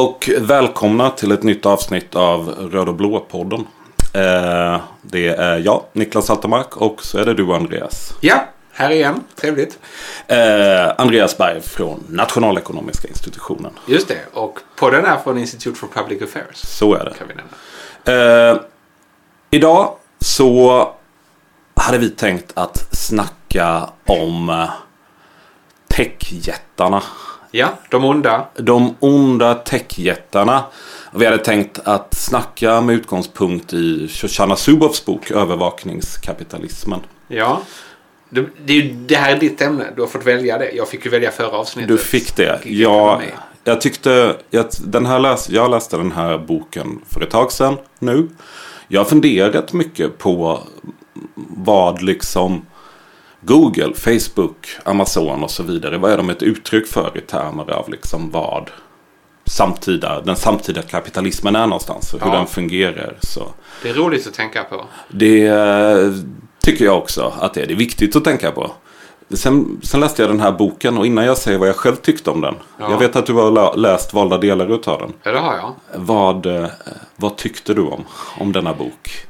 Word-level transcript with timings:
Och 0.00 0.30
välkomna 0.38 1.10
till 1.10 1.32
ett 1.32 1.42
nytt 1.42 1.66
avsnitt 1.66 2.14
av 2.14 2.48
Röd 2.72 2.88
och 2.88 2.94
Blå-podden. 2.94 3.66
Eh, 4.14 4.80
det 5.02 5.26
är 5.28 5.58
jag, 5.58 5.84
Niklas 5.92 6.30
Altermark 6.30 6.76
och 6.76 7.04
så 7.04 7.18
är 7.18 7.24
det 7.24 7.34
du 7.34 7.54
Andreas. 7.54 8.14
Ja, 8.20 8.44
här 8.72 8.90
igen. 8.90 9.24
Trevligt. 9.36 9.78
Eh, 10.26 10.38
Andreas 10.98 11.38
Berg 11.38 11.60
från 11.60 12.04
Nationalekonomiska 12.08 13.08
institutionen. 13.08 13.72
Just 13.86 14.08
det. 14.08 14.18
Och 14.32 14.58
podden 14.76 15.04
är 15.04 15.16
från 15.16 15.38
Institute 15.38 15.78
for 15.78 15.86
Public 15.86 16.22
Affairs. 16.22 16.56
Så 16.56 16.94
är 16.94 17.04
det. 17.04 17.14
Kan 17.18 17.28
vi 17.28 17.34
nämna. 17.34 18.52
Eh, 18.52 18.60
idag 19.50 19.94
så 20.18 20.88
hade 21.74 21.98
vi 21.98 22.10
tänkt 22.10 22.52
att 22.54 22.96
snacka 22.96 23.90
om 24.06 24.48
eh, 24.48 24.70
techjättarna. 25.88 27.02
Ja, 27.50 27.68
de 27.90 28.04
onda. 28.04 28.48
De 28.56 28.94
onda 29.00 29.54
techjättarna. 29.54 30.64
Vi 31.14 31.24
hade 31.24 31.38
tänkt 31.38 31.78
att 31.84 32.14
snacka 32.14 32.80
med 32.80 32.94
utgångspunkt 32.94 33.72
i 33.72 34.08
Shoshana 34.08 34.56
Zuboffs 34.56 35.04
bok 35.04 35.30
Övervakningskapitalismen. 35.30 37.00
Ja. 37.28 37.60
Det, 38.30 38.46
det, 38.64 38.82
det 38.82 39.14
här 39.14 39.36
är 39.36 39.40
ditt 39.40 39.60
ämne. 39.60 39.84
Du 39.96 40.00
har 40.00 40.08
fått 40.08 40.26
välja 40.26 40.58
det. 40.58 40.70
Jag 40.70 40.88
fick 40.88 41.04
ju 41.04 41.10
välja 41.10 41.30
förra 41.30 41.50
avsnittet. 41.50 41.88
Du 41.88 41.98
fick 41.98 42.36
det. 42.36 42.60
Jag, 42.64 43.18
med. 43.18 43.32
jag 43.64 43.80
tyckte, 43.80 44.36
jag, 44.50 44.66
den 44.84 45.06
här 45.06 45.18
läs, 45.18 45.50
jag 45.50 45.70
läste 45.70 45.96
den 45.96 46.12
här 46.12 46.38
boken 46.38 47.00
för 47.08 47.20
ett 47.20 47.30
tag 47.30 47.52
sedan 47.52 47.76
nu. 47.98 48.28
Jag 48.88 49.00
har 49.00 49.04
funderat 49.04 49.72
mycket 49.72 50.18
på 50.18 50.60
vad 51.56 52.02
liksom 52.02 52.66
Google, 53.40 53.92
Facebook, 53.94 54.68
Amazon 54.84 55.42
och 55.44 55.50
så 55.50 55.62
vidare. 55.62 55.98
Vad 55.98 56.12
är 56.12 56.16
de 56.16 56.30
ett 56.30 56.42
uttryck 56.42 56.86
för 56.86 57.10
i 57.14 57.20
termer 57.20 57.70
av 57.70 57.90
liksom 57.90 58.30
vad 58.30 58.70
samtida, 59.44 60.20
den 60.20 60.36
samtida 60.36 60.82
kapitalismen 60.82 61.56
är 61.56 61.66
någonstans. 61.66 62.14
Och 62.14 62.20
hur 62.22 62.30
Ja. 62.30 62.36
den 62.36 62.46
fungerar. 62.46 63.16
Så 63.20 63.48
Det 63.82 63.88
är 63.90 63.94
roligt 63.94 64.26
att 64.26 64.34
tänka 64.34 64.64
på. 64.64 64.84
det 65.08 65.46
eh, 65.46 66.12
tycker 66.62 66.84
jag 66.84 66.98
också 66.98 67.32
att 67.40 67.54
det 67.54 67.62
är. 67.62 67.66
Det 67.66 67.72
är 67.74 67.76
viktigt 67.76 68.16
att 68.16 68.24
tänka 68.24 68.50
på. 68.50 68.70
Sen, 69.34 69.80
sen 69.82 70.00
läste 70.00 70.22
jag 70.22 70.30
den 70.30 70.40
här 70.40 70.52
boken 70.52 70.98
och 70.98 71.06
innan 71.06 71.24
jag 71.24 71.38
säger 71.38 71.58
vad 71.58 71.68
jag 71.68 71.76
själv 71.76 71.96
tyckte 71.96 72.30
om 72.30 72.40
den. 72.40 72.54
Ja. 72.78 72.90
Jag 72.90 72.98
vet 72.98 73.16
att 73.16 73.26
du 73.26 73.32
har 73.32 73.76
läst 73.76 74.14
valda 74.14 74.38
delar 74.38 74.74
utav 74.74 74.98
den. 74.98 75.12
Ja, 75.22 75.32
det 75.32 75.38
har 75.38 75.54
jag. 75.56 75.74
Vad, 75.96 76.46
eh, 76.46 76.66
vad 77.16 77.36
tyckte 77.36 77.74
du 77.74 77.82
om, 77.82 78.04
om 78.38 78.52
denna 78.52 78.74
bok? 78.74 79.26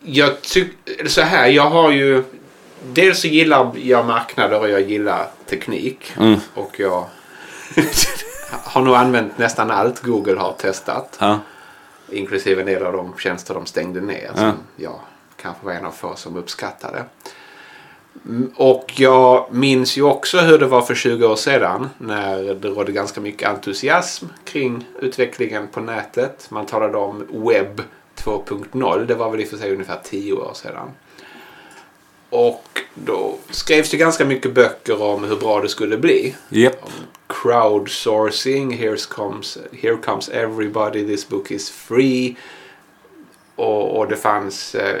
Jag 0.00 0.42
tycker 0.42 1.08
så 1.08 1.20
här. 1.20 1.48
Jag 1.48 1.70
har 1.70 1.90
ju... 1.90 2.24
Dels 2.92 3.20
så 3.20 3.26
gillar 3.26 3.70
jag 3.76 4.06
marknader 4.06 4.60
och 4.60 4.68
jag 4.70 4.80
gillar 4.80 5.26
teknik. 5.46 6.12
Mm. 6.18 6.40
Och 6.54 6.80
jag 6.80 7.04
har 8.50 8.82
nog 8.82 8.94
använt 8.94 9.38
nästan 9.38 9.70
allt 9.70 10.02
Google 10.02 10.40
har 10.40 10.52
testat. 10.52 11.16
Ja, 11.20 11.38
Inklusive 12.12 12.60
en 12.60 12.66
del 12.66 12.86
av 12.86 12.92
de 12.92 13.14
tjänster 13.18 13.54
de 13.54 13.66
stängde 13.66 14.00
ner. 14.00 14.30
Ja. 14.34 14.36
Som 14.36 14.52
jag 14.76 15.00
kanske 15.36 15.66
var 15.66 15.72
en 15.72 15.84
av 15.84 15.90
få 15.90 16.16
som 16.16 16.36
uppskattade. 16.36 17.04
Mm, 18.24 18.52
Och 18.56 18.92
jag 18.96 19.54
minns 19.54 19.96
ju 19.98 20.02
också 20.02 20.38
hur 20.38 20.58
det 20.58 20.66
var 20.66 20.82
för 20.82 20.94
20 20.94 21.26
år 21.26 21.36
sedan. 21.36 21.90
När 21.98 22.54
det 22.54 22.68
rådde 22.68 22.92
ganska 22.92 23.20
mycket 23.20 23.48
entusiasm 23.48 24.26
kring 24.44 24.86
utvecklingen 25.00 25.68
på 25.68 25.80
nätet. 25.80 26.46
Man 26.50 26.66
talade 26.66 26.98
om 26.98 27.26
webb 27.30 27.82
2.0. 28.24 29.04
Det 29.06 29.14
var 29.14 29.30
väl 29.30 29.40
i 29.40 29.44
och 29.44 29.48
för 29.48 29.56
sig 29.56 29.72
ungefär 29.72 30.00
10 30.04 30.32
år 30.32 30.52
sedan. 30.54 30.90
Och 32.30 32.64
då 32.94 33.36
skrevs 33.50 33.90
det 33.90 33.96
ganska 33.96 34.24
mycket 34.24 34.54
böcker 34.54 35.02
om 35.02 35.24
hur 35.24 35.36
bra 35.36 35.60
det 35.60 35.68
skulle 35.68 35.96
bli 35.96 36.34
Japp. 36.48 36.90
crowdsourcing. 37.28 38.72
Here 38.78 38.96
comes, 38.96 39.58
here 39.82 39.96
comes 39.96 40.28
everybody. 40.28 41.06
This 41.06 41.28
book 41.28 41.50
is 41.50 41.70
free. 41.70 42.36
Och, 43.56 43.98
och 43.98 44.08
det 44.08 44.16
fanns 44.16 44.74
eh, 44.74 45.00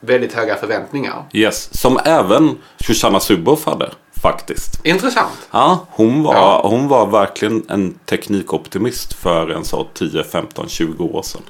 väldigt 0.00 0.32
höga 0.32 0.56
förväntningar. 0.56 1.24
Yes. 1.32 1.80
Som 1.80 1.98
även 2.04 2.58
Shoshana 2.80 3.20
Zuboff 3.20 3.64
hade 3.66 3.90
faktiskt. 4.22 4.86
Intressant. 4.86 5.48
Ja, 5.50 5.86
hon 5.90 6.22
var, 6.22 6.34
Ja. 6.34 6.60
hon 6.70 6.88
var 6.88 7.06
verkligen 7.06 7.64
en 7.68 7.94
teknikoptimist 8.04 9.12
för 9.12 9.48
en 9.50 9.64
så 9.64 9.86
10, 9.94 10.24
15, 10.24 10.68
20 10.68 11.04
år 11.04 11.22
sedan. 11.22 11.42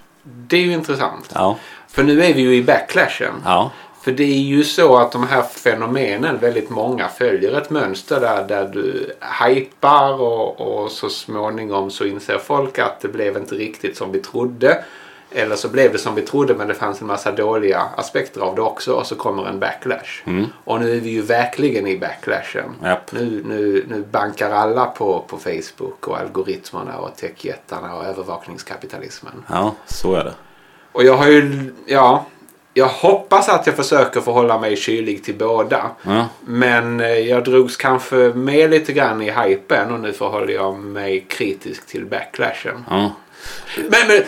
Det 0.49 0.56
är 0.56 0.61
ju 0.61 0.72
intressant. 0.72 1.31
Ja, 1.34 1.59
För 1.89 2.03
nu 2.03 2.25
är 2.25 2.34
vi 2.34 2.41
ju 2.43 2.55
i 2.56 2.62
backlashen. 2.62 3.34
ja, 3.44 3.71
För 4.03 4.12
det 4.12 4.22
är 4.25 4.41
ju 4.41 4.65
så 4.65 4.97
att 4.97 5.12
de 5.12 5.27
här 5.27 5.43
fenomenen, 5.43 6.39
väldigt 6.39 6.71
många 6.71 7.09
följer 7.09 7.59
ett 7.61 7.71
mönster 7.71 8.21
där, 8.21 8.44
där 8.49 8.65
du 8.72 9.12
hypar 9.47 10.12
och, 10.21 10.61
och 10.61 10.91
så 10.91 11.09
småningom 11.09 11.91
så 11.91 12.05
inser 12.05 12.38
folk 12.38 12.78
att 12.78 13.00
det 13.00 13.09
blev 13.09 13.37
inte 13.37 13.55
riktigt 13.55 13.97
som 13.97 14.12
vi 14.12 14.19
trodde. 14.19 14.84
Eller 15.31 15.56
så 15.56 15.69
blev 15.69 15.93
det 15.93 15.99
som 15.99 16.15
vi 16.15 16.22
trodde 16.22 16.55
men 16.55 16.69
det 16.69 16.75
fanns 16.75 17.00
en 17.00 17.06
massa 17.06 17.33
dåliga 17.33 17.81
aspekter 17.97 18.41
av 18.41 18.55
det 18.55 18.62
också 18.62 18.93
och 18.93 19.06
så 19.06 19.15
kommer 19.15 19.47
en 19.47 19.59
backlash. 19.61 20.22
Och 20.65 20.81
nu 20.81 20.97
är 20.97 21.00
vi 21.00 21.11
ju 21.11 21.22
verkligen 21.22 21.87
i 21.87 21.99
backlashen. 21.99 22.75
Japp. 22.83 23.12
Nu, 23.12 23.43
nu, 23.47 23.84
nu 23.88 24.05
bankar 24.11 24.50
alla 24.50 24.87
på, 24.87 25.25
på 25.28 25.37
Facebook 25.37 26.09
och 26.09 26.19
algoritmerna 26.19 26.99
och 26.99 27.17
techjättarna 27.17 27.94
och 27.94 28.05
övervakningskapitalismen. 28.05 29.44
ja, 29.49 29.75
så 29.87 30.15
är 30.15 30.25
det. 30.25 30.34
Och 30.93 31.05
jag 31.05 31.17
har 31.17 31.27
ju, 31.27 31.72
ja, 31.87 32.25
jag 32.75 32.88
hoppas 32.88 33.49
att 33.49 33.67
jag 33.67 33.77
försöker 33.77 34.21
förhålla 34.21 34.59
mig 34.59 34.77
kylig 34.77 35.25
till 35.25 35.34
båda. 35.34 35.91
Ja. 36.03 36.28
Men 36.41 37.00
eh, 37.00 37.06
jag 37.06 37.44
drogs 37.44 37.77
kanske 37.77 38.17
med 38.17 38.71
lite 38.71 38.93
grann 38.93 39.22
i 39.22 39.31
hypen 39.31 39.93
och 39.93 40.00
nu 40.00 40.12
förhåller 40.12 40.53
jag 40.53 40.78
mig 40.78 41.27
kritisk 41.28 41.87
till 41.87 42.06
backlashen. 42.06 42.84
Ja. 42.91 43.12
Men, 43.77 44.06
men, 44.09 44.22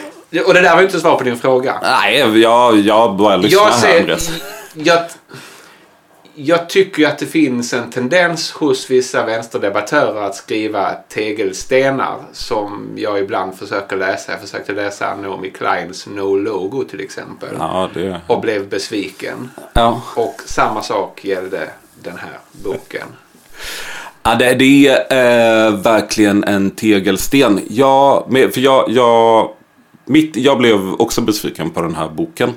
och 0.47 0.55
det 0.55 0.61
där 0.61 0.73
var 0.75 0.81
ju 0.81 0.87
inte 0.87 1.01
svar 1.01 1.17
på 1.17 1.25
din 1.25 1.37
fråga. 1.37 1.79
Nej, 1.83 2.41
jag, 2.41 2.79
jag 2.79 3.17
bara 3.17 3.37
lyssnar 3.37 3.63
Jag, 3.63 3.71
här 3.71 3.81
ser, 3.81 4.01
Andreas. 4.01 4.31
jag, 4.75 4.99
jag 6.35 6.69
tycker 6.69 7.03
ju 7.03 7.09
att 7.09 7.19
det 7.19 7.27
finns 7.27 7.73
en 7.73 7.91
tendens 7.91 8.53
hos 8.53 8.91
vissa 8.91 9.27
vänsterdebattörer 9.27 10.23
att 10.23 10.35
skriva 10.35 10.95
tegelstenar 11.09 12.17
som 12.33 12.91
jag 12.97 13.19
ibland 13.19 13.59
försöker 13.59 13.97
läsa. 13.97 14.33
Jag 14.33 14.41
försökte 14.41 14.73
läsa 14.73 15.17
Naomi 15.17 15.51
Kleins 15.51 16.07
No 16.07 16.37
Logo 16.37 16.85
till 16.85 17.01
exempel. 17.01 17.49
Ja, 17.59 17.89
det... 17.95 18.21
och 18.27 18.41
blev 18.41 18.69
besviken. 18.69 19.51
Ja. 19.73 20.03
Och 20.17 20.41
samma 20.47 20.83
sak 20.83 21.25
gällde 21.25 21.69
den 22.03 22.19
här 22.19 22.39
boken. 22.53 23.07
Ja, 24.23 24.35
det, 24.35 24.55
det 24.55 24.89
är 24.89 25.67
eh, 25.67 25.77
verkligen 25.81 26.45
en 26.45 26.71
tegelsten. 26.71 27.55
Med, 28.29 28.55
för 28.55 28.61
jag, 28.61 28.91
jag, 28.91 29.51
mitt, 30.11 30.37
jag 30.37 30.59
blev 30.59 30.93
också 30.93 31.21
besviken 31.21 31.71
på 31.71 31.83
den 31.83 31.95
här 31.95 32.09
boken. 32.09 32.53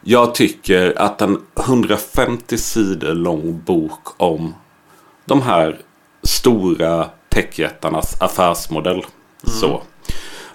Jag 0.00 0.34
tycker 0.34 0.98
att 0.98 1.22
en 1.22 1.38
150 1.60 2.58
sidor 2.58 3.14
lång 3.14 3.62
bok 3.66 4.08
om 4.16 4.54
de 5.24 5.42
här 5.42 5.78
stora 6.22 7.08
techjättarnas 7.28 8.22
affärsmodell. 8.22 9.04
Så. 9.44 9.82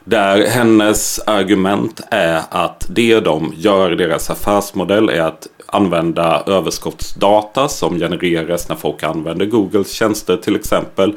Där 0.03 0.47
hennes 0.47 1.19
argument 1.19 2.01
är 2.11 2.41
att 2.49 2.87
det 2.89 3.19
de 3.19 3.53
gör 3.55 3.91
i 3.91 3.95
deras 3.95 4.29
affärsmodell 4.29 5.09
är 5.09 5.21
att 5.21 5.47
använda 5.67 6.43
överskottsdata 6.47 7.67
som 7.67 7.99
genereras 7.99 8.69
när 8.69 8.75
folk 8.75 9.03
använder 9.03 9.45
Googles 9.45 9.91
tjänster 9.91 10.37
till 10.37 10.55
exempel. 10.55 11.13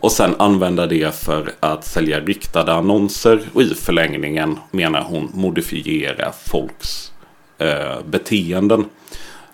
Och 0.00 0.12
sen 0.12 0.34
använda 0.38 0.86
det 0.86 1.14
för 1.14 1.52
att 1.60 1.84
sälja 1.84 2.20
riktade 2.20 2.72
annonser 2.72 3.40
och 3.54 3.62
i 3.62 3.74
förlängningen 3.74 4.58
menar 4.70 5.02
hon 5.02 5.30
modifiera 5.34 6.32
folks 6.46 7.12
eh, 7.58 8.02
beteenden. 8.06 8.84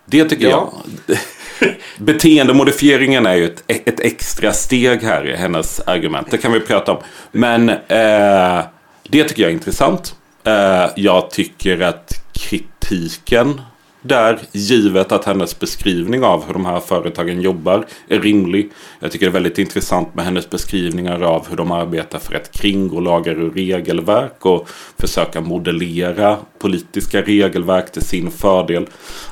Det 0.06 0.24
tycker 0.24 0.48
Ja. 0.48 0.72
jag. 1.06 1.16
Beteendemodifieringen 1.98 3.26
är 3.26 3.34
ju 3.34 3.44
ett, 3.44 3.64
ett 3.66 4.00
extra 4.00 4.52
steg 4.52 5.02
här 5.02 5.26
i 5.26 5.36
hennes 5.36 5.80
argument. 5.80 6.30
Det 6.30 6.38
kan 6.38 6.52
vi 6.52 6.60
prata 6.60 6.92
om. 6.92 6.98
Men 7.32 7.68
eh, 7.68 8.64
det 9.08 9.24
tycker 9.24 9.42
jag 9.42 9.48
är 9.50 9.54
intressant. 9.54 10.14
Eh, 10.44 10.86
jag 10.96 11.30
tycker 11.30 11.80
att 11.80 12.12
kritiken 12.32 13.60
där, 14.06 14.38
givet 14.52 15.12
att 15.12 15.24
hennes 15.24 15.58
beskrivning 15.58 16.24
av 16.24 16.46
hur 16.46 16.52
de 16.52 16.66
här 16.66 16.80
företagen 16.80 17.40
jobbar 17.40 17.86
är 18.08 18.20
rimlig. 18.20 18.72
Jag 19.00 19.12
tycker 19.12 19.26
det 19.26 19.30
är 19.30 19.32
väldigt 19.32 19.58
intressant 19.58 20.14
med 20.14 20.24
hennes 20.24 20.50
beskrivningar 20.50 21.22
av 21.22 21.48
hur 21.48 21.56
de 21.56 21.72
arbetar 21.72 22.18
för 22.18 22.34
att 22.34 22.52
kringgå 22.52 23.00
lagar 23.00 23.40
och 23.40 23.54
regelverk 23.54 24.46
och 24.46 24.68
försöka 24.98 25.40
modellera 25.40 26.36
politiska 26.58 27.22
regelverk 27.22 27.92
till 27.92 28.02
sin 28.02 28.30
fördel. 28.30 28.86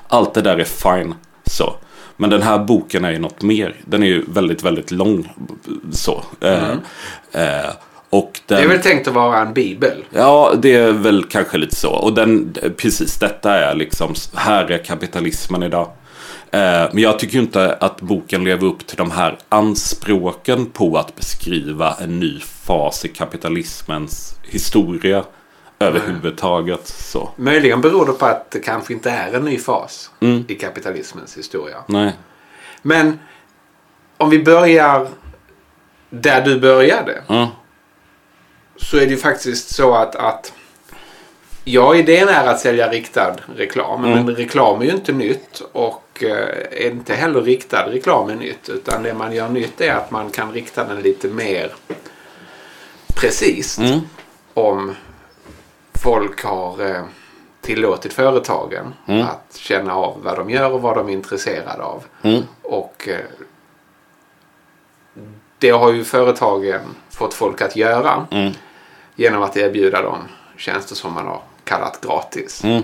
Allt 0.08 0.34
det 0.34 0.42
där 0.42 0.58
är 0.58 0.64
fine. 0.64 1.14
Så. 1.44 1.75
Men 2.16 2.30
den 2.30 2.42
här 2.42 2.58
boken 2.58 3.04
är 3.04 3.10
ju 3.10 3.18
något 3.18 3.42
mer. 3.42 3.76
Den 3.84 4.02
är 4.02 4.06
ju 4.06 4.25
väldigt, 4.28 4.62
väldigt 4.62 4.90
lång. 4.90 5.32
Så. 5.90 6.22
Eh, 6.40 6.70
eh, 7.32 7.70
och 8.12 8.41
den... 8.47 8.59
Det 8.59 8.64
är 8.64 8.69
väl 8.69 8.82
tänkt 8.82 9.09
att 9.09 9.14
vara 9.14 9.38
en 9.38 9.53
bibel. 9.53 10.05
Ja, 10.11 10.53
det 10.59 10.75
är 10.75 10.93
väl 10.93 11.25
kanske 11.25 11.59
lite 11.59 11.76
så. 11.76 11.91
Och 11.91 12.12
den, 12.12 12.55
precis 12.76 13.19
detta 13.19 13.55
är 13.55 13.75
liksom, 13.75 14.14
här 14.35 14.70
är 14.70 14.79
kapitalismen 14.85 15.62
idag. 15.62 15.91
Eh, 16.50 16.88
men 16.93 16.99
jag 16.99 17.19
tycker 17.19 17.38
inte 17.38 17.76
att 17.81 18.00
boken 18.00 18.44
lever 18.44 18.67
upp 18.67 18.87
till 18.87 18.97
de 18.97 19.11
här 19.11 19.38
anspråken 19.49 20.67
på 20.67 20.97
att 20.99 21.17
beskriva 21.17 21.94
en 22.00 22.20
ny 22.20 22.41
fas 22.41 23.05
i 23.05 23.09
kapitalismens 23.09 24.35
historia 24.43 25.25
överhuvudtaget. 25.79 26.87
Så. 26.87 27.31
Möjligen 27.37 27.81
beror 27.81 28.06
det 28.06 28.12
på 28.12 28.26
att 28.26 28.50
det 28.50 28.59
kanske 28.59 28.93
inte 28.93 29.11
är 29.11 29.32
en 29.32 29.44
ny 29.44 29.59
fas 29.59 30.11
Mm. 30.20 30.44
i 30.49 30.55
kapitalismens 30.55 31.38
historia. 31.38 31.76
Nej. 31.87 32.12
Men 32.82 33.19
om 34.17 34.31
vi 34.31 34.43
börjar 34.44 35.09
där 36.11 36.44
du 36.44 36.61
började. 36.61 37.23
Ja. 37.26 37.50
Så 38.82 38.96
är 38.96 39.00
det 39.00 39.06
ju 39.12 39.17
faktiskt 39.17 39.75
så 39.75 39.94
att, 39.94 40.17
att 40.17 40.52
Ja, 41.64 41.94
idén 41.94 42.29
är 42.29 42.46
att 42.46 42.61
sälja 42.61 42.88
riktad 42.90 43.37
reklam. 43.56 44.05
Mm. 44.05 44.25
Men 44.25 44.37
reklam 44.37 44.81
är 44.81 44.84
ju 44.84 44.90
inte 44.90 45.12
nytt. 45.12 45.62
Och 45.73 46.23
eh, 46.25 46.87
inte 46.87 47.14
heller 47.14 47.40
riktad 47.43 47.87
reklam 47.90 48.31
är 48.31 48.34
nytt. 48.34 48.69
Utan 48.69 49.02
det 49.02 49.14
man 49.14 49.32
gör 49.34 49.49
nytt 49.49 49.81
är 49.81 49.94
att 49.94 50.11
man 50.11 50.31
kan 50.31 50.52
rikta 50.52 50.84
den 50.84 51.00
lite 51.00 51.29
mer 51.29 51.73
precis. 53.14 53.79
Mm. 53.79 54.00
Om 54.55 54.94
folk 55.94 56.44
har 56.44 56.90
eh, 56.90 57.02
tillåtit 57.61 58.12
företagen 58.12 58.94
Mm. 59.08 59.23
att 59.26 59.56
känna 59.56 59.94
av 59.94 60.20
vad 60.23 60.37
de 60.38 60.50
gör 60.50 60.73
och 60.73 60.82
vad 60.82 60.96
de 60.96 61.08
är 61.08 61.12
intresserade 61.12 61.82
av. 61.82 62.05
Mm. 62.23 62.43
Och 62.62 63.08
eh, 63.08 63.17
det 65.58 65.70
har 65.70 65.93
ju 65.93 66.05
företagen 66.05 66.81
fått 67.11 67.35
folk 67.35 67.61
att 67.62 67.76
göra 67.76 68.26
Mm. 68.31 68.52
Genom 69.17 69.43
att 69.43 69.56
erbjuda 69.56 70.03
dem 70.03 70.19
tjänster 70.56 70.94
som 70.94 71.12
man 71.12 71.26
har 71.26 71.43
kallat 71.64 72.00
gratis. 72.00 72.64
Mm. 72.64 72.82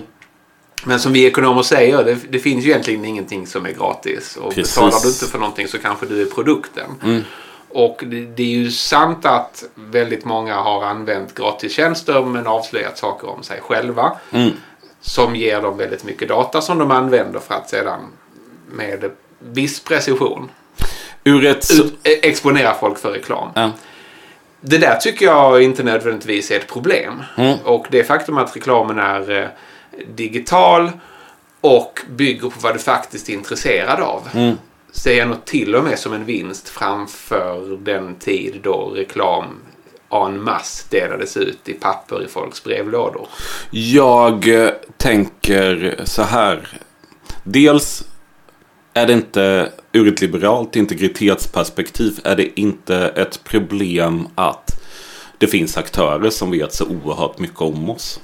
Men 0.83 0.99
som 0.99 1.13
vi 1.13 1.25
ekonomer 1.25 1.61
säger, 1.61 2.03
det, 2.03 2.17
det 2.29 2.39
finns 2.39 2.65
ju 2.65 2.69
egentligen 2.69 3.05
ingenting 3.05 3.47
som 3.47 3.65
är 3.65 3.71
gratis. 3.71 4.37
Och 4.37 4.53
Precis. 4.53 4.75
betalar 4.75 5.01
du 5.03 5.07
inte 5.07 5.25
för 5.25 5.39
någonting 5.39 5.67
så 5.67 5.77
kanske 5.77 6.05
du 6.05 6.21
är 6.21 6.25
produkten. 6.25 6.89
Mm. 7.03 7.21
Och 7.69 8.03
det, 8.05 8.25
det 8.25 8.43
är 8.43 8.57
ju 8.57 8.71
sant 8.71 9.25
att 9.25 9.63
väldigt 9.75 10.25
många 10.25 10.55
har 10.55 10.83
använt 10.83 11.35
gratistjänster 11.35 12.21
men 12.21 12.47
avslöjat 12.47 12.97
saker 12.97 13.29
om 13.29 13.43
sig 13.43 13.61
själva. 13.61 14.17
Mm. 14.31 14.51
Som 15.01 15.35
ger 15.35 15.61
dem 15.61 15.77
väldigt 15.77 16.03
mycket 16.03 16.27
data 16.27 16.61
som 16.61 16.77
de 16.77 16.91
använder 16.91 17.39
för 17.39 17.55
att 17.55 17.69
sedan 17.69 17.99
med 18.71 19.11
viss 19.39 19.79
precision 19.79 20.49
Ur 21.23 21.45
ett... 21.45 21.71
ut, 21.71 21.93
e- 22.03 22.27
exponera 22.29 22.73
folk 22.73 22.97
för 22.97 23.11
reklam. 23.11 23.49
Ja. 23.55 23.71
Det 24.61 24.77
där 24.77 24.95
tycker 24.95 25.25
jag 25.25 25.63
inte 25.63 25.83
nödvändigtvis 25.83 26.51
är 26.51 26.55
ett 26.55 26.67
problem. 26.67 27.23
Mm. 27.37 27.57
Och 27.63 27.87
det 27.89 28.03
faktum 28.03 28.37
att 28.37 28.55
reklamen 28.55 28.99
är 28.99 29.41
eh, 29.41 29.47
digital 30.15 30.91
och 31.61 31.99
bygger 32.09 32.49
på 32.49 32.59
vad 32.61 32.75
du 32.75 32.79
faktiskt 32.79 33.29
är 33.29 33.33
intresserad 33.33 33.99
av. 33.99 34.29
Mm. 34.33 34.55
Ser 34.91 35.17
jag 35.17 35.27
nog 35.27 35.45
till 35.45 35.75
och 35.75 35.83
med 35.83 35.99
som 35.99 36.13
en 36.13 36.25
vinst 36.25 36.69
framför 36.69 37.77
den 37.81 38.15
tid 38.15 38.59
då 38.63 38.91
reklam 38.95 39.45
en 40.09 40.43
masse 40.43 40.85
delades 40.89 41.37
ut 41.37 41.69
i 41.69 41.73
papper 41.73 42.23
i 42.23 42.27
folks 42.27 42.63
brevlådor. 42.63 43.27
Jag 43.71 44.65
eh, 44.65 44.71
tänker 44.97 45.99
så 46.03 46.23
här. 46.23 46.67
Dels 47.43 48.03
är 48.93 49.07
det 49.07 49.13
inte 49.13 49.71
ur 49.91 50.07
ett 50.07 50.21
liberalt 50.21 50.75
integritetsperspektiv 50.75 52.19
är 52.23 52.35
det 52.35 52.59
inte 52.59 52.95
ett 52.97 53.43
problem 53.43 54.27
att 54.35 54.81
det 55.37 55.47
finns 55.47 55.77
aktörer 55.77 56.29
som 56.29 56.51
vet 56.51 56.73
så 56.73 56.85
oerhört 56.85 57.39
mycket 57.39 57.61
om 57.61 57.89
oss. 57.89 58.19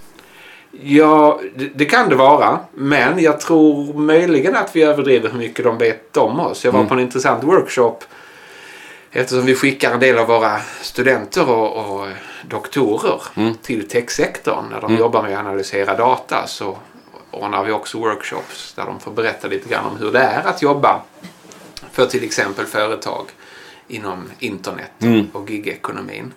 Ja, 0.83 1.39
det, 1.55 1.69
det 1.75 1.85
kan 1.85 2.09
det 2.09 2.15
vara. 2.15 2.59
Men 2.73 3.19
jag 3.23 3.39
tror 3.39 3.93
möjligen 3.93 4.55
att 4.55 4.75
vi 4.75 4.83
överdriver 4.83 5.29
hur 5.29 5.37
mycket 5.37 5.65
de 5.65 5.77
vet 5.77 6.17
om 6.17 6.39
oss. 6.39 6.65
Jag 6.65 6.71
var 6.71 6.79
Mm. 6.79 6.87
på 6.89 6.93
en 6.93 6.99
intressant 6.99 7.43
workshop. 7.43 7.99
Eftersom 9.11 9.45
vi 9.45 9.55
skickar 9.55 9.91
en 9.93 9.99
del 9.99 10.17
av 10.17 10.27
våra 10.27 10.57
studenter 10.81 11.49
och, 11.49 11.99
och 12.01 12.07
doktorer 12.49 13.21
Mm. 13.35 13.53
till 13.61 13.87
techsektorn 13.87 14.65
när 14.71 14.81
de 14.81 14.85
Mm. 14.85 14.99
jobbar 14.99 15.23
med 15.23 15.33
att 15.33 15.39
analysera 15.45 15.95
data 15.97 16.47
så 16.47 16.77
ordnar 17.31 17.63
vi 17.63 17.71
också 17.71 17.97
workshops 17.99 18.73
där 18.73 18.85
de 18.85 18.99
får 18.99 19.11
berätta 19.11 19.47
lite 19.47 19.69
grann 19.69 19.85
om 19.85 19.97
hur 19.97 20.11
det 20.11 20.19
är 20.19 20.47
att 20.47 20.61
jobba 20.61 21.01
för 21.95 22.05
till 22.05 22.23
exempel 22.23 22.65
företag 22.65 23.25
inom 23.87 24.29
internet 24.39 24.91
Mm. 25.01 25.27
och 25.33 25.49
gigekonomin. 25.49 26.33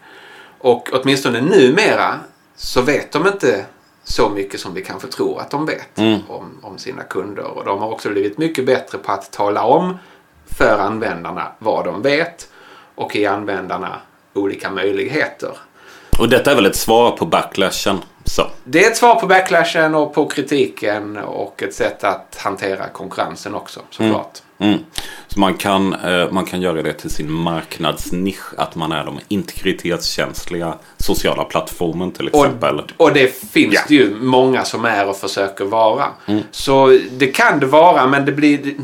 Och 0.58 0.88
åtminstone 0.92 1.40
numera 1.40 2.20
så 2.56 2.82
vet 2.82 3.12
de 3.12 3.26
inte 3.26 3.64
så 4.04 4.28
mycket 4.28 4.60
som 4.60 4.74
vi 4.74 4.84
kanske 4.84 5.08
tror 5.08 5.40
att 5.40 5.50
de 5.50 5.66
vet 5.66 5.98
Mm. 5.98 6.20
om, 6.28 6.58
om 6.62 6.78
sina 6.78 7.02
kunder. 7.02 7.44
Och 7.44 7.64
de 7.64 7.78
har 7.78 7.88
också 7.92 8.08
blivit 8.10 8.38
mycket 8.38 8.66
bättre 8.66 8.98
på 8.98 9.12
att 9.12 9.32
tala 9.32 9.62
om 9.64 9.98
för 10.46 10.78
användarna 10.78 11.52
vad 11.58 11.84
de 11.84 12.02
vet 12.02 12.48
och 12.94 13.16
ge 13.16 13.26
användarna 13.26 14.00
olika 14.34 14.70
möjligheter. 14.70 15.56
Och 16.18 16.28
detta 16.28 16.50
är 16.50 16.54
väl 16.54 16.66
ett 16.66 16.76
svar 16.76 17.10
på 17.10 17.26
backlashen. 17.26 17.98
Så. 18.24 18.42
Det 18.64 18.84
är 18.84 18.90
ett 18.90 18.96
svar 18.96 19.14
på 19.14 19.26
backlashen 19.26 19.94
och 19.94 20.14
på 20.14 20.26
kritiken 20.26 21.16
och 21.16 21.62
ett 21.62 21.74
sätt 21.74 22.04
att 22.04 22.36
hantera 22.38 22.88
konkurrensen 22.88 23.54
också 23.54 23.80
såklart. 23.90 24.38
Mm. 24.58 24.78
Så 25.28 25.40
man 25.40 25.54
kan, 25.54 25.92
eh, 25.94 26.30
man 26.30 26.44
kan 26.44 26.60
göra 26.60 26.82
det 26.82 26.92
till 26.92 27.10
sin 27.10 27.32
marknadsnisch. 27.32 28.54
Att 28.56 28.74
man 28.74 28.92
är 28.92 29.04
de 29.04 29.18
integritetskänsliga 29.28 30.74
sociala 30.96 31.44
plattformen 31.44 32.12
till 32.12 32.28
exempel. 32.28 32.80
Och, 32.80 32.90
och 32.96 33.12
det 33.12 33.40
finns 33.52 33.74
Ja. 33.74 33.80
det 33.88 33.94
ju 33.94 34.14
många 34.20 34.64
som 34.64 34.84
är 34.84 35.08
och 35.08 35.16
försöker 35.16 35.64
vara. 35.64 36.06
Mm. 36.26 36.42
Så 36.50 36.98
det 37.10 37.26
kan 37.26 37.60
det 37.60 37.66
vara 37.66 38.06
men 38.06 38.24
det 38.24 38.32
blir, 38.32 38.74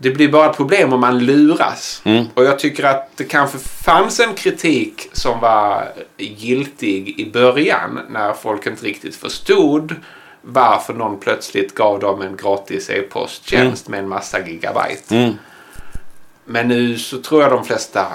det 0.00 0.10
blir 0.10 0.28
bara 0.28 0.50
ett 0.50 0.56
problem 0.56 0.92
om 0.92 1.00
man 1.00 1.18
luras. 1.18 2.02
Mm. 2.04 2.24
Och 2.34 2.44
jag 2.44 2.58
tycker 2.58 2.84
att 2.84 3.16
det 3.16 3.24
kanske 3.24 3.58
fanns 3.58 4.20
en 4.20 4.34
kritik 4.34 5.08
som 5.12 5.40
var 5.40 5.92
giltig 6.16 7.20
i 7.20 7.30
början 7.30 8.00
när 8.10 8.32
folk 8.32 8.66
inte 8.66 8.86
riktigt 8.86 9.16
förstod 9.16 9.94
varför 10.42 10.94
någon 10.94 11.20
plötsligt 11.20 11.74
gav 11.74 12.00
dem 12.00 12.22
en 12.22 12.36
gratis 12.36 12.90
e-posttjänst 12.90 13.88
med 13.88 14.00
en 14.00 14.08
massa 14.08 14.48
gigabyte. 14.48 15.16
Mm. 15.16 15.34
Men 16.44 16.68
nu 16.68 16.98
så 16.98 17.20
tror 17.20 17.42
jag 17.42 17.50
de 17.50 17.64
flesta 17.64 18.06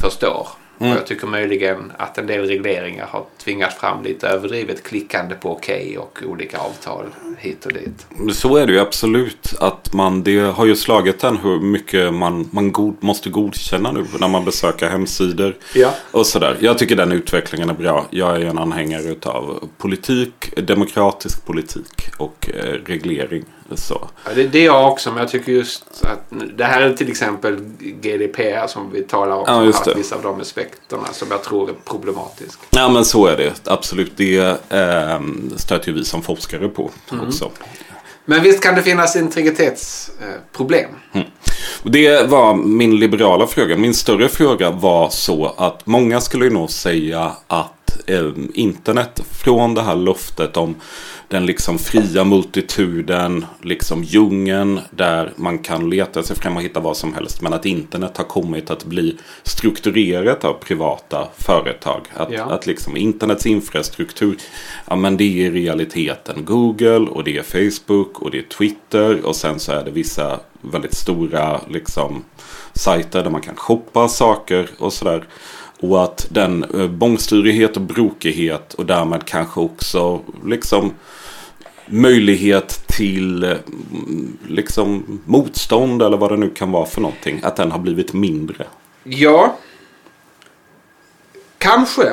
förstår. 0.00 0.48
Mm. 0.78 0.92
Och 0.92 0.98
jag 0.98 1.06
tycker 1.06 1.26
möjligen 1.26 1.92
att 1.96 2.18
en 2.18 2.26
del 2.26 2.46
regleringar 2.46 3.06
har 3.06 3.24
tvingat 3.44 3.74
fram 3.74 4.02
lite 4.02 4.28
överdrivet 4.28 4.82
klickande 4.82 5.34
på 5.34 5.52
okej 5.52 5.98
och 5.98 6.22
olika 6.26 6.58
avtal 6.58 7.06
hit 7.38 7.66
och 7.66 7.72
dit. 7.72 8.06
Så 8.34 8.56
är 8.56 8.66
det 8.66 8.72
ju 8.72 8.78
absolut. 8.78 9.54
Att 9.60 9.92
man, 9.92 10.22
det 10.22 10.38
har 10.38 10.66
ju 10.66 10.76
slagit 10.76 11.24
en 11.24 11.36
hur 11.36 11.60
mycket 11.60 12.14
man, 12.14 12.48
man 12.52 12.72
god, 12.72 12.96
måste 13.00 13.30
godkänna 13.30 13.92
nu 13.92 14.04
när 14.20 14.28
man 14.28 14.44
besöker 14.44 14.88
hemsidor. 14.88 15.56
Ja. 15.74 15.94
Och 16.10 16.26
sådär. 16.26 16.56
Jag 16.60 16.78
tycker 16.78 16.96
den 16.96 17.12
utvecklingen 17.12 17.70
är 17.70 17.74
bra. 17.74 18.06
Jag 18.10 18.36
är 18.36 18.46
en 18.46 18.58
anhängare 18.58 19.16
av 19.22 19.68
politik, 19.78 20.52
demokratisk 20.56 21.46
politik 21.46 22.08
och 22.18 22.50
eh, 22.54 22.72
reglering. 22.86 23.44
Så. 23.74 24.08
Ja, 24.24 24.30
det, 24.34 24.44
det 24.48 24.58
är 24.58 24.64
jag 24.64 24.92
också, 24.92 25.10
men 25.10 25.18
jag 25.18 25.28
tycker 25.28 25.52
just 25.52 25.84
att 26.02 26.32
det 26.56 26.64
här 26.64 26.82
är 26.82 26.92
till 26.92 27.10
exempel 27.10 27.60
GDPR 27.80 28.66
som 28.66 28.92
vi 28.92 29.02
talar 29.02 29.36
om. 29.36 29.44
Ja, 29.46 29.64
just 29.64 29.84
det. 29.84 29.94
vissa 29.94 30.16
av 30.16 30.22
de 30.22 30.40
aspekterna 30.40 31.06
som 31.12 31.28
jag 31.30 31.42
tror 31.42 31.70
är 31.70 31.74
problematisk. 31.84 32.58
Ja 32.70 32.88
men 32.88 33.04
så 33.04 33.26
är 33.26 33.36
det. 33.36 33.52
Absolut. 33.64 34.12
Det 34.16 34.38
eh, 34.68 35.20
stöter 35.56 35.92
vi 35.92 36.04
som 36.04 36.22
forskare 36.22 36.68
på 36.68 36.90
också. 37.26 37.50
Men 38.24 38.42
visst 38.42 38.62
kan 38.62 38.74
det 38.74 38.82
finnas 38.82 39.16
integritetsproblem. 39.16 40.90
Och 41.82 41.90
Det 41.90 42.28
var 42.28 42.54
min 42.54 42.96
liberala 42.98 43.46
fråga. 43.46 43.76
Min 43.76 43.94
större 43.94 44.28
fråga 44.28 44.70
var 44.70 45.10
så 45.10 45.54
att 45.58 45.86
många 45.86 46.20
skulle 46.20 46.50
nog 46.50 46.70
säga 46.70 47.32
att 47.46 47.75
eh, 48.06 48.30
internet 48.54 49.22
från 49.30 49.74
det 49.74 49.82
här 49.82 49.96
loftet 49.96 50.56
om 50.56 50.74
den 51.28 51.46
liksom 51.46 51.78
fria 51.78 52.24
multituden, 52.24 53.46
liksom 53.62 54.04
djungeln 54.04 54.80
där 54.90 55.32
man 55.36 55.58
kan 55.58 55.90
leta 55.90 56.22
sig 56.22 56.36
fram 56.36 56.56
och 56.56 56.62
hitta 56.62 56.80
vad 56.80 56.96
som 56.96 57.14
helst. 57.14 57.42
Men 57.42 57.52
att 57.52 57.66
internet 57.66 58.16
har 58.16 58.24
kommit 58.24 58.70
att 58.70 58.84
bli 58.84 59.16
strukturerat 59.42 60.44
av 60.44 60.52
privata 60.52 61.28
företag. 61.38 62.00
Att, 62.14 62.32
Ja. 62.32 62.44
att 62.44 62.66
liksom 62.66 62.96
internets 62.96 63.46
infrastruktur, 63.46 64.36
ja 64.86 64.96
men 64.96 65.16
det 65.16 65.24
är 65.24 65.28
i 65.28 65.50
realiteten 65.50 66.44
Google 66.44 66.98
och 67.10 67.24
det 67.24 67.38
är 67.38 67.42
Facebook 67.42 68.22
och 68.22 68.30
det 68.30 68.38
är 68.38 68.42
Twitter 68.42 69.26
och 69.26 69.36
sen 69.36 69.60
så 69.60 69.72
är 69.72 69.84
det 69.84 69.90
vissa 69.90 70.40
väldigt 70.60 70.94
stora 70.94 71.60
liksom 71.68 72.24
sajter 72.74 73.22
där 73.22 73.30
man 73.30 73.40
kan 73.40 73.56
shoppa 73.56 74.08
saker 74.08 74.68
och 74.78 74.92
sådär. 74.92 75.24
Och 75.80 76.04
att 76.04 76.26
den 76.30 76.64
eh, 76.64 76.88
bångstyrighet 76.88 77.76
och 77.76 77.82
brokighet 77.82 78.74
och 78.74 78.86
därmed 78.86 79.24
kanske 79.24 79.60
också 79.60 80.20
liksom 80.44 80.92
möjlighet 81.86 82.82
till 82.86 83.44
eh, 83.44 83.56
liksom 84.48 85.20
motstånd 85.24 86.02
eller 86.02 86.16
vad 86.16 86.30
det 86.30 86.36
nu 86.36 86.50
kan 86.50 86.70
vara 86.72 86.86
för 86.86 87.00
någonting. 87.00 87.40
Att 87.42 87.56
den 87.56 87.72
har 87.72 87.78
blivit 87.78 88.12
mindre. 88.12 88.64
Ja, 89.04 89.56
kanske. 91.58 92.12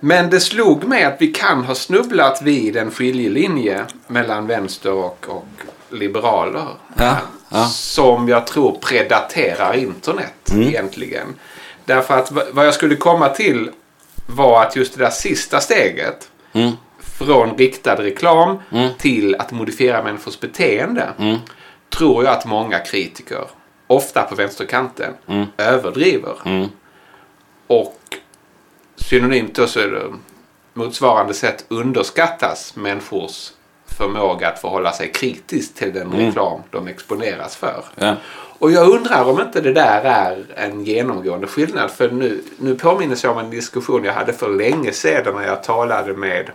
Men 0.00 0.30
det 0.30 0.40
slog 0.40 0.84
mig 0.84 1.04
att 1.04 1.16
vi 1.18 1.26
kan 1.26 1.64
ha 1.64 1.74
snubblat 1.74 2.42
vid 2.42 2.76
en 2.76 2.90
skiljelinje 2.90 3.84
mellan 4.06 4.46
vänster 4.46 4.92
och, 4.92 5.26
och 5.28 5.46
liberaler. 5.90 6.66
Ja, 6.96 7.16
ja. 7.48 7.64
Som 7.66 8.28
jag 8.28 8.46
tror 8.46 8.78
predaterar 8.80 9.74
internet 9.76 10.50
Mm. 10.52 10.68
egentligen. 10.68 11.26
Därför 11.90 12.18
att 12.18 12.30
vad 12.52 12.66
jag 12.66 12.74
skulle 12.74 12.96
komma 12.96 13.28
till 13.28 13.70
var 14.26 14.62
att 14.62 14.76
just 14.76 14.96
det 14.98 15.04
där 15.04 15.10
sista 15.10 15.60
steget 15.60 16.30
Mm. 16.52 16.72
från 17.00 17.56
riktad 17.58 17.94
reklam 17.96 18.58
Mm. 18.72 18.90
till 18.98 19.34
att 19.34 19.52
modifiera 19.52 20.02
människors 20.02 20.40
beteende 20.40 21.08
Mm. 21.18 21.38
tror 21.96 22.24
jag 22.24 22.32
att 22.34 22.44
många 22.46 22.78
kritiker, 22.78 23.44
ofta 23.86 24.22
på 24.22 24.34
vänsterkanten, 24.34 25.14
Mm. 25.26 25.46
överdriver. 25.56 26.34
Mm. 26.44 26.68
Och 27.66 28.00
synonymt 28.96 29.54
då 29.54 29.66
så 29.66 29.80
är 29.80 29.88
det 29.88 30.12
motsvarande 30.74 31.34
sätt 31.34 31.64
underskattas 31.68 32.76
människors 32.76 33.50
förmåga 33.86 34.48
att 34.48 34.60
förhålla 34.60 34.92
sig 34.92 35.12
kritiskt 35.12 35.76
till 35.76 35.92
den 35.94 36.06
Mm. 36.12 36.26
reklam 36.26 36.60
de 36.70 36.88
exponeras 36.88 37.56
för. 37.56 37.84
Ja. 37.94 38.16
Och 38.60 38.72
jag 38.72 38.88
undrar 38.88 39.24
om 39.24 39.40
inte 39.40 39.60
det 39.60 39.72
där 39.72 40.04
är 40.04 40.44
en 40.54 40.84
genomgående 40.84 41.46
skillnad. 41.46 41.90
För 41.90 42.10
nu, 42.10 42.42
nu 42.58 42.74
påminner 42.74 43.18
jag 43.22 43.32
om 43.32 43.38
en 43.38 43.50
diskussion 43.50 44.04
jag 44.04 44.12
hade 44.12 44.32
för 44.32 44.48
länge 44.48 44.92
sedan 44.92 45.34
när 45.34 45.46
jag 45.46 45.62
talade 45.62 46.12
med 46.12 46.50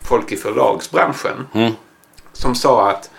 folk 0.00 0.32
i 0.32 0.36
förlagsbranschen. 0.36 1.46
Mm. 1.54 1.72
Som 2.32 2.54
sa 2.54 2.90
att, 2.90 3.10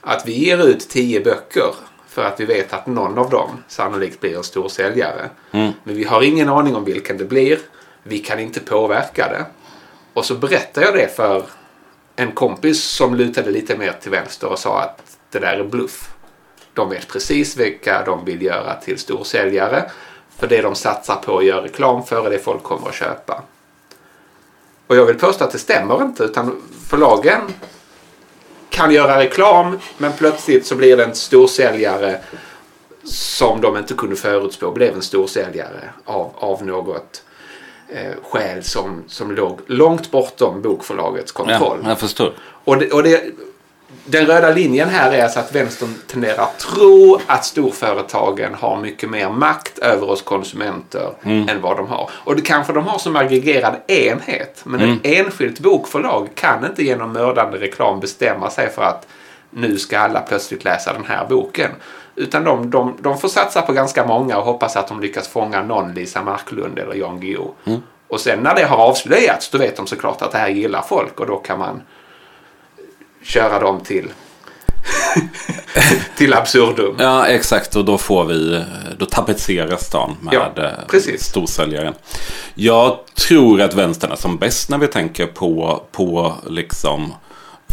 att 0.00 0.26
vi 0.26 0.32
ger 0.32 0.68
ut 0.68 0.88
tio 0.88 1.20
böcker 1.20 1.74
för 2.08 2.24
att 2.24 2.40
vi 2.40 2.44
vet 2.44 2.72
att 2.72 2.86
någon 2.86 3.18
av 3.18 3.30
dem 3.30 3.50
sannolikt 3.68 4.20
blir 4.20 4.36
en 4.36 4.44
stor 4.44 4.68
säljare. 4.68 5.30
Mm. 5.52 5.72
Men 5.84 5.96
vi 5.96 6.04
har 6.04 6.22
ingen 6.22 6.48
aning 6.48 6.76
om 6.76 6.84
vilken 6.84 7.18
det 7.18 7.24
blir. 7.24 7.58
Vi 8.02 8.18
kan 8.18 8.40
inte 8.40 8.60
påverka 8.60 9.28
det. 9.28 9.44
Och 10.12 10.24
så 10.24 10.34
berättar 10.34 10.82
jag 10.82 10.94
det 10.94 11.16
för 11.16 11.42
en 12.16 12.32
kompis 12.32 12.84
som 12.84 13.14
lutade 13.14 13.50
lite 13.50 13.76
mer 13.76 13.92
till 13.92 14.10
vänster 14.10 14.48
och 14.48 14.58
sa 14.58 14.80
att 14.80 15.02
det 15.30 15.38
där 15.38 15.56
är 15.56 15.64
bluff. 15.64 16.15
De 16.76 16.90
vet 16.90 17.08
precis 17.08 17.56
vilka 17.56 18.04
de 18.04 18.24
vill 18.24 18.42
göra 18.42 18.74
till 18.74 18.98
storsäljare. 18.98 19.90
För 20.38 20.46
det 20.46 20.62
de 20.62 20.74
satsar 20.74 21.16
på 21.16 21.38
att 21.38 21.44
göra 21.44 21.64
reklam 21.64 22.04
för 22.04 22.26
är 22.26 22.30
det 22.30 22.38
folk 22.38 22.62
kommer 22.62 22.88
att 22.88 22.94
köpa. 22.94 23.42
Och 24.86 24.96
jag 24.96 25.06
vill 25.06 25.18
påstå 25.18 25.44
att 25.44 25.50
det 25.50 25.58
stämmer 25.58 26.02
inte 26.02 26.24
utan 26.24 26.62
förlagen 26.88 27.40
kan 28.70 28.90
göra 28.90 29.18
reklam 29.18 29.78
men 29.98 30.12
plötsligt 30.12 30.66
så 30.66 30.74
blir 30.74 30.96
det 30.96 31.04
en 31.04 31.14
storsäljare 31.14 32.20
som 33.04 33.60
de 33.60 33.76
inte 33.76 33.94
kunde 33.94 34.16
förutspå 34.16 34.70
blev 34.70 34.94
en 34.94 35.02
storsäljare 35.02 35.90
av, 36.04 36.32
av 36.38 36.66
något 36.66 37.22
eh, 37.88 38.12
skäl 38.22 38.64
som, 38.64 39.04
som 39.08 39.32
låg 39.32 39.60
långt 39.66 40.10
bortom 40.10 40.62
bokförlagets 40.62 41.32
kontroll. 41.32 41.78
ja, 41.82 41.88
jag 41.88 41.98
förstår. 41.98 42.32
Och, 42.40 42.78
det, 42.78 42.92
och 42.92 43.02
det, 43.02 43.24
den 44.06 44.26
röda 44.26 44.50
linjen 44.50 44.88
här 44.88 45.12
är 45.12 45.22
alltså 45.22 45.40
att 45.40 45.54
vänstern 45.54 45.94
tenderar 46.06 46.42
att 46.42 46.58
tro 46.58 47.20
att 47.26 47.44
storföretagen 47.44 48.54
har 48.54 48.80
mycket 48.80 49.10
mer 49.10 49.30
makt 49.30 49.78
över 49.78 50.10
oss 50.10 50.22
konsumenter 50.22 51.12
än 51.22 51.60
vad 51.60 51.76
de 51.76 51.86
har. 51.86 52.10
Och 52.14 52.36
det 52.36 52.42
kanske 52.42 52.72
de 52.72 52.86
har 52.86 52.98
som 52.98 53.16
aggregerad 53.16 53.76
enhet. 53.86 54.60
Men 54.64 54.80
ett 54.80 54.98
enskilt 55.02 55.60
bokförlag 55.60 56.28
kan 56.34 56.66
inte 56.66 56.82
genom 56.84 57.12
mördande 57.12 57.58
reklam 57.58 58.00
bestämma 58.00 58.50
sig 58.50 58.70
för 58.70 58.82
att 58.82 59.06
nu 59.50 59.78
ska 59.78 59.98
alla 59.98 60.20
plötsligt 60.20 60.64
läsa 60.64 60.92
den 60.92 61.04
här 61.04 61.26
boken. 61.28 61.70
Utan 62.16 62.44
de, 62.44 62.70
de, 62.70 62.96
de 63.00 63.18
får 63.18 63.28
satsa 63.28 63.62
på 63.62 63.72
ganska 63.72 64.06
många 64.06 64.38
och 64.38 64.44
hoppas 64.44 64.76
att 64.76 64.88
de 64.88 65.00
lyckas 65.00 65.28
fånga 65.28 65.62
någon 65.62 65.94
Lisa 65.94 66.22
Marklund 66.22 66.78
eller 66.78 66.94
Jan 66.94 67.20
Guillou. 67.20 67.54
Och 68.08 68.20
sen 68.20 68.38
när 68.40 68.54
det 68.54 68.64
har 68.64 68.76
avslöjats 68.76 69.50
då 69.50 69.58
vet 69.58 69.76
de 69.76 69.86
såklart 69.86 70.22
att 70.22 70.32
det 70.32 70.38
här 70.38 70.48
gillar 70.48 70.82
folk 70.82 71.20
och 71.20 71.26
då 71.26 71.36
kan 71.36 71.58
man 71.58 71.82
köra 73.26 73.60
dem 73.60 73.80
till 73.80 74.08
till 76.16 76.34
absurdum. 76.34 76.96
Ja, 76.98 77.26
exakt. 77.26 77.76
Och 77.76 77.84
då 77.84 77.98
får 77.98 78.24
vi, 78.24 78.64
då 78.98 79.06
tapetseras 79.06 79.86
stan 79.86 80.16
med 80.20 80.34
Ja, 80.34 80.62
eh, 80.62 80.70
precis. 80.88 81.24
storsäljaren. 81.24 81.94
Jag 82.54 82.98
tror 83.14 83.60
att 83.60 83.74
vänstern 83.74 84.12
är 84.12 84.16
som 84.16 84.36
bäst 84.36 84.70
när 84.70 84.78
vi 84.78 84.86
tänker 84.86 85.26
på, 85.26 85.82
på 85.92 86.34
liksom 86.46 87.12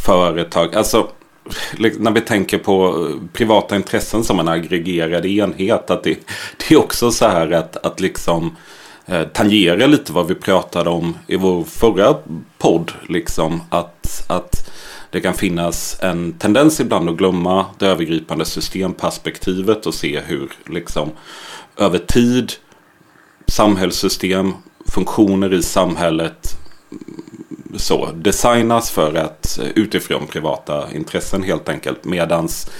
företag. 0.05 0.75
Alltså, 0.75 1.07
när 1.97 2.11
vi 2.11 2.21
tänker 2.21 2.57
på 2.57 3.07
privata 3.33 3.75
intressen 3.75 4.23
som 4.23 4.39
en 4.39 4.47
aggregerad 4.47 5.25
enhet. 5.25 5.89
Att 5.89 6.03
det, 6.03 6.17
det 6.57 6.75
är 6.75 6.79
också 6.79 7.11
så 7.11 7.27
här 7.27 7.51
att, 7.51 7.85
att 7.85 7.99
liksom 7.99 8.55
eh, 9.05 9.23
tangera 9.23 9.87
lite 9.87 10.13
vad 10.13 10.27
vi 10.27 10.35
pratade 10.35 10.89
om 10.89 11.17
i 11.27 11.35
vår 11.35 11.63
förra 11.63 12.15
podd. 12.57 12.91
Liksom, 13.09 13.61
att, 13.69 14.25
att 14.27 14.72
det 15.13 15.21
kan 15.21 15.33
finnas 15.33 15.97
en 16.01 16.33
tendens 16.33 16.79
ibland 16.79 17.09
att 17.09 17.17
glömma 17.17 17.65
det 17.79 17.87
övergripande 17.87 18.45
systemperspektivet 18.45 19.85
och 19.85 19.93
se 19.93 20.19
hur 20.19 20.51
liksom 20.65 21.09
över 21.77 21.97
tid 21.97 22.53
samhällssystem, 23.47 24.53
funktioner 24.85 25.53
i 25.53 25.63
samhället 25.63 26.57
så 27.75 28.09
designas 28.15 28.91
för 28.91 29.15
att 29.15 29.59
eh, 29.59 29.67
utifrån 29.75 30.27
privata 30.27 30.93
intressen 30.93 31.43
helt 31.43 31.69
enkelt. 31.69 32.05
Medans 32.05 32.71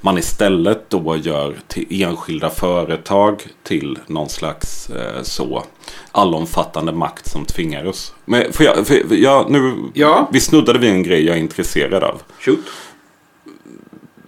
man 0.00 0.18
istället 0.18 0.90
då 0.90 1.16
gör 1.16 1.54
till 1.68 2.02
enskilda 2.02 2.50
företag 2.50 3.42
till 3.62 3.98
någon 4.06 4.28
slags 4.28 4.90
eh, 4.90 5.22
så 5.22 5.64
allomfattande 6.12 6.92
makt 6.92 7.30
som 7.30 7.44
tvingar 7.44 7.84
oss. 7.84 8.14
Men 8.24 8.52
för 8.52 8.64
jag, 8.64 8.86
för 8.86 9.14
jag, 9.14 9.50
nu, 9.50 9.74
Ja. 9.94 10.28
vi 10.32 10.40
snuddade 10.40 10.78
vid 10.78 10.90
en 10.90 11.02
grej 11.02 11.26
jag 11.26 11.36
är 11.36 11.40
intresserad 11.40 12.04
av. 12.04 12.22
Shoot. 12.38 12.64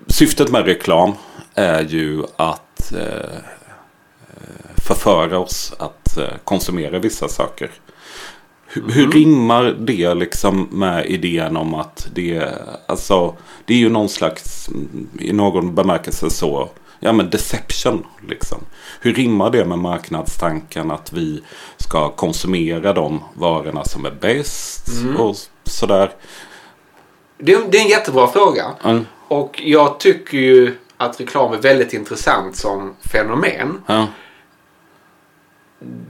Syftet 0.07 0.51
med 0.51 0.65
reklam 0.65 1.13
är 1.55 1.83
ju 1.85 2.23
att 2.37 2.93
eh, 2.93 3.39
förföra 4.77 5.39
oss 5.39 5.75
att 5.79 6.19
eh, 6.19 6.25
konsumera 6.45 6.99
vissa 6.99 7.29
saker. 7.29 7.71
Hur, 8.75 8.91
hur 8.93 9.11
rimmar 9.11 9.65
det 9.65 10.15
liksom 10.15 10.69
med 10.71 11.07
idén 11.07 11.57
om 11.57 11.75
att 11.75 12.09
det, 12.15 12.49
alltså, 12.87 13.35
det 13.65 13.75
är 13.75 13.79
ju 13.79 13.89
någon 13.89 14.09
slags, 14.09 14.69
mm, 14.69 15.09
i 15.19 15.33
någon 15.33 15.75
bemärkelse 15.75 16.31
så, 16.31 16.69
ja 17.01 17.13
men 17.13 17.31
deception 17.31 18.07
liksom. 18.29 18.59
Hur 19.01 19.15
rimmar 19.15 19.51
det 19.51 19.65
med 19.65 19.79
marknadstanken 19.79 20.91
att 20.91 21.13
vi 21.13 21.43
ska 21.77 22.09
konsumera 22.09 22.93
de 22.93 23.21
varorna 23.35 23.85
som 23.85 24.05
är 24.07 24.11
bäst 24.21 24.89
och 25.19 25.37
sådär? 25.65 26.11
Det, 27.39 27.59
det 27.71 27.79
är 27.79 27.83
en 27.83 27.89
jättebra 27.89 28.27
fråga. 28.27 28.65
Mm. 28.85 29.07
Och 29.29 29.61
jag 29.65 30.01
tycker 30.01 30.39
ju 30.39 30.77
att 30.97 31.21
reklam 31.21 31.53
är 31.53 31.59
väldigt 31.59 31.93
intressant 31.93 32.57
som 32.57 32.95
fenomen. 33.13 33.83
Ja, 33.87 34.07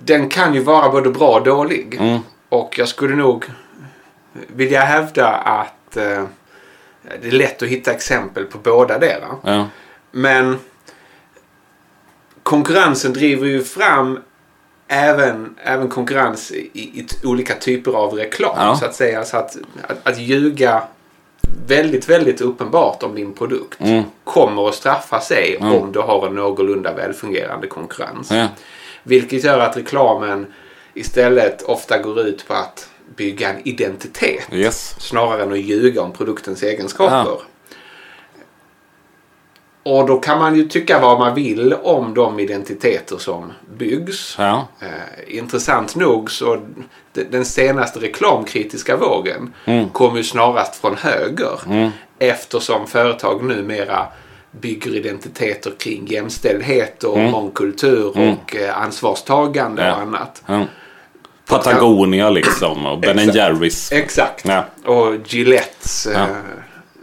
Den 0.04 0.28
kan 0.28 0.54
ju 0.54 0.61
vara 0.61 0.88
både 0.88 1.11
bra 1.11 1.38
och 1.38 1.45
dålig. 1.45 1.95
mm, 2.00 2.21
Och 2.52 2.78
jag 2.78 2.88
skulle 2.88 3.16
nog 3.16 3.44
vilja 4.47 4.80
hävda 4.80 5.28
att 5.28 5.97
eh, 5.97 6.25
det 7.23 7.28
är 7.28 7.32
lätt 7.32 7.62
att 7.62 7.68
hitta 7.68 7.92
exempel 7.92 8.44
på 8.44 8.59
båda 8.59 8.99
delar. 8.99 9.30
ja, 9.44 9.66
Men 10.11 10.59
konkurrensen 12.42 13.12
driver 13.12 13.47
ju 13.47 13.62
fram 13.62 14.18
även, 14.88 15.54
även 15.64 15.88
konkurrens 15.88 16.50
i, 16.52 16.71
i 16.82 17.06
olika 17.25 17.54
typer 17.54 17.92
av 17.92 18.12
reklam. 18.14 18.54
Ja. 18.59 18.76
Så 18.76 18.85
att 18.85 18.94
säga. 18.94 19.25
Så 19.25 19.37
att, 19.37 19.56
att, 19.88 20.09
att 20.09 20.18
ljuga 20.18 20.82
väldigt, 21.66 22.09
väldigt 22.09 22.40
uppenbart 22.40 23.02
om 23.02 23.14
din 23.14 23.32
produkt 23.32 23.80
Mm. 23.80 24.02
kommer 24.25 24.68
att 24.68 24.75
straffa 24.75 25.21
sig 25.21 25.56
Mm. 25.56 25.73
om 25.73 25.92
du 25.92 25.99
har 26.00 26.26
en 26.26 26.35
någorlunda 26.35 26.94
välfungerande 26.94 27.66
konkurrens. 27.66 28.30
ja, 28.30 28.49
Vilket 29.02 29.44
gör 29.44 29.59
att 29.59 29.76
reklamen 29.76 30.47
istället 30.94 31.62
ofta 31.62 31.99
går 31.99 32.20
ut 32.20 32.49
på 32.49 32.54
att 32.54 32.88
bygga 33.16 33.49
en 33.50 33.68
identitet 33.68 34.49
yes. 34.52 34.94
snarare 34.99 35.42
än 35.42 35.52
att 35.52 35.58
ljuga 35.58 36.02
om 36.02 36.12
produktens 36.12 36.62
egenskaper. 36.62 37.38
Och 39.84 40.06
då 40.06 40.18
kan 40.20 40.38
man 40.38 40.56
ju 40.56 40.68
tycka 40.68 40.99
vad 41.00 41.18
man 41.18 41.34
vill 41.34 41.75
om 41.82 42.14
de 42.14 42.40
identiteter 42.40 43.16
som 43.18 43.52
byggs. 43.78 44.34
Ja, 44.38 44.68
Eh, 44.80 45.37
intressant 45.38 45.96
nog 45.96 46.30
så 46.30 46.61
den 47.12 47.44
senaste 47.44 47.99
reklamkritiska 48.00 48.96
vågen 48.96 49.54
Mm. 49.64 49.88
kom 49.88 50.16
ju 50.16 50.25
snarast 50.25 50.75
från 50.80 50.96
höger. 50.96 51.61
Mm. 51.66 51.90
Eftersom 52.18 52.87
företag 52.87 53.44
numera 53.44 54.06
bygger 54.50 54.94
identiteter 54.96 55.72
kring 55.78 56.06
jämställdhet 56.06 57.04
och 57.04 57.18
Mm. 57.18 57.30
mångkultur 57.30 58.12
Mm. 58.16 58.34
och 58.37 58.56
eh, 58.56 58.78
ansvarstagande 58.82 59.92
och 59.92 59.99
annat. 59.99 60.42
ja. 60.46 60.64
Patagonia 61.46 62.30
liksom 62.30 62.87
och 62.87 62.99
Ben. 63.00 63.18
Jerrys. 63.34 63.92
Exakt. 63.92 64.44
Ja, 64.49 64.64
Och 64.84 65.14
Gillettes 65.26 66.06
eh, 66.06 66.20
Ja. 66.20 66.26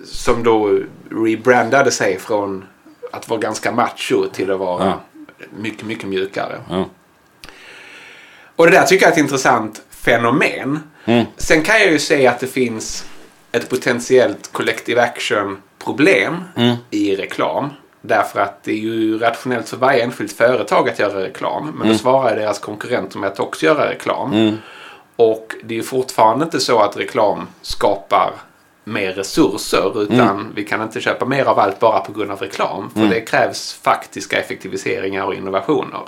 som 0.06 0.44
då 0.44 0.80
rebrandade 1.12 1.92
sig 1.92 2.20
från 2.20 2.66
att 3.12 3.30
vara 3.30 3.40
ganska 3.40 3.72
macho 3.72 4.26
till 4.34 4.52
att 4.52 4.60
vara 4.60 4.86
Ja. 4.86 5.02
mycket, 5.58 5.86
mycket 5.86 6.10
mjukare. 6.10 6.62
Och 8.56 8.66
det 8.66 8.72
där 8.72 8.84
tycker 8.86 9.06
jag 9.06 9.10
är 9.10 9.14
ett 9.14 9.20
intressant 9.24 9.82
fenomen. 9.90 10.80
Mm. 11.06 11.26
Sen 11.38 11.62
kan 11.64 11.80
jag 11.80 11.92
ju 11.92 12.00
se 12.00 12.28
att 12.28 12.40
det 12.40 12.48
finns 12.48 13.06
ett 13.52 13.70
potentiellt 13.70 14.50
collective 14.52 15.02
action 15.02 15.58
problem 15.84 16.44
i 16.90 17.16
reklam. 17.16 17.70
Därför 18.02 18.40
att 18.40 18.64
det 18.64 18.72
är 18.72 18.76
ju 18.78 19.18
rationellt 19.18 19.70
för 19.70 19.78
varje 19.78 20.04
enskilt 20.04 20.32
företag 20.32 20.90
att 20.90 21.00
göra 21.00 21.24
reklam. 21.24 21.74
Men 21.78 21.88
då 21.88 21.94
svarar 21.94 22.36
deras 22.36 22.60
konkurrenter 22.60 23.20
med 23.20 23.30
att 23.30 23.40
också 23.40 23.66
göra 23.66 23.90
reklam. 23.90 24.58
Och 25.16 25.56
det 25.64 25.74
är 25.74 25.78
ju 25.78 25.84
fortfarande 25.84 26.46
inte 26.46 26.60
så 26.60 26.80
att 26.80 26.98
reklam 26.98 27.48
skapar 27.62 28.32
mer 28.84 29.12
resurser 29.12 30.02
utan 30.04 30.52
vi 30.56 30.64
kan 30.64 30.82
inte 30.82 31.02
köpa 31.02 31.26
mer 31.26 31.46
av 31.46 31.60
allt 31.60 31.80
bara 31.80 32.00
på 32.00 32.12
grund 32.12 32.32
av 32.32 32.40
reklam. 32.40 32.90
För 32.90 33.02
det 33.10 33.22
krävs 33.22 33.74
faktiska 33.84 34.40
effektiviseringar 34.40 35.26
och 35.26 35.34
innovationer. 35.34 36.02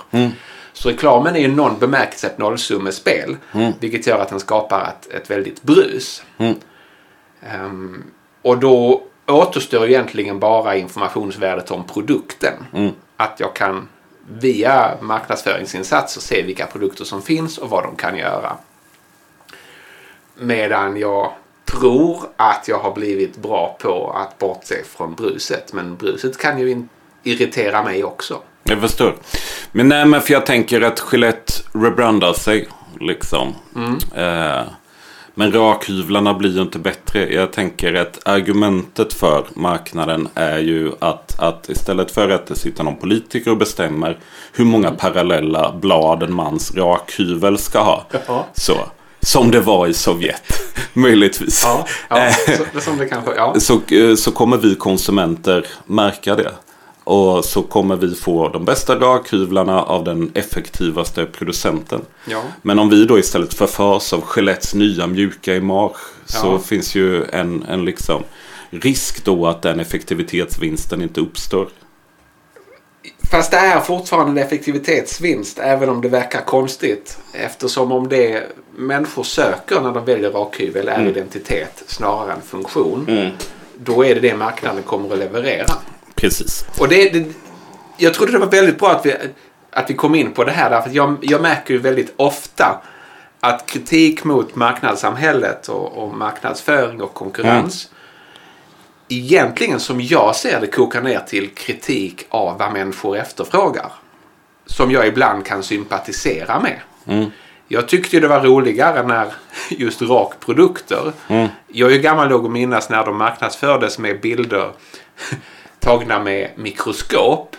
Så 0.72 0.88
reklamen 0.88 1.36
är 1.36 1.40
ju 1.40 1.48
någon 1.48 1.78
bemärkelse 1.78 2.26
ett 2.26 2.38
nollsummespel. 2.38 3.36
Vilket 3.80 4.06
gör 4.06 4.18
att 4.18 4.28
den 4.28 4.40
skapar 4.40 4.82
ett, 4.88 5.12
ett 5.12 5.30
väldigt 5.30 5.62
brus. 5.62 6.22
Ehm, 7.42 8.04
och 8.42 8.58
då 8.58 9.02
återstår 9.32 9.88
egentligen 9.88 10.38
bara 10.38 10.76
informationsvärdet 10.76 11.70
om 11.70 11.84
produkten. 11.86 12.52
Att 13.16 13.40
jag 13.40 13.54
kan 13.54 13.88
via 14.28 14.90
marknadsföringsinsatser 15.00 16.20
se 16.20 16.42
vilka 16.42 16.66
produkter 16.66 17.04
som 17.04 17.22
finns 17.22 17.58
och 17.58 17.70
vad 17.70 17.84
de 17.84 17.96
kan 17.96 18.16
göra. 18.16 18.56
Medan 20.34 20.96
jag 20.96 21.32
tror 21.64 22.18
att 22.36 22.68
jag 22.68 22.78
har 22.78 22.92
blivit 22.92 23.36
bra 23.36 23.76
på 23.80 24.10
att 24.10 24.38
bortse 24.38 24.84
från 24.96 25.14
bruset. 25.14 25.72
Men 25.72 25.96
bruset 25.96 26.38
kan 26.38 26.60
ju 26.60 26.86
irritera 27.22 27.82
mig 27.82 28.04
också. 28.04 28.38
Jag 28.62 28.80
förstår. 28.80 29.14
Men 29.72 29.88
nej, 29.88 30.06
men 30.06 30.20
för 30.20 30.32
jag 30.32 30.46
tänker 30.46 30.80
att 30.80 31.02
Gillette 31.12 31.52
rebrandar 31.72 32.32
sig. 32.32 32.68
Liksom. 33.00 33.54
Eh, 34.14 34.62
men 35.34 35.52
rakhyvlarna 35.52 36.34
blir 36.34 36.56
ju 36.56 36.62
inte 36.62 36.78
bättre. 36.78 37.32
Jag 37.32 37.52
tänker 37.52 37.94
att 37.94 38.28
argumentet 38.28 39.12
för 39.12 39.44
marknaden 39.54 40.28
är 40.34 40.58
ju 40.58 40.92
att, 40.98 41.40
att 41.40 41.68
istället 41.68 42.10
för 42.10 42.28
att 42.28 42.46
det 42.46 42.56
sitter 42.56 42.84
någon 42.84 42.96
politiker 42.96 43.50
och 43.50 43.56
bestämmer 43.56 44.18
hur 44.52 44.64
många 44.64 44.90
parallella 44.90 45.72
blad 45.72 46.22
en 46.22 46.34
mans 46.34 46.74
rakhyvel 46.74 47.58
ska 47.58 47.80
ha. 47.80 48.06
Ja. 48.26 48.46
Så. 48.54 48.76
Som 49.20 49.50
det 49.50 49.60
var 49.60 49.86
i 49.86 49.94
Sovjet. 49.94 50.62
Möjligtvis. 50.92 51.62
Ja, 51.64 51.86
ja 52.08 52.32
så, 52.74 52.80
som 52.80 52.98
det 52.98 53.06
kanske, 53.06 53.34
ja. 53.34 53.54
så, 53.60 53.80
eh, 53.94 54.14
så 54.14 54.32
kommer 54.32 54.56
vi 54.56 54.74
konsumenter 54.74 55.66
märka 55.86 56.36
det. 56.36 56.52
Och 57.04 57.44
så 57.44 57.62
kommer 57.62 57.96
vi 57.96 58.14
få 58.14 58.48
de 58.48 58.64
bästa 58.64 58.96
rakhyvlarna 58.98 59.82
av 59.82 60.04
den 60.04 60.30
effektivaste 60.34 61.26
producenten. 61.26 62.00
Ja. 62.28 62.42
Men 62.62 62.78
om 62.78 62.88
vi 62.90 63.04
då 63.04 63.18
istället 63.18 63.54
förförs 63.54 64.12
av 64.12 64.24
Gillettes 64.36 64.74
nya 64.74 65.06
mjuka 65.06 65.56
image 65.56 65.96
så 66.26 66.46
Ja. 66.46 66.58
finns 66.58 66.94
ju 66.94 67.24
en, 67.24 67.62
en 67.62 67.84
liksom 67.84 68.22
risk 68.70 69.24
då 69.24 69.46
att 69.46 69.62
den 69.62 69.80
effektivitetsvinsten 69.80 71.02
inte 71.02 71.20
uppstår. 71.20 71.68
Fast 73.30 73.50
det 73.50 73.56
är 73.56 73.80
fortfarande 73.80 74.40
en 74.40 74.46
effektivitetsvinst 74.46 75.58
även 75.58 75.88
om 75.88 76.00
det 76.00 76.08
verkar 76.08 76.40
konstigt. 76.40 77.18
Eftersom 77.32 77.92
om 77.92 78.08
det 78.08 78.42
människor 78.76 79.22
söker 79.22 79.80
när 79.80 79.92
de 79.92 80.04
väljer 80.04 80.30
rakhyvel 80.30 80.88
är 80.88 81.08
identitet 81.08 81.82
snarare 81.86 82.32
än 82.32 82.42
funktion. 82.42 83.30
Då 83.76 84.04
är 84.04 84.14
det 84.14 84.20
det 84.20 84.36
marknaden 84.36 84.82
kommer 84.82 85.12
att 85.12 85.18
leverera. 85.18 85.74
Precis. 86.22 86.64
Och 86.78 86.88
det, 86.88 87.10
det, 87.10 87.24
jag 87.96 88.14
trodde 88.14 88.32
det 88.32 88.38
var 88.38 88.46
väldigt 88.46 88.78
bra 88.78 88.90
att 88.90 89.06
vi, 89.06 89.14
att 89.70 89.90
vi 89.90 89.94
kom 89.94 90.14
in 90.14 90.32
på 90.32 90.44
det 90.44 90.52
här. 90.52 90.70
Därför 90.70 90.88
att 90.88 90.94
jag, 90.94 91.16
jag 91.22 91.42
märker 91.42 91.74
ju 91.74 91.80
väldigt 91.80 92.12
ofta 92.16 92.82
att 93.40 93.66
kritik 93.66 94.24
mot 94.24 94.54
marknadssamhället 94.54 95.68
och, 95.68 95.92
och 95.92 96.14
marknadsföring 96.16 97.02
och 97.02 97.14
konkurrens 97.14 97.90
egentligen 99.08 99.80
som 99.80 100.00
jag 100.00 100.36
ser 100.36 100.60
det 100.60 100.66
kokar 100.66 101.02
ner 101.02 101.20
till 101.20 101.50
kritik 101.50 102.26
av 102.28 102.58
vad 102.58 102.72
människor 102.72 103.16
efterfrågar. 103.16 103.92
Som 104.66 104.90
jag 104.90 105.06
ibland 105.06 105.46
kan 105.46 105.62
sympatisera 105.62 106.60
med. 106.60 106.80
Jag 107.68 107.88
tyckte 107.88 108.20
det 108.20 108.28
var 108.28 108.40
roligare 108.40 109.06
när 109.06 109.32
just 109.70 110.02
rakprodukter. 110.02 111.12
Jag 111.68 111.90
är 111.90 111.94
ju 111.94 112.00
gammal 112.00 112.28
nog 112.28 112.44
att 112.44 112.52
minnas 112.52 112.90
när 112.90 113.04
de 113.04 113.16
marknadsfördes 113.16 113.98
med 113.98 114.20
bilder 114.20 114.72
tagna 115.82 116.18
med 116.20 116.50
mikroskop 116.56 117.56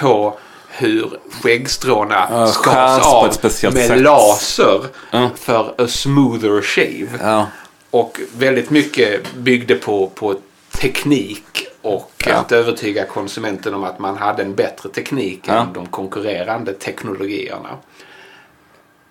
på 0.00 0.38
hur 0.68 1.10
skäggstråna 1.42 2.26
Ja, 2.30 2.46
skars 2.46 3.06
av 3.06 3.26
med 3.74 3.86
sätt. 3.86 4.00
laser 4.00 4.80
Ja. 5.10 5.30
för 5.36 5.74
a 5.78 5.86
smoother 5.88 6.62
shave. 6.62 7.08
Ja. 7.20 7.46
Och 7.90 8.20
väldigt 8.36 8.70
mycket 8.70 9.34
byggde 9.34 9.74
på, 9.74 10.06
på 10.14 10.34
teknik 10.80 11.66
och 11.82 12.28
att 12.32 12.52
övertyga 12.52 13.04
konsumenten 13.06 13.74
om 13.74 13.84
att 13.84 13.98
man 13.98 14.16
hade 14.16 14.42
en 14.42 14.54
bättre 14.54 14.88
teknik 14.88 15.48
än 15.48 15.72
de 15.72 15.86
konkurrerande 15.86 16.72
teknologierna. 16.72 17.68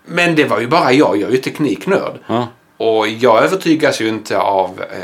Men 0.05 0.35
det 0.35 0.43
var 0.45 0.59
ju 0.59 0.67
bara 0.67 0.93
jag, 0.93 1.17
jag 1.17 1.29
är 1.29 1.33
ju 1.33 1.37
tekniknörd. 1.41 2.19
Och 2.77 3.07
jag 3.07 3.43
övertygas 3.43 4.01
ju 4.01 4.07
inte 4.07 4.37
av 4.39 4.81
eh, 4.91 4.97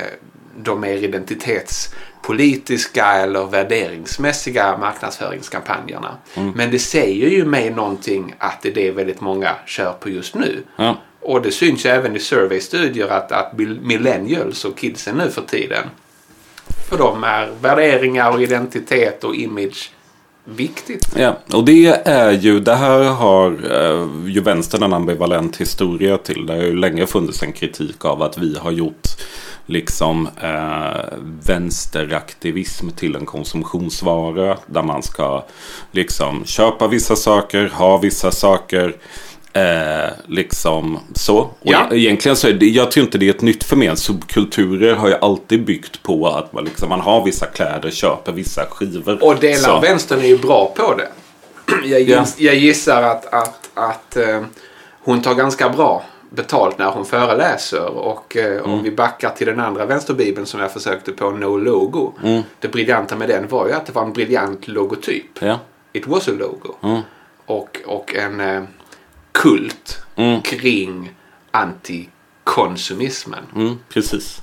de 0.63 0.81
mer 0.81 0.97
identitetspolitiska 0.97 3.05
eller 3.05 3.45
värderingsmässiga 3.45 4.77
marknadsföringskampanjerna. 4.77 6.17
Men 6.55 6.71
det 6.71 6.79
säger 6.79 7.29
ju 7.29 7.45
mig 7.45 7.69
någonting 7.69 8.35
att 8.37 8.61
det 8.61 8.69
är 8.69 8.73
det 8.73 8.91
väldigt 8.91 9.21
många 9.21 9.55
kör 9.65 9.93
på 9.93 10.09
just 10.09 10.35
nu. 10.35 10.63
Ja. 10.75 10.97
Och 11.21 11.41
det 11.41 11.51
syns 11.51 11.85
ju 11.85 11.89
även 11.89 12.15
i 12.15 12.19
surveystudier 12.19 13.07
att, 13.07 13.31
att 13.31 13.57
millennials 13.81 14.65
och 14.65 14.77
kidsen 14.77 15.17
nu 15.17 15.29
för 15.29 15.41
tiden. 15.41 15.83
För 16.89 16.97
dem 16.97 17.23
är 17.23 17.51
värderingar 17.61 18.31
och 18.31 18.41
identitet 18.41 19.23
och 19.23 19.35
image 19.35 19.91
viktigt. 20.45 21.07
Ja, 21.15 21.37
och 21.53 21.65
det 21.65 21.85
är 22.05 22.31
ju, 22.31 22.59
det 22.59 22.75
här 22.75 23.03
har 23.03 23.51
eh, 23.51 24.31
ju 24.31 24.41
vänstern 24.41 24.83
en 24.83 24.93
ambivalent 24.93 25.57
historia 25.57 26.17
till. 26.17 26.45
Det 26.45 26.53
har 26.53 26.63
ju 26.63 26.75
länge 26.75 27.07
funnits 27.07 27.43
en 27.43 27.53
kritik 27.53 28.05
av 28.05 28.21
att 28.21 28.37
vi 28.37 28.57
har 28.57 28.71
gjort 28.71 29.07
liksom 29.69 30.29
eh, 30.41 31.17
vänsteraktivism 31.45 32.89
till 32.89 33.15
en 33.15 33.25
konsumtionsvara. 33.25 34.57
Där 34.65 34.81
man 34.83 35.03
ska 35.03 35.43
liksom 35.91 36.45
köpa 36.45 36.87
vissa 36.87 37.15
saker, 37.15 37.71
ha 37.75 37.97
vissa 37.97 38.31
saker. 38.31 38.95
Eh, 39.53 40.09
liksom 40.27 40.99
så. 41.13 41.37
Och 41.37 41.51
Ja. 41.61 41.79
e- 41.91 41.95
egentligen 41.97 42.35
så 42.35 42.47
är 42.47 42.53
det, 42.53 42.65
jag 42.65 42.91
tror 42.91 43.05
inte 43.05 43.17
det 43.17 43.25
är 43.25 43.29
ett 43.29 43.41
nytt 43.41 43.63
fenomen. 43.63 43.97
Subkulturer 43.97 44.95
har 44.95 45.07
ju 45.07 45.15
alltid 45.21 45.65
byggt 45.65 46.03
på 46.03 46.27
att 46.27 46.53
man, 46.53 46.63
liksom, 46.65 46.89
man 46.89 47.01
har 47.01 47.25
vissa 47.25 47.45
kläder, 47.45 47.91
köper 47.91 48.31
vissa 48.31 48.65
skivor. 48.69 49.23
Och 49.23 49.35
delar 49.35 49.55
Så. 49.55 49.71
av 49.71 49.81
vänstern 49.81 50.19
är 50.19 50.27
ju 50.27 50.37
bra 50.37 50.73
på 50.75 50.95
det. 50.95 51.07
Jag, 51.89 52.01
Ja. 52.01 52.19
giss, 52.19 52.35
jag 52.39 52.55
gissar 52.55 53.01
att, 53.03 53.33
att, 53.33 53.69
att 53.73 54.17
eh, 54.17 54.41
hon 55.03 55.21
tar 55.21 55.33
ganska 55.35 55.69
bra 55.69 56.03
betalt 56.29 56.77
när 56.77 56.91
hon 56.91 57.05
föreläser. 57.05 57.85
Och 57.89 58.37
eh, 58.37 58.57
Mm. 58.59 58.71
om 58.71 58.83
vi 58.83 58.91
backar 58.91 59.29
till 59.29 59.47
den 59.47 59.59
andra 59.59 59.85
vänsterbibeln 59.85 60.45
som 60.45 60.59
jag 60.59 60.71
försökte 60.73 61.11
på, 61.11 61.29
No 61.31 61.57
Logo. 61.57 62.13
Mm. 62.23 62.41
Det 62.59 62.67
briljanta 62.67 63.15
med 63.15 63.29
den 63.29 63.47
var 63.47 63.67
ju 63.67 63.73
att 63.73 63.85
det 63.85 63.91
var 63.95 64.03
en 64.03 64.13
briljant 64.13 64.67
logotyp. 64.67 65.25
Ja. 65.41 65.59
It 65.93 66.07
was 66.07 66.27
a 66.27 66.31
logo. 66.39 66.75
Mm. 66.83 67.01
Och, 67.45 67.77
och 67.85 68.15
en 68.15 68.39
eh, 68.39 68.63
kult 69.31 69.97
Mm. 70.15 70.41
kring 70.41 71.11
antikonsumismen. 71.51 73.43
Mm, 73.55 73.79
precis. 73.89 74.41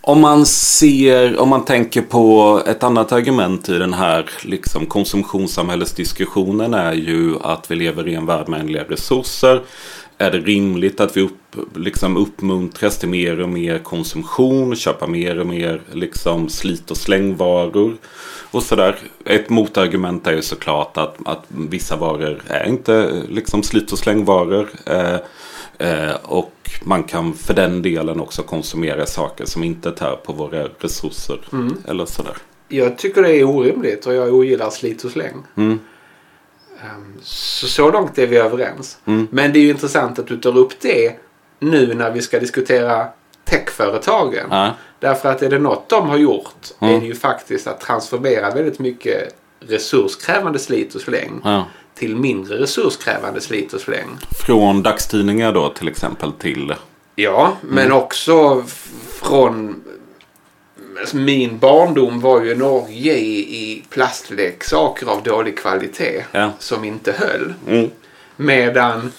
Om 0.00 0.20
man 0.20 0.46
ser, 0.46 1.38
om 1.40 1.48
man 1.48 1.64
tänker 1.64 2.02
på 2.02 2.62
ett 2.66 2.82
annat 2.82 3.12
argument 3.12 3.68
i 3.68 3.78
den 3.78 3.92
här 3.94 4.30
liksom, 4.42 4.86
konsumtionssamhällesdiskussionen 4.86 6.74
är 6.74 6.92
ju 6.92 7.34
att 7.42 7.70
vi 7.70 7.74
lever 7.76 8.08
i 8.08 8.14
en 8.14 8.26
värld 8.26 8.48
med 8.48 8.60
ändliga 8.60 8.84
resurser. 8.84 9.62
Är 10.18 10.30
det 10.30 10.38
rimligt 10.38 11.00
att 11.00 11.16
vi 11.16 11.20
upp, 11.20 11.56
liksom, 11.74 12.16
uppmuntras 12.16 12.98
till 12.98 13.08
mer 13.08 13.40
och 13.40 13.48
mer 13.48 13.78
konsumtion, 13.78 14.76
köpa 14.76 15.06
mer 15.06 15.40
och 15.40 15.46
mer 15.46 15.80
liksom, 15.92 16.48
slit 16.48 16.90
och 16.90 16.96
slängvaror 16.96 17.96
och 18.50 18.62
sådär. 18.62 18.96
Ett 19.24 19.50
motargument 19.50 20.26
är 20.26 20.32
ju 20.32 20.42
såklart 20.42 20.96
att, 20.96 21.16
att 21.24 21.44
vissa 21.48 21.96
varor 21.96 22.42
är 22.46 22.68
inte 22.68 23.22
liksom, 23.28 23.62
slit 23.62 23.92
och 23.92 23.98
slängvaror. 23.98 24.68
Eh, 24.86 25.16
Eh, 25.78 26.14
och 26.22 26.52
man 26.84 27.04
kan 27.04 27.34
för 27.34 27.54
den 27.54 27.82
delen 27.82 28.20
också 28.20 28.42
konsumera 28.42 29.06
saker 29.06 29.44
som 29.44 29.64
inte 29.64 29.92
tär 29.92 30.16
på 30.16 30.32
våra 30.32 30.68
resurser. 30.78 31.40
Eller 31.88 32.06
sådär. 32.06 32.36
Jag 32.68 32.98
tycker 32.98 33.22
det 33.22 33.36
är 33.36 33.44
orimligt 33.44 34.06
och 34.06 34.14
jag 34.14 34.34
ogillar 34.34 34.70
slit 34.70 35.04
och 35.04 35.10
släng. 35.10 35.34
Mm. 35.56 35.78
Ehm, 36.84 37.14
Så, 37.22 37.66
så 37.66 37.90
långt 37.90 38.18
är 38.18 38.26
vi 38.26 38.36
överens. 38.36 38.98
Mm. 39.04 39.28
Men 39.30 39.52
det 39.52 39.58
är 39.58 39.62
ju 39.62 39.70
intressant 39.70 40.18
att 40.18 40.26
du 40.26 40.36
tar 40.36 40.58
upp 40.58 40.80
det 40.80 41.12
nu 41.60 41.94
när 41.94 42.10
vi 42.10 42.22
ska 42.22 42.38
diskutera 42.40 43.06
techföretagen. 43.44 44.46
Ja. 44.50 44.70
Därför 45.00 45.28
att 45.28 45.42
är 45.42 45.50
det 45.50 45.58
något 45.58 45.88
de 45.88 46.08
har 46.08 46.16
gjort 46.16 46.54
Mm. 46.80 46.94
är 46.94 47.00
det 47.00 47.06
ju 47.06 47.14
faktiskt 47.14 47.66
att 47.66 47.80
transformera 47.80 48.50
väldigt 48.50 48.78
mycket 48.78 49.34
resurskrävande 49.60 50.58
slit 50.58 50.94
och 50.94 51.00
släng 51.00 51.40
Ja. 51.44 51.64
till 51.94 52.16
mindre 52.16 52.58
resurskrävande 52.58 53.40
slit 53.40 53.72
och 53.72 53.80
släng. 53.80 54.18
Från 54.46 54.82
dagstidningar 54.82 55.52
då 55.52 55.68
till 55.68 55.88
exempel 55.88 56.32
till... 56.32 56.74
Ja, 57.14 57.52
men 57.62 57.86
Mm. 57.86 57.98
också 57.98 58.64
från 59.22 59.82
min 61.14 61.58
barndom 61.58 62.20
var 62.20 62.40
ju 62.42 62.52
en 62.52 62.62
orgie 62.62 63.14
i 63.18 63.84
plastleksaker 63.90 65.06
av 65.06 65.22
dålig 65.22 65.58
kvalitet 65.58 66.24
Ja. 66.32 66.50
som 66.58 66.84
inte 66.84 67.12
höll. 67.12 67.54
Mm. 67.68 67.90
Medan 68.36 69.12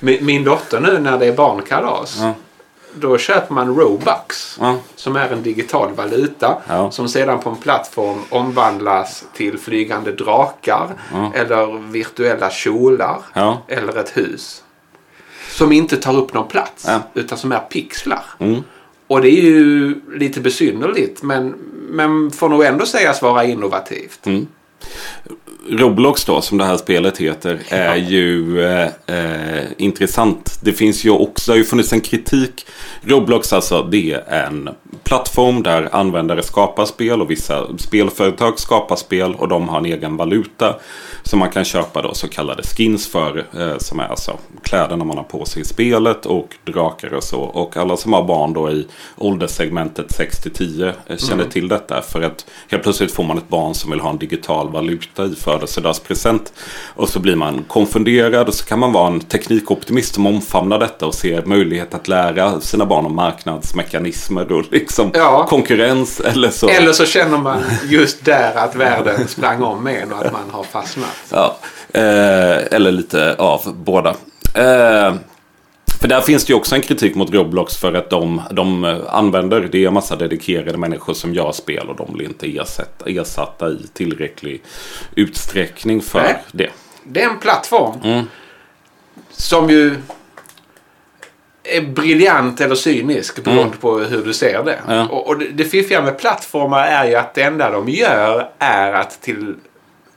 min 0.00 0.44
dotter 0.44 0.80
nu 0.80 0.98
när 0.98 1.18
det 1.18 1.26
är 1.26 1.32
barnkalas 1.32 2.16
Ja. 2.20 2.34
då 2.94 3.18
köper 3.18 3.54
man 3.54 3.76
Robux 3.76 4.56
Ja. 4.60 4.76
som 4.96 5.16
är 5.16 5.28
en 5.32 5.42
digital 5.42 5.92
valuta 5.94 6.62
som 6.90 7.08
sedan 7.08 7.40
på 7.40 7.50
en 7.50 7.56
plattform 7.56 8.18
omvandlas 8.28 9.24
till 9.34 9.58
flygande 9.58 10.12
drakar 10.12 10.88
eller 11.34 11.90
virtuella 11.92 12.50
kjolar 12.50 13.18
eller 13.68 13.98
ett 13.98 14.16
hus. 14.16 14.62
Som 15.50 15.72
inte 15.72 15.96
tar 15.96 16.16
upp 16.16 16.34
någon 16.34 16.48
plats 16.48 16.86
utan 17.14 17.38
som 17.38 17.52
är 17.52 17.58
pixlar. 17.58 18.24
Mm. 18.38 18.62
Och 19.10 19.20
det 19.20 19.28
är 19.28 19.42
ju 19.42 19.94
lite 20.14 20.40
besynnerligt 20.40 21.22
men, 21.22 21.54
men 21.88 22.30
får 22.30 22.48
nog 22.48 22.64
ändå 22.64 22.86
sägas 22.86 23.22
vara 23.22 23.44
innovativt. 23.44 24.26
Mm. 24.26 24.46
Roblox 25.68 26.24
då, 26.24 26.40
som 26.40 26.58
det 26.58 26.64
här 26.64 26.76
spelet 26.76 27.18
heter, 27.18 27.60
är 27.68 27.96
ju 27.96 28.62
eh, 28.64 28.88
eh, 29.06 29.64
intressant. 29.76 30.58
Det 30.62 30.72
finns 30.72 31.04
ju 31.04 31.10
också, 31.10 31.50
det 31.50 31.52
har 31.52 31.58
ju 31.58 31.64
funnits 31.64 31.92
en 31.92 32.00
kritik. 32.00 32.66
Roblox 33.02 33.52
alltså, 33.52 33.82
det 33.82 34.12
är 34.12 34.46
en 34.46 34.68
plattform 35.04 35.62
där 35.62 35.88
användare 35.92 36.42
skapar 36.42 36.84
spel 36.84 37.22
och 37.22 37.30
vissa 37.30 37.78
spelföretag 37.78 38.58
skapar 38.58 38.96
spel 38.96 39.34
och 39.34 39.48
de 39.48 39.68
har 39.68 39.78
en 39.78 39.86
egen 39.86 40.16
valuta 40.16 40.76
som 41.22 41.38
man 41.38 41.50
kan 41.50 41.64
köpa 41.64 42.02
då 42.02 42.14
så 42.14 42.28
kallade 42.28 42.62
skins 42.62 43.06
för. 43.08 43.46
Eh, 43.58 43.78
som 43.78 44.00
är 44.00 44.06
alltså 44.06 44.38
kläderna 44.62 45.04
man 45.04 45.16
har 45.16 45.24
på 45.24 45.44
sig 45.44 45.62
i 45.62 45.64
spelet 45.64 46.26
och 46.26 46.56
drakar 46.64 47.14
och 47.14 47.24
så. 47.24 47.40
Och 47.40 47.76
alla 47.76 47.96
som 47.96 48.12
har 48.12 48.22
barn 48.22 48.52
då 48.52 48.70
i 48.70 48.86
ålderssegmentet 49.16 50.12
6 50.12 50.42
till 50.42 50.52
10 50.52 50.94
eh, 51.06 51.16
känner 51.16 51.44
till 51.44 51.68
detta. 51.68 52.02
För 52.02 52.22
att 52.22 52.46
helt 52.68 52.82
plötsligt 52.82 53.12
får 53.12 53.24
man 53.24 53.38
ett 53.38 53.48
barn 53.48 53.74
som 53.74 53.90
vill 53.90 54.00
ha 54.00 54.10
en 54.10 54.18
digital 54.18 54.68
valuta 54.68 55.24
i 55.24 55.34
födelsedagspresent. 55.40 56.52
Och 56.94 57.08
så 57.08 57.18
blir 57.18 57.36
man 57.36 57.64
konfunderad 57.68 58.48
och 58.48 58.54
så 58.54 58.64
kan 58.64 58.78
man 58.78 58.92
vara 58.92 59.06
en 59.06 59.20
teknikoptimist 59.20 60.14
som 60.14 60.26
omfamnar 60.26 60.78
detta 60.78 61.06
och 61.06 61.14
ser 61.14 61.42
möjlighet 61.44 61.94
att 61.94 62.08
lära 62.08 62.60
sina 62.60 62.86
barn 62.86 63.06
om 63.06 63.16
marknadsmekanismer 63.16 64.52
och 64.52 64.64
liksom 64.70 65.10
Ja. 65.14 65.46
konkurrens 65.46 66.20
eller 66.20 66.50
så. 66.50 66.68
Eller 66.68 66.92
så 66.92 67.04
känner 67.06 67.38
man 67.38 67.62
just 67.88 68.24
där 68.24 68.54
att 68.56 68.76
världen 68.76 69.28
sprang 69.28 69.62
om 69.62 69.84
med 69.84 70.02
en 70.02 70.12
och 70.12 70.26
att 70.26 70.32
man 70.32 70.50
har 70.50 70.62
fastnat. 70.62 71.16
Ja, 71.30 71.56
eh, 71.94 72.74
eller 72.76 72.90
lite 72.92 73.34
av 73.38 73.60
båda. 73.74 74.14
Eh, 74.54 75.14
för 76.00 76.08
där 76.08 76.20
finns 76.20 76.44
det 76.44 76.50
ju 76.50 76.56
också 76.56 76.74
en 76.74 76.80
kritik 76.80 77.14
mot 77.14 77.34
Roblox 77.34 77.76
för 77.76 77.94
att 77.94 78.10
de, 78.10 78.42
de 78.50 78.84
eh, 78.84 78.98
använder, 79.08 79.68
det 79.72 79.84
är 79.84 79.88
en 79.88 79.94
massa 79.94 80.16
dedikerade 80.16 80.78
människor 80.78 81.14
som 81.14 81.34
gör 81.34 81.52
spel 81.52 81.88
och 81.88 81.96
de 81.96 82.12
blir 82.12 82.26
inte 82.26 82.46
ersätta, 82.56 83.10
ersatta 83.10 83.68
i 83.70 83.86
tillräcklig 83.92 84.62
utsträckning 85.14 86.00
för 86.00 86.22
Nej. 86.22 86.36
det. 86.52 86.70
Det 87.04 87.22
är 87.22 87.28
en 87.28 87.38
plattform 87.38 88.00
Mm. 88.04 88.24
som 89.30 89.70
ju 89.70 89.96
är 91.64 91.80
briljant 91.80 92.60
eller 92.60 92.74
cynisk 92.74 93.44
beroende 93.44 93.76
på 93.76 93.98
hur 93.98 94.24
du 94.24 94.34
ser 94.34 94.62
det. 94.64 94.78
Ja. 94.88 95.08
Och, 95.08 95.28
och 95.28 95.38
det, 95.38 95.48
det 95.48 95.64
fiffiga 95.64 96.02
med 96.02 96.18
plattformar 96.18 96.86
är 96.86 97.04
ju 97.08 97.14
att 97.14 97.34
det 97.34 97.42
enda 97.42 97.70
de 97.70 97.88
gör 97.88 98.48
är 98.58 98.92
att 98.92 99.22
till, 99.22 99.54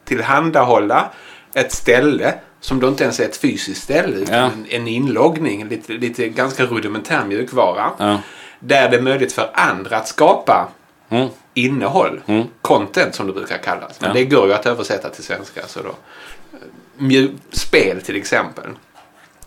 tillhandahålla 0.05 1.09
ett 1.53 1.71
ställe 1.71 2.33
som 2.63 2.79
då 2.79 2.87
inte 2.87 3.03
ens 3.03 3.19
är 3.19 3.25
ett 3.25 3.37
fysiskt 3.37 3.83
ställe 3.83 4.15
utan 4.15 4.35
Ja. 4.35 4.43
en, 4.45 4.65
en 4.69 4.87
inloggning, 4.87 5.67
lite, 5.69 5.93
lite 5.93 6.27
ganska 6.29 6.63
rudimentär 6.65 7.25
mjukvara. 7.25 7.91
Ja. 7.97 8.17
Där 8.59 8.89
det 8.89 8.97
är 8.97 9.01
möjligt 9.01 9.33
för 9.33 9.49
andra 9.53 9.97
att 9.97 10.07
skapa 10.07 10.67
Mm. 11.09 11.29
innehåll. 11.53 12.21
Mm. 12.25 12.43
Content 12.61 13.15
som 13.15 13.27
det 13.27 13.33
brukar 13.33 13.57
kallas. 13.57 14.01
Men 14.01 14.07
Ja. 14.09 14.13
det 14.13 14.25
går 14.25 14.47
ju 14.47 14.53
att 14.53 14.65
översätta 14.65 15.09
till 15.09 15.23
svenska. 15.23 15.61
Så 15.67 15.79
då. 15.81 15.95
Spel 17.51 18.01
till 18.01 18.15
exempel. 18.15 18.69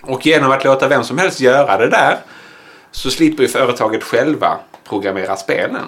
Och 0.02 0.26
genom 0.26 0.50
att 0.50 0.64
låta 0.64 0.88
vem 0.88 1.05
som 1.05 1.18
helst 1.18 1.40
göra 1.40 1.76
det 1.79 1.90
där 1.90 2.18
så 2.90 3.11
slipper 3.11 3.42
ju 3.42 3.48
företaget 3.48 4.02
själva 4.05 4.59
programmera 4.88 5.37
spelen. 5.37 5.85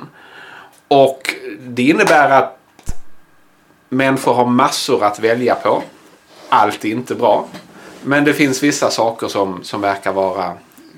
Och 0.88 1.34
det 1.60 1.82
innebär 1.82 2.30
att 2.30 2.58
människor 3.88 4.34
har 4.34 4.46
massor 4.46 5.04
att 5.04 5.18
välja 5.20 5.54
på. 5.54 5.82
Allt 6.48 6.84
är 6.84 6.88
inte 6.88 7.14
bra. 7.14 7.46
Men 8.02 8.24
det 8.24 8.34
finns 8.34 8.62
vissa 8.62 8.90
saker 8.90 9.28
som, 9.28 9.64
som 9.64 9.80
verkar 9.80 10.12
vara 10.12 10.52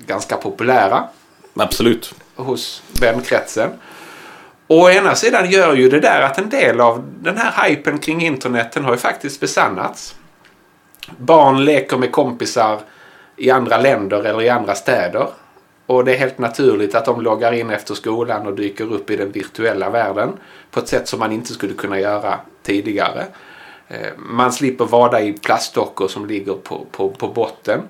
ganska 0.05 0.37
populära 0.37 1.07
Absolut. 1.55 2.13
hos 2.35 2.83
vänkretsen. 3.01 3.69
Och 4.67 4.77
å 4.77 4.89
ena 4.89 5.15
sidan 5.15 5.49
gör 5.49 5.75
ju 5.75 5.89
det 5.89 5.99
där 5.99 6.21
att 6.21 6.37
en 6.37 6.49
del 6.49 6.81
av 6.81 7.03
den 7.19 7.37
här 7.37 7.67
hypen 7.67 7.99
kring 7.99 8.21
internet 8.21 8.71
den 8.73 8.85
har 8.85 8.91
ju 8.91 8.97
faktiskt 8.97 9.39
besannats. 9.39 10.15
Barn 11.17 11.65
leker 11.65 11.97
med 11.97 12.11
kompisar 12.11 12.79
i 13.35 13.51
andra 13.51 13.77
länder 13.77 14.23
eller 14.23 14.41
i 14.41 14.49
andra 14.49 14.75
städer. 14.75 15.27
Och 15.85 16.05
det 16.05 16.13
är 16.13 16.17
helt 16.17 16.37
naturligt 16.37 16.95
att 16.95 17.05
de 17.05 17.21
loggar 17.21 17.51
in 17.51 17.69
efter 17.69 17.93
skolan 17.93 18.47
och 18.47 18.55
dyker 18.55 18.93
upp 18.93 19.09
i 19.09 19.15
den 19.15 19.31
virtuella 19.31 19.89
världen 19.89 20.29
på 20.71 20.79
ett 20.79 20.87
sätt 20.87 21.07
som 21.07 21.19
man 21.19 21.31
inte 21.31 21.53
skulle 21.53 21.73
kunna 21.73 21.99
göra 21.99 22.39
tidigare. 22.63 23.25
Eh, 23.91 24.07
man 24.17 24.53
slipper 24.53 24.85
vada 24.85 25.21
i 25.21 25.33
plastdockor 25.33 26.07
som 26.07 26.25
ligger 26.25 26.53
på, 26.53 26.85
på, 26.91 27.09
på 27.09 27.27
botten. 27.27 27.81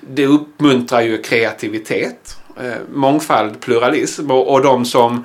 Det 0.00 0.26
uppmuntrar 0.26 1.00
ju 1.00 1.22
kreativitet, 1.22 2.38
eh, 2.60 2.72
mångfald, 2.92 3.60
pluralism 3.60 4.30
och, 4.30 4.52
och 4.52 4.62
de 4.62 4.84
som 4.84 5.24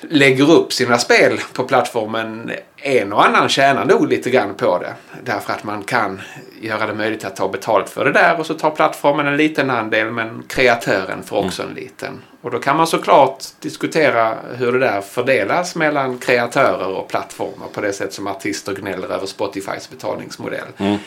lägger 0.00 0.50
upp 0.50 0.72
sina 0.72 0.98
spel 0.98 1.40
på 1.52 1.64
plattformen, 1.64 2.50
en 2.86 3.12
och 3.12 3.26
annan 3.26 3.48
tjänar 3.48 3.84
nog 3.84 4.08
lite 4.08 4.30
grann 4.30 4.54
på 4.54 4.78
det. 4.78 4.94
Därför 5.24 5.52
att 5.52 5.64
man 5.64 5.82
kan 5.82 6.20
göra 6.60 6.86
det 6.86 6.94
möjligt 6.94 7.24
att 7.24 7.36
ta 7.36 7.48
betalt 7.48 7.88
för 7.88 8.04
det 8.04 8.12
där 8.12 8.40
och 8.40 8.46
så 8.46 8.54
tar 8.54 8.70
plattformen 8.70 9.26
en 9.26 9.36
liten 9.36 9.70
andel 9.70 10.10
men 10.10 10.42
kreatören 10.48 11.22
får 11.22 11.36
också 11.36 11.62
en 11.62 11.74
liten. 11.74 12.22
Och 12.40 12.50
då 12.50 12.58
kan 12.58 12.76
man 12.76 12.86
såklart 12.86 13.44
diskutera 13.60 14.34
hur 14.56 14.72
det 14.72 14.78
där 14.78 15.00
fördelas 15.00 15.76
mellan 15.76 16.18
kreatörer 16.18 16.88
och 16.88 17.08
plattformar 17.08 17.66
på 17.72 17.80
det 17.80 17.92
sätt 17.92 18.12
som 18.12 18.26
artister 18.26 18.74
gnäller 18.74 19.08
över 19.08 19.26
Spotifys 19.26 19.90
betalningsmodell. 19.90 20.68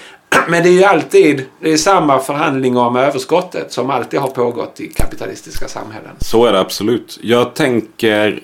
Men 0.48 0.64
det 0.64 0.70
är 0.70 0.74
ju 0.74 0.84
alltid 0.84 1.46
det 1.60 1.72
är 1.72 1.78
samma 1.78 2.20
förhandling 2.20 2.78
om 2.78 2.96
överskottet 2.96 3.72
som 3.72 3.90
alltid 3.90 4.20
har 4.20 4.28
pågått 4.28 4.80
i 4.80 4.88
kapitalistiska 4.88 5.68
samhällen. 5.68 6.16
Så 6.20 6.46
är 6.46 6.54
det 6.54 6.60
absolut. 6.60 7.20
Jag 7.22 7.54
tänker 7.54 8.44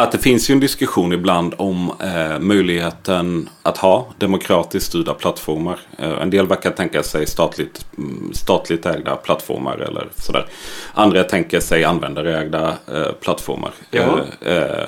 att 0.00 0.12
det 0.12 0.18
finns 0.18 0.50
ju 0.50 0.52
en 0.52 0.60
diskussion 0.60 1.12
ibland 1.12 1.54
om 1.58 1.92
eh, 2.00 2.38
möjligheten 2.38 3.48
att 3.62 3.78
ha 3.78 4.06
demokratiskt 4.18 4.86
styrda 4.86 5.14
plattformar. 5.14 5.78
Eh, 5.98 6.22
en 6.22 6.30
del 6.30 6.46
verkar 6.46 6.70
tänka 6.70 7.02
sig 7.02 7.26
statligt, 7.26 7.86
mm, 7.98 8.30
statligt 8.34 8.86
ägda 8.86 9.16
plattformar 9.16 9.78
eller 9.78 10.08
sådär. 10.16 10.46
Andra 10.94 11.24
tänker 11.24 11.60
sig 11.60 11.84
användarägda 11.84 12.74
eh, 12.94 13.12
plattformar. 13.20 13.70
Eh, 13.90 14.18
eh, 14.54 14.84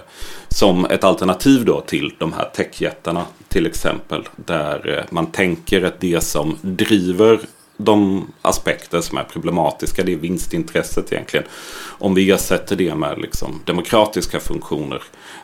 som 0.49 0.85
ett 0.85 1.05
alternativ 1.05 1.65
då 1.65 1.81
till 1.81 2.15
de 2.19 2.33
här 2.33 2.51
techjättarna 2.55 3.25
till 3.49 3.67
exempel. 3.67 4.29
Där 4.37 4.99
eh, 4.99 5.05
man 5.11 5.27
tänker 5.27 5.83
att 5.83 6.01
det 6.01 6.21
som 6.21 6.57
driver 6.61 7.41
de 7.85 8.27
aspekter 8.43 9.01
som 9.01 9.19
är 9.19 9.25
problematiska, 9.25 10.03
det 10.03 10.13
är 10.13 10.17
vinstintresset 10.17 11.13
egentligen. 11.13 11.47
Om 11.99 12.15
vi 12.15 12.31
ersätter 12.31 12.77
det 12.77 12.95
med 12.95 13.19
liksom 13.19 13.63
demokratiska 13.65 14.41
funktioner 14.41 15.03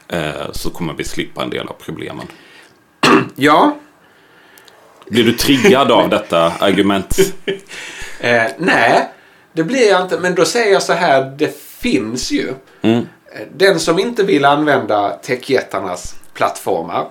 eh, 0.08 0.52
så 0.52 0.70
kommer 0.70 0.94
vi 0.94 1.04
slippa 1.04 1.42
en 1.42 1.50
del 1.50 1.68
av 1.68 1.76
problemen. 1.84 2.26
Ja, 3.36 3.76
Blir 5.06 5.24
du 5.24 5.32
triggad 5.32 5.92
av 5.92 6.08
detta 6.10 6.52
argument? 6.58 7.18
Eh, 8.20 8.46
nej, 8.58 9.08
det 9.52 9.64
blir 9.64 9.88
jag 9.88 10.02
inte. 10.02 10.18
Men 10.18 10.34
då 10.34 10.44
säger 10.44 10.72
jag 10.72 10.82
så 10.82 10.92
här, 10.92 11.34
det 11.38 11.60
finns 11.60 12.30
ju. 12.30 12.54
Mm. 12.82 13.06
Den 13.52 13.80
som 13.80 13.98
inte 13.98 14.22
vill 14.22 14.44
använda 14.44 15.10
techjättarnas 15.10 16.14
plattformar 16.34 17.06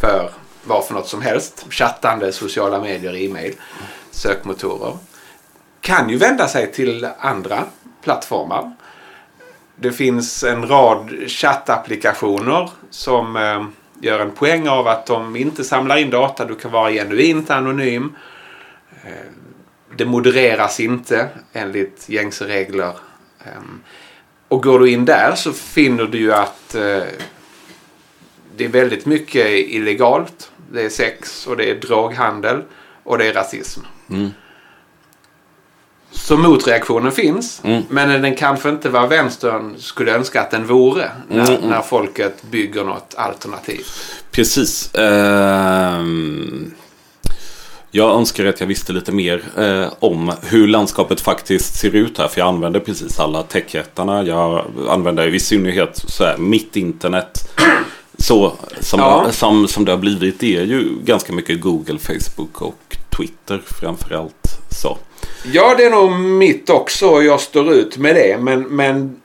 för 0.00 0.30
vad 0.64 0.84
för 0.84 0.94
något 0.94 1.08
som 1.08 1.22
helst, 1.22 1.66
chattande, 1.70 2.32
sociala 2.32 2.80
medier, 2.80 3.16
e-mail, 3.16 3.54
sökmotorer, 4.16 4.98
kan 5.80 6.10
ju 6.10 6.16
vända 6.16 6.48
sig 6.48 6.72
till 6.72 7.08
andra 7.18 7.64
plattformar. 8.02 8.72
Det 9.76 9.92
finns 9.92 10.44
en 10.44 10.68
rad 10.68 11.10
chattapplikationer 11.26 12.70
som 12.90 13.36
eh, 13.36 13.64
gör 14.00 14.20
en 14.20 14.30
poäng 14.30 14.68
av 14.68 14.88
att 14.88 15.06
de 15.06 15.36
inte 15.36 15.64
samlar 15.64 15.96
in 15.96 16.10
data. 16.10 16.44
Du 16.44 16.54
kan 16.54 16.70
vara 16.70 16.90
genuint 16.90 17.50
anonym. 17.50 18.16
Eh, 19.04 19.10
det 19.96 20.04
modereras 20.04 20.80
inte 20.80 21.28
enligt 21.52 22.08
gängse 22.08 22.44
regler. 22.44 22.92
Eh, 23.44 23.62
och 24.48 24.62
går 24.62 24.78
du 24.78 24.90
in 24.90 25.04
där 25.04 25.34
så 25.34 25.52
finner 25.52 26.04
du 26.04 26.18
ju 26.18 26.32
att 26.32 26.74
eh, 26.74 27.02
det 28.56 28.64
är 28.64 28.68
väldigt 28.68 29.06
mycket 29.06 29.46
illegalt. 29.46 30.50
Det 30.72 30.84
är 30.84 30.88
sex 30.88 31.46
och 31.46 31.56
det 31.56 31.70
är 31.70 31.74
droghandel 31.74 32.62
och 33.02 33.18
det 33.18 33.26
är 33.26 33.32
rasism. 33.32 33.80
Så 36.12 36.36
motreaktionen 36.36 37.12
finns. 37.12 37.60
Mm. 37.64 37.82
Men 37.88 38.22
den 38.22 38.36
kanske 38.36 38.68
inte 38.68 38.88
var 38.88 39.06
vänstern 39.06 39.74
skulle 39.78 40.12
önska 40.14 40.40
att 40.40 40.50
den 40.50 40.66
vore. 40.66 41.10
När, 41.28 41.40
Mm, 41.44 41.54
mm. 41.58 41.70
när 41.70 41.82
folket 41.82 42.42
bygger 42.50 42.84
något 42.84 43.14
alternativ. 43.16 43.80
Precis. 44.30 44.94
Ehm, 44.94 46.74
jag 47.90 48.14
önskar 48.16 48.46
att 48.46 48.60
jag 48.60 48.66
visste 48.66 48.92
lite 48.92 49.12
mer 49.12 49.42
eh, 49.56 49.92
om 49.98 50.32
hur 50.42 50.66
landskapet 50.66 51.20
faktiskt 51.20 51.74
ser 51.78 51.94
ut 51.96 52.18
här. 52.18 52.28
För 52.28 52.40
jag 52.40 52.48
använder 52.48 52.80
precis 52.80 53.20
alla 53.20 53.42
techjättarna. 53.42 54.22
Jag 54.22 54.64
använder 54.88 55.34
i 55.34 55.40
synnerhet 55.40 56.04
så 56.06 56.24
här, 56.24 56.36
mitt 56.38 56.76
internet. 56.76 57.48
Så 58.18 58.52
som, 58.80 59.00
Ja. 59.00 59.26
som, 59.32 59.68
som 59.68 59.84
det 59.84 59.92
har 59.92 59.98
blivit 59.98 60.40
det 60.40 60.56
är 60.56 60.62
ju 60.62 60.88
ganska 61.04 61.32
mycket 61.32 61.60
Google, 61.60 61.98
Facebook 61.98 62.62
och 62.62 62.96
Twitter 63.16 63.62
framförallt. 63.80 64.46
Så. 64.70 64.98
Ja, 65.52 65.74
det 65.78 65.84
är 65.84 65.90
nog 65.90 66.12
mitt 66.12 66.70
också 66.70 67.08
och 67.08 67.24
jag 67.24 67.40
står 67.40 67.72
ut 67.72 67.98
med 67.98 68.14
det. 68.14 68.38
Men, 68.40 68.62
men 68.62 69.20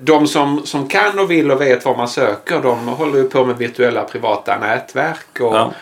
de 0.00 0.26
som, 0.26 0.66
som 0.66 0.88
kan 0.88 1.18
och 1.18 1.30
vill 1.30 1.50
och 1.50 1.60
vet 1.60 1.84
vad 1.84 1.96
man 1.96 2.08
söker 2.08 2.60
de 2.62 2.88
håller 2.88 3.18
ju 3.18 3.28
på 3.28 3.44
med 3.44 3.56
virtuella 3.58 4.04
privata 4.04 4.58
nätverk 4.58 5.40
och 5.40 5.54
Ja. 5.56 5.72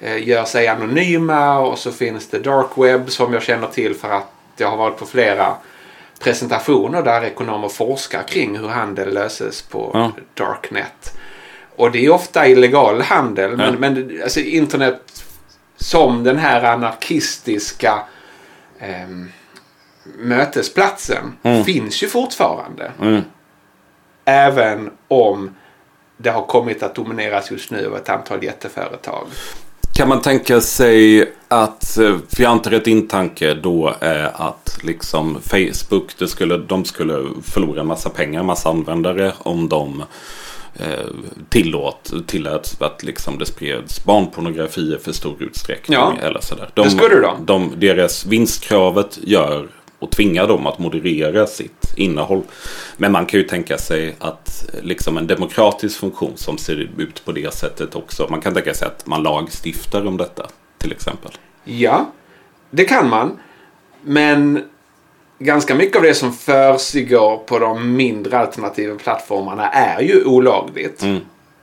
eh, 0.00 0.28
gör 0.28 0.44
sig 0.44 0.68
anonyma 0.68 1.58
och 1.58 1.78
så 1.78 1.92
finns 1.92 2.28
det 2.28 2.38
dark 2.38 2.66
web 2.76 3.10
som 3.10 3.32
jag 3.32 3.42
känner 3.42 3.66
till 3.66 3.94
för 3.94 4.08
att 4.10 4.30
jag 4.56 4.68
har 4.70 4.76
varit 4.76 4.96
på 4.98 5.06
flera 5.06 5.54
presentationer 6.18 7.02
där 7.02 7.24
ekonomer 7.24 7.68
forskar 7.68 8.22
kring 8.22 8.58
hur 8.58 8.68
handel 8.68 9.14
löses 9.14 9.62
på 9.62 9.90
Ja. 9.94 10.12
darknet. 10.34 11.16
Och 11.80 11.90
det 11.92 12.04
är 12.06 12.10
ofta 12.10 12.48
illegal 12.48 13.00
handel 13.02 13.56
men, 13.56 13.66
Ja. 13.72 13.78
men 13.78 14.20
alltså, 14.22 14.40
internet 14.40 15.24
som 15.76 16.24
den 16.24 16.38
här 16.38 16.62
anarkistiska 16.64 18.02
ehm, 18.78 19.28
mötesplatsen 20.18 21.32
Mm. 21.42 21.64
finns 21.64 22.02
ju 22.02 22.08
fortfarande. 22.08 22.92
Mm. 23.00 23.22
Även 24.24 24.90
om 25.08 25.50
det 26.16 26.30
har 26.30 26.42
kommit 26.46 26.82
att 26.82 26.94
domineras 26.94 27.50
just 27.50 27.70
nu 27.70 27.86
av 27.86 27.96
ett 27.96 28.08
antal 28.08 28.44
jätteföretag. 28.44 29.26
Kan 29.96 30.08
man 30.08 30.20
tänka 30.22 30.60
sig 30.60 31.32
att, 31.48 31.98
eh, 31.98 32.16
för 32.28 32.42
jag 32.42 32.50
antar 32.50 32.72
att 32.72 32.84
din 32.84 33.08
tanke 33.08 33.54
då 33.54 33.94
är 34.00 34.48
att 34.48 34.78
liksom 34.82 35.38
Facebook, 35.42 36.14
det 36.18 36.28
skulle, 36.28 36.58
de 36.58 36.84
skulle 36.84 37.28
förlora 37.42 37.80
en 37.80 37.86
massa 37.86 38.10
pengar, 38.10 38.40
en 38.40 38.46
massa 38.46 38.68
användare 38.68 39.32
om 39.38 39.68
de 39.68 40.00
eh, 40.00 40.06
tillåt, 41.48 42.12
tillät 42.26 42.82
att 42.82 43.02
liksom 43.02 43.38
det 43.38 43.46
spreds 43.46 44.04
barnpornografi 44.04 44.94
i 44.94 44.98
för 45.04 45.12
stor 45.12 45.42
utsträckning. 45.42 45.98
Ja, 45.98 46.16
eller 46.22 46.40
sådär. 46.40 46.70
det 46.74 46.90
skulle 46.90 47.20
de. 47.20 47.46
de. 47.46 47.72
Deras 47.76 48.26
vinstkravet 48.26 49.18
gör 49.22 49.68
och 49.98 50.10
tvingar 50.10 50.48
dem 50.48 50.66
att 50.66 50.78
moderera 50.78 51.46
sitt 51.46 51.94
innehåll. 51.96 52.42
Men 52.96 53.12
man 53.12 53.26
kan 53.26 53.40
ju 53.40 53.46
tänka 53.46 53.78
sig 53.78 54.16
att 54.18 54.70
liksom 54.82 55.16
en 55.16 55.26
demokratisk 55.26 56.00
funktion 56.00 56.32
som 56.36 56.58
ser 56.58 56.90
ut 56.98 57.24
på 57.24 57.32
det 57.32 57.54
sättet 57.54 57.94
också. 57.94 58.26
Man 58.30 58.40
kan 58.40 58.54
tänka 58.54 58.74
sig 58.74 58.88
att 58.88 59.06
man 59.06 59.22
lagstiftar 59.22 60.06
om 60.06 60.16
detta 60.16 60.46
till 60.78 60.92
exempel. 60.92 61.30
Ja, 61.64 62.12
det 62.70 62.84
kan 62.84 63.08
man. 63.08 63.38
Men 64.02 64.64
ganska 65.40 65.74
mycket 65.74 65.96
av 65.96 66.02
det 66.02 66.14
som 66.14 66.32
försiggår 66.32 67.36
på 67.36 67.58
de 67.58 67.96
mindre 67.96 68.38
alternativa 68.38 68.94
plattformarna 68.94 69.68
är 69.68 70.00
ju 70.00 70.24
olagligt. 70.24 71.02
Mm. 71.02 71.20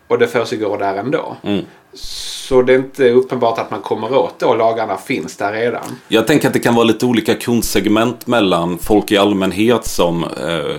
Och 0.08 0.20
det 0.20 0.28
försiggår 0.28 0.78
där 0.78 0.96
ändå. 0.96 1.36
Mm. 1.44 1.66
Så 1.94 2.62
det 2.62 2.74
är 2.74 2.78
inte 2.78 3.10
uppenbart 3.10 3.60
att 3.60 3.72
man 3.72 3.82
kommer 3.82 4.18
åt 4.18 4.40
det 4.40 4.46
och 4.46 4.58
lagarna 4.58 4.98
finns 4.98 5.38
där 5.38 5.54
redan. 5.54 6.00
Jag 6.08 6.28
tänker 6.28 6.48
att 6.48 6.54
det 6.54 6.60
kan 6.60 6.76
vara 6.76 6.84
lite 6.84 7.06
olika 7.06 7.36
kundsegment 7.36 8.28
mellan 8.28 8.78
folk 8.78 9.12
i 9.12 9.18
allmänhet 9.18 9.86
som 9.86 10.24
eh, 10.24 10.76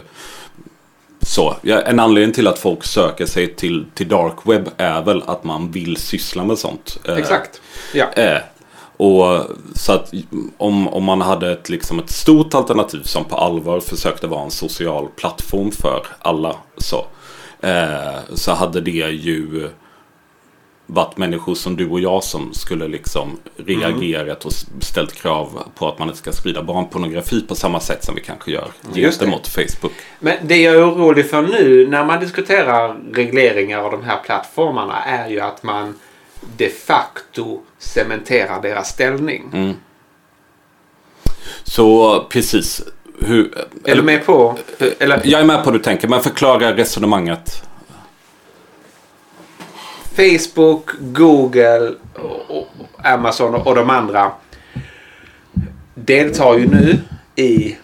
så. 1.21 1.57
En 1.63 2.01
anledning 2.01 2.35
till 2.35 2.47
att 2.47 2.59
folk 2.59 2.85
söker 2.85 3.27
sig 3.27 3.55
till, 3.55 3.87
till 3.95 4.09
dark 4.09 4.35
web 4.45 4.69
är 4.77 5.03
väl 5.03 5.23
att 5.27 5.45
man 5.45 5.71
vill 5.71 5.97
syssla 5.97 6.45
med 6.45 6.59
sånt. 6.59 7.01
Eh, 7.09 7.17
Exakt. 7.17 7.61
Ja. 7.95 8.13
Eh, 8.13 8.39
och 8.99 9.43
så 9.75 9.93
att 9.93 10.13
om, 10.57 10.89
om 10.89 11.05
man 11.05 11.21
hade 11.21 11.53
ett, 11.53 11.69
liksom 11.69 11.99
ett 11.99 12.11
stort 12.11 12.55
alternativ 12.55 13.03
som 13.03 13.25
på 13.25 13.37
allvar 13.37 13.81
försökte 13.81 14.27
vara 14.27 14.43
en 14.43 14.51
social 14.51 15.09
plattform 15.17 15.71
för 15.71 16.07
alla 16.19 16.57
så, 16.77 17.07
eh, 17.61 18.19
så 18.35 18.53
hade 18.53 18.81
det 18.81 19.11
ju 19.11 19.69
varit 20.87 21.17
människor 21.17 21.55
som 21.55 21.77
du 21.77 21.91
och 21.91 22.01
jag 22.01 22.25
som 22.25 22.55
skulle 22.55 22.89
liksom 22.89 23.39
reagerat 23.57 24.45
och 24.45 24.53
ställt 24.81 25.13
krav 25.13 25.63
på 25.75 25.89
att 25.89 25.99
man 25.99 26.09
inte 26.09 26.19
ska 26.19 26.33
sprida 26.33 26.63
barnpornografi 26.63 27.41
på 27.41 27.55
samma 27.55 27.81
sätt 27.81 28.05
som 28.05 28.15
vi 28.15 28.21
kanske 28.21 28.51
gör 28.51 28.69
gentemot 28.95 29.49
Facebook. 29.49 29.93
Men 30.21 30.37
det 30.43 30.57
jag 30.57 30.75
är 30.75 30.91
orolig 30.91 31.31
för 31.31 31.43
nu 31.43 31.87
när 31.91 32.05
man 32.05 32.21
diskuterar 32.21 32.97
regleringar 33.13 33.79
av 33.79 33.91
de 33.91 34.05
här 34.05 34.19
plattformarna 34.25 35.05
är 35.05 35.29
ju 35.31 35.41
att 35.41 35.63
man 35.63 35.95
de 36.57 36.69
facto 36.69 37.61
cementerar 37.79 38.63
deras 38.63 38.89
ställning. 38.89 39.51
Mm. 39.53 39.75
Så 41.65 42.21
precis. 42.29 42.83
Hur, 43.21 43.67
Är 43.85 43.97
du 43.97 44.03
med 44.03 44.27
på? 44.27 44.59
Eller 44.99 45.21
Jag 45.25 45.41
är 45.41 45.45
med 45.45 45.65
på 45.65 45.71
hur 45.71 45.79
du 45.79 45.85
tänker, 45.85 46.09
men 46.09 46.21
förklara 46.21 46.77
resonemanget. 46.77 47.63
Facebook, 50.17 50.91
Google, 51.01 51.95
och, 52.49 52.67
Amazon 53.05 53.55
och 53.55 53.75
de 53.75 53.91
andra 53.91 54.33
deltar 55.95 56.59
ju 56.59 56.69
nu 56.69 56.99
i 57.37 57.77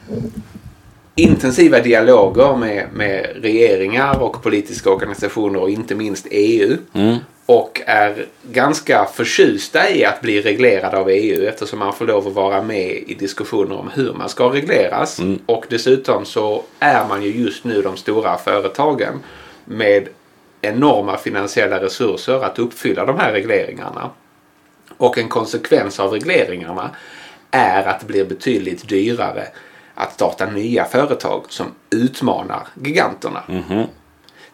intensiva 1.14 1.80
dialoger 1.80 2.56
med, 2.56 2.88
med 2.92 3.26
regeringar 3.42 4.22
och 4.22 4.42
politiska 4.42 4.90
organisationer 4.90 5.60
och 5.60 5.70
inte 5.70 5.94
minst 5.94 6.26
EU. 6.30 6.76
Mm. 6.92 7.16
Och 7.46 7.80
är 7.86 8.26
ganska 8.42 9.04
förtjusta 9.04 9.90
i 9.90 10.04
att 10.04 10.20
bli 10.20 10.40
reglerad 10.40 10.94
av 10.94 11.08
EU 11.08 11.48
eftersom 11.48 11.78
man 11.78 11.92
får 11.92 12.06
lov 12.06 12.28
att 12.28 12.34
vara 12.34 12.62
med 12.62 12.90
i 13.06 13.14
diskussioner 13.14 13.76
om 13.76 13.90
hur 13.94 14.12
man 14.12 14.28
ska 14.28 14.52
regleras. 14.52 15.18
Mm. 15.18 15.38
Och 15.46 15.66
dessutom 15.70 16.24
så 16.24 16.62
är 16.78 17.08
man 17.08 17.22
ju 17.22 17.42
just 17.44 17.64
nu 17.64 17.82
de 17.82 17.96
stora 17.96 18.38
företagen 18.38 19.22
med 19.64 20.08
enorma 20.60 21.16
finansiella 21.16 21.80
resurser 21.80 22.44
att 22.44 22.58
uppfylla 22.58 23.04
de 23.04 23.18
här 23.18 23.32
regleringarna. 23.32 24.10
Och 24.96 25.18
en 25.18 25.28
konsekvens 25.28 26.00
av 26.00 26.12
regleringarna 26.12 26.90
är 27.50 27.84
att 27.88 28.00
det 28.00 28.06
blir 28.06 28.24
betydligt 28.24 28.88
dyrare 28.88 29.46
att 29.94 30.12
starta 30.12 30.46
nya 30.46 30.84
företag 30.84 31.44
som 31.48 31.66
utmanar 31.90 32.66
giganterna. 32.84 33.42
Mhm. 33.48 33.84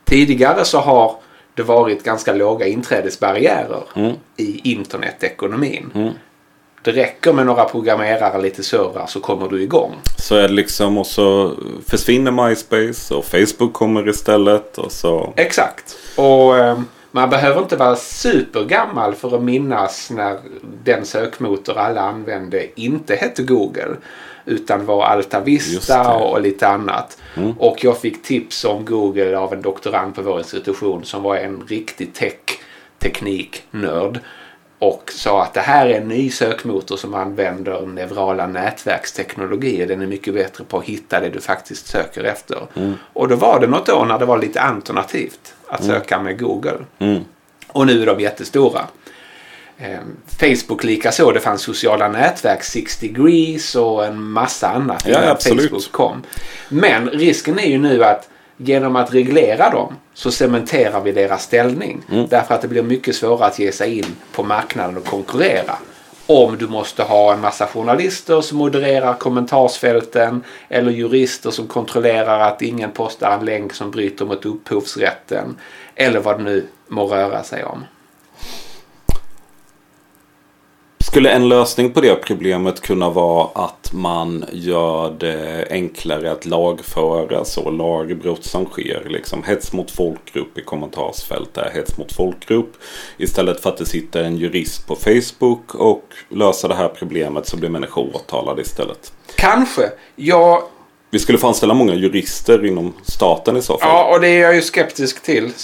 Tidigare 0.04 0.64
så 0.64 0.78
har 0.78 1.16
det 1.60 1.66
varit 1.66 2.04
ganska 2.04 2.32
låga 2.32 2.66
inträdesbarriärer 2.66 3.82
Mm. 3.94 4.12
i 4.36 4.72
internetekonomin. 4.72 5.90
Mm. 5.94 6.12
Det 6.82 6.92
räcker 6.92 7.32
med 7.32 7.46
några 7.46 7.64
programmerare 7.64 8.42
lite 8.42 8.62
servrar 8.62 9.06
så 9.06 9.20
kommer 9.20 9.48
du 9.48 9.62
igång. 9.62 9.94
Så 10.18 10.34
är 10.36 10.42
det 10.42 10.54
liksom 10.54 10.98
och 10.98 11.06
så 11.06 11.54
försvinner 11.88 12.30
MySpace 12.48 13.14
och 13.14 13.24
Facebook 13.24 13.72
kommer 13.72 14.08
istället 14.08 14.78
och 14.78 14.92
så. 14.92 15.32
Exakt. 15.36 15.96
Och 16.16 16.58
eh, 16.58 16.80
man 17.10 17.30
behöver 17.30 17.62
inte 17.62 17.76
vara 17.76 17.96
supergammal 17.96 19.14
för 19.14 19.36
att 19.36 19.42
minnas 19.42 20.10
när 20.10 20.38
den 20.84 21.04
sökmotor 21.04 21.78
alla 21.78 22.00
använde 22.00 22.80
inte 22.80 23.14
hette 23.14 23.42
Google. 23.42 23.96
Utan 24.44 24.86
var 24.86 25.04
Alta 25.04 25.40
Vista 25.40 26.14
och 26.14 26.40
lite 26.40 26.68
annat. 26.68 27.18
Mm. 27.36 27.52
Och 27.58 27.84
jag 27.84 27.98
fick 27.98 28.22
tips 28.22 28.64
om 28.64 28.84
Google 28.84 29.38
av 29.38 29.52
en 29.52 29.62
doktorand 29.62 30.14
på 30.14 30.22
vår 30.22 30.38
institution 30.38 31.04
som 31.04 31.22
var 31.22 31.36
en 31.36 31.62
riktig 31.68 32.14
tech 32.14 32.34
tekniknörd. 32.98 34.20
Och 34.78 35.12
sa 35.14 35.42
att 35.42 35.54
det 35.54 35.60
här 35.60 35.86
är 35.86 36.00
en 36.00 36.08
ny 36.08 36.30
sökmotor 36.30 36.96
som 36.96 37.14
använder 37.14 37.86
neurala 37.86 38.46
nätverksteknologier. 38.46 39.86
Den 39.86 40.02
är 40.02 40.06
mycket 40.06 40.34
bättre 40.34 40.64
på 40.64 40.78
att 40.78 40.84
hitta 40.84 41.20
det 41.20 41.28
du 41.28 41.40
faktiskt 41.40 41.86
söker 41.86 42.24
efter. 42.24 42.66
Mm. 42.74 42.94
Och 43.12 43.28
då 43.28 43.36
var 43.36 43.60
det 43.60 43.66
något 43.66 43.88
år 43.88 44.04
när 44.04 44.18
det 44.18 44.24
var 44.24 44.38
lite 44.38 44.60
alternativt 44.60 45.54
att 45.66 45.84
söka 45.84 46.20
med 46.20 46.40
Google. 46.40 46.78
Mm. 46.98 47.24
Och 47.68 47.86
nu 47.86 48.02
är 48.02 48.06
de 48.06 48.20
jättestora. 48.20 48.80
Eh, 49.82 49.98
Facebook 50.26 50.84
lika 50.84 51.12
så. 51.12 51.32
Det 51.32 51.40
fanns 51.40 51.62
sociala 51.62 52.08
nätverk, 52.08 52.64
Six 52.64 52.98
Degrees 52.98 53.74
och 53.74 54.04
en 54.04 54.22
massa 54.22 54.68
annat 54.68 55.02
Ja, 55.06 55.18
innan 55.18 55.28
absolut. 55.28 55.70
Facebook 55.70 55.92
kom. 55.92 56.22
Men 56.68 57.10
risken 57.10 57.58
är 57.58 57.66
ju 57.66 57.78
nu 57.78 58.04
att 58.04 58.28
genom 58.56 58.96
att 58.96 59.14
reglera 59.14 59.70
dem 59.70 59.96
så 60.14 60.30
cementerar 60.30 61.00
vi 61.00 61.12
deras 61.12 61.42
ställning. 61.42 62.02
Mm. 62.12 62.26
Därför 62.30 62.54
att 62.54 62.62
det 62.62 62.68
blir 62.68 62.82
mycket 62.82 63.16
svårare 63.16 63.46
att 63.46 63.58
ge 63.58 63.72
sig 63.72 63.98
in 63.98 64.16
på 64.32 64.42
marknaden 64.42 64.96
och 64.96 65.04
konkurrera. 65.04 65.78
Om 66.26 66.58
du 66.58 66.68
måste 66.68 67.02
ha 67.02 67.32
en 67.32 67.40
massa 67.40 67.66
journalister 67.66 68.40
som 68.40 68.58
modererar 68.58 69.14
kommentarsfälten 69.14 70.44
eller 70.68 70.90
jurister 70.90 71.50
som 71.50 71.66
kontrollerar 71.66 72.40
att 72.40 72.62
ingen 72.62 72.90
postar 72.90 73.30
en 73.30 73.44
länk 73.44 73.72
som 73.74 73.90
bryter 73.90 74.24
mot 74.24 74.46
upphovsrätten. 74.46 75.56
Eller 75.94 76.20
vad 76.20 76.38
det 76.38 76.44
nu 76.44 76.66
må 76.88 77.06
röra 77.06 77.42
sig 77.42 77.64
om. 77.64 77.84
Skulle 81.10 81.30
en 81.30 81.48
lösning 81.48 81.92
på 81.92 82.00
det 82.00 82.14
problemet 82.14 82.80
kunna 82.80 83.10
vara 83.10 83.48
att 83.54 83.92
man 83.92 84.44
gör 84.52 85.16
det 85.18 85.66
enklare 85.70 86.32
att 86.32 86.46
lagföra 86.46 87.44
så 87.44 87.70
lagbrott 87.70 88.44
som 88.44 88.66
sker? 88.66 89.06
Liksom 89.08 89.42
hets 89.42 89.72
mot 89.72 89.90
folkgrupp 89.90 90.58
i 90.58 90.62
kommentarsfält 90.62 91.58
är 91.58 91.70
hets 91.74 91.98
mot 91.98 92.12
folkgrupp. 92.12 92.72
Istället 93.16 93.60
för 93.60 93.70
att 93.70 93.76
det 93.76 93.86
sitter 93.86 94.24
en 94.24 94.36
jurist 94.36 94.86
på 94.86 94.96
Facebook 94.96 95.74
och 95.74 96.04
löser 96.28 96.68
det 96.68 96.74
här 96.74 96.88
problemet 96.88 97.46
så 97.46 97.56
blir 97.56 97.68
människor 97.68 98.16
åtalade 98.16 98.62
istället. 98.62 99.12
Kanske. 99.36 99.90
Jag 100.16 100.62
vi 101.10 101.18
skulle 101.18 101.38
få 101.38 101.48
anställa 101.48 101.74
många 101.74 101.94
jurister 101.94 102.66
inom 102.66 102.94
staten 103.02 103.56
i 103.56 103.62
så 103.62 103.78
fall. 103.78 103.88
Ja, 103.88 104.14
och 104.14 104.20
det 104.20 104.28
är 104.28 104.40
jag 104.40 104.54
ju 104.54 104.62
skeptisk 104.62 105.22
till. 105.22 105.52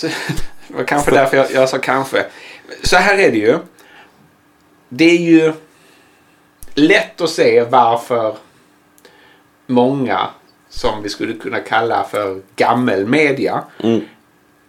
Det 0.68 0.76
var 0.76 0.84
kanske 0.84 1.10
därför 1.10 1.36
jag, 1.36 1.52
jag 1.52 1.68
sa 1.68 1.78
kanske. 1.78 2.24
Så 2.82 2.96
här 2.96 3.18
är 3.18 3.30
det 3.30 3.38
ju. 3.38 3.58
Det 4.88 5.04
är 5.04 5.18
ju 5.18 5.52
lätt 6.74 7.20
att 7.20 7.30
se 7.30 7.64
varför 7.64 8.36
många 9.66 10.28
som 10.68 11.02
vi 11.02 11.08
skulle 11.08 11.34
kunna 11.34 11.60
kalla 11.60 12.04
för 12.04 12.40
gammelmedia 12.56 13.64
mm. 13.82 14.00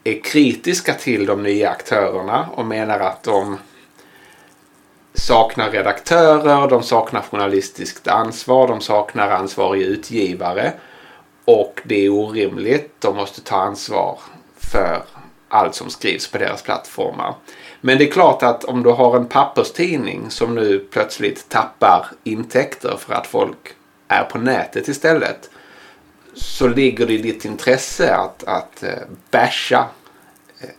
är 0.03 0.21
kritiska 0.23 0.93
till 0.93 1.25
de 1.25 1.43
nya 1.43 1.69
aktörerna 1.69 2.49
och 2.53 2.65
menar 2.65 2.99
att 2.99 3.23
de 3.23 3.57
saknar 5.13 5.71
redaktörer, 5.71 6.67
de 6.69 6.83
saknar 6.83 7.21
journalistiskt 7.21 8.07
ansvar, 8.07 8.67
de 8.67 8.81
saknar 8.81 9.29
ansvarig 9.29 9.81
utgivare. 9.81 10.73
Och 11.45 11.81
det 11.83 12.05
är 12.05 12.09
orimligt. 12.09 12.95
De 12.99 13.15
måste 13.15 13.41
ta 13.41 13.55
ansvar 13.55 14.19
för 14.57 15.03
allt 15.49 15.75
som 15.75 15.89
skrivs 15.89 16.31
på 16.31 16.37
deras 16.37 16.61
plattformar. 16.61 17.35
Men 17.81 17.97
det 17.97 18.07
är 18.07 18.11
klart 18.11 18.43
att 18.43 18.63
om 18.63 18.83
du 18.83 18.89
har 18.89 19.17
en 19.17 19.25
papperstidning 19.25 20.29
som 20.29 20.55
nu 20.55 20.79
plötsligt 20.79 21.49
tappar 21.49 22.07
intäkter 22.23 22.97
för 22.99 23.13
att 23.13 23.27
folk 23.27 23.75
är 24.07 24.23
på 24.23 24.37
nätet 24.37 24.87
istället. 24.87 25.49
Så 26.33 26.67
ligger 26.67 27.07
det 27.07 27.13
i 27.13 27.17
ditt 27.17 27.45
intresse 27.45 28.15
att, 28.15 28.43
att 28.43 28.83
eh, 28.83 28.89
basha 29.31 29.85
eh, 30.61 30.69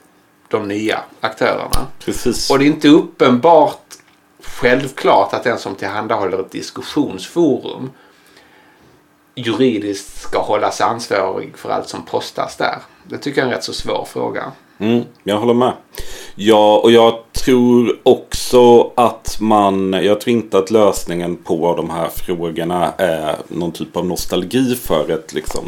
de 0.48 0.68
nya 0.68 1.00
aktörerna. 1.20 1.86
Precis. 2.04 2.50
Och 2.50 2.58
det 2.58 2.64
är 2.64 2.66
inte 2.66 2.88
uppenbart 2.88 3.94
självklart 4.42 5.34
att 5.34 5.44
den 5.44 5.58
som 5.58 5.74
tillhandahåller 5.74 6.40
ett 6.40 6.50
diskussionsforum 6.50 7.90
juridiskt 9.34 10.20
ska 10.20 10.42
hållas 10.42 10.80
ansvarig 10.80 11.58
för 11.58 11.70
allt 11.70 11.88
som 11.88 12.04
postas 12.04 12.56
där. 12.56 12.78
Det 13.04 13.18
tycker 13.18 13.40
jag 13.40 13.48
är 13.48 13.50
en 13.50 13.56
rätt 13.56 13.64
så 13.64 13.72
svår 13.72 14.04
fråga. 14.04 14.52
Mm, 14.78 15.04
jag 15.24 15.38
håller 15.38 15.54
med. 15.54 15.72
Ja, 16.34 16.80
och 16.84 16.92
jag 16.92 17.14
tror 17.32 17.98
också 18.02 18.92
att 18.94 19.36
man... 19.40 19.92
Jag 19.92 20.20
tror 20.20 20.36
inte 20.36 20.58
att 20.58 20.70
lösningen 20.70 21.36
på 21.36 21.76
de 21.76 21.90
här 21.90 22.08
frågorna 22.08 22.92
är 22.98 23.36
någon 23.48 23.72
typ 23.72 23.96
av 23.96 24.06
nostalgi 24.06 24.74
för 24.74 25.10
ett 25.10 25.34
liksom, 25.34 25.64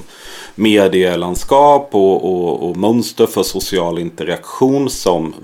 medielandskap 0.55 1.89
och, 1.93 2.25
och, 2.25 2.69
och 2.69 2.77
mönster 2.77 3.27
för 3.27 3.43
social 3.43 3.99
interaktion 3.99 4.91
som 4.91 5.35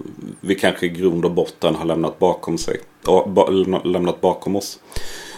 vi 0.40 0.54
kanske 0.54 0.86
i 0.86 0.88
grund 0.88 1.24
och 1.24 1.30
botten 1.30 1.74
har 1.74 1.84
lämnat 1.84 2.18
bakom, 2.18 2.58
sig, 2.58 2.80
lämnat 3.84 4.20
bakom 4.20 4.56
oss. 4.56 4.78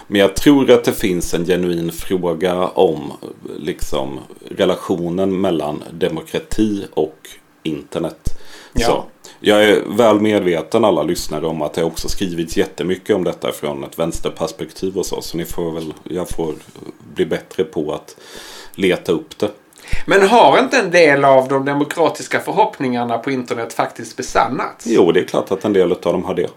Men 0.06 0.20
jag 0.20 0.36
tror 0.36 0.70
att 0.70 0.84
det 0.84 0.92
finns 0.92 1.34
en 1.34 1.46
genuin 1.46 1.92
fråga 1.92 2.68
om 2.68 3.12
liksom, 3.58 4.18
relationen 4.48 5.40
mellan 5.40 5.82
demokrati 5.92 6.86
och 6.94 7.18
internet. 7.68 8.38
Ja. 8.72 8.86
Så, 8.86 9.04
jag 9.40 9.64
är 9.64 9.82
väl 9.96 10.20
medveten 10.20 10.84
alla 10.84 11.02
lyssnare 11.02 11.46
om 11.46 11.62
att 11.62 11.74
det 11.74 11.84
också 11.84 12.08
skrivits 12.08 12.56
jättemycket 12.56 13.16
om 13.16 13.24
detta 13.24 13.52
från 13.52 13.84
ett 13.84 13.98
vänsterperspektiv 13.98 14.98
och 14.98 15.06
så. 15.06 15.22
Så 15.22 15.36
ni 15.36 15.44
får 15.44 15.72
väl, 15.72 15.94
jag 16.04 16.28
får 16.28 16.54
bli 17.14 17.26
bättre 17.26 17.64
på 17.64 17.92
att 17.92 18.16
leta 18.74 19.12
upp 19.12 19.38
det. 19.38 19.50
Men 20.06 20.28
har 20.28 20.58
inte 20.58 20.78
en 20.78 20.90
del 20.90 21.24
av 21.24 21.48
de 21.48 21.64
demokratiska 21.64 22.40
förhoppningarna 22.40 23.18
på 23.18 23.30
internet 23.30 23.72
faktiskt 23.72 24.16
besannats? 24.16 24.86
Jo, 24.86 25.12
det 25.12 25.20
är 25.20 25.24
klart 25.24 25.50
att 25.50 25.64
en 25.64 25.72
del 25.72 25.92
av 25.92 25.98
dem 26.00 26.24
har 26.24 26.34
det. 26.34 26.50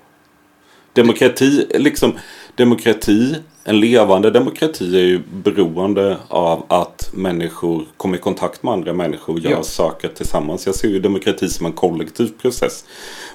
Demokrati, 0.94 1.68
liksom, 1.70 2.14
demokrati, 2.56 3.36
en 3.64 3.80
levande 3.80 4.32
demokrati 4.32 4.98
är 4.98 5.04
ju 5.06 5.22
beroende 5.44 6.18
av 6.28 6.66
att 6.68 7.10
människor 7.14 7.86
kommer 7.98 8.18
i 8.18 8.20
kontakt 8.20 8.64
med 8.64 8.74
andra 8.74 8.94
människor 8.94 9.34
och 9.34 9.40
gör 9.40 9.52
ja. 9.52 9.64
saker 9.64 10.08
tillsammans. 10.08 10.66
Jag 10.66 10.76
ser 10.76 10.88
ju 10.88 11.00
demokrati 11.00 11.50
som 11.50 11.66
en 11.66 11.74
kollektiv 11.74 12.32
process. 12.42 12.86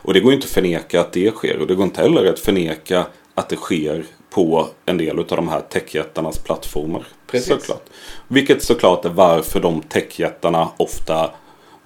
Och 0.02 0.14
det 0.14 0.20
går 0.20 0.32
inte 0.32 0.44
att 0.44 0.50
förneka 0.50 1.00
att 1.00 1.12
det 1.12 1.30
sker. 1.30 1.58
Och 1.58 1.66
det 1.66 1.74
går 1.74 1.84
inte 1.84 2.00
heller 2.00 2.24
att 2.24 2.38
förneka 2.38 3.06
att 3.34 3.48
det 3.48 3.56
sker 3.56 4.04
på 4.30 4.68
en 4.86 4.98
del 4.98 5.18
av 5.18 5.26
de 5.26 5.48
här 5.48 5.60
techjättarnas 5.60 6.38
plattformar. 6.38 7.06
Precis. 7.30 7.48
Såklart. 7.48 7.84
Vilket 8.28 8.62
såklart 8.62 9.04
är 9.04 9.08
varför 9.08 9.60
de 9.60 9.82
techjättarna 9.82 10.68
ofta 10.76 11.30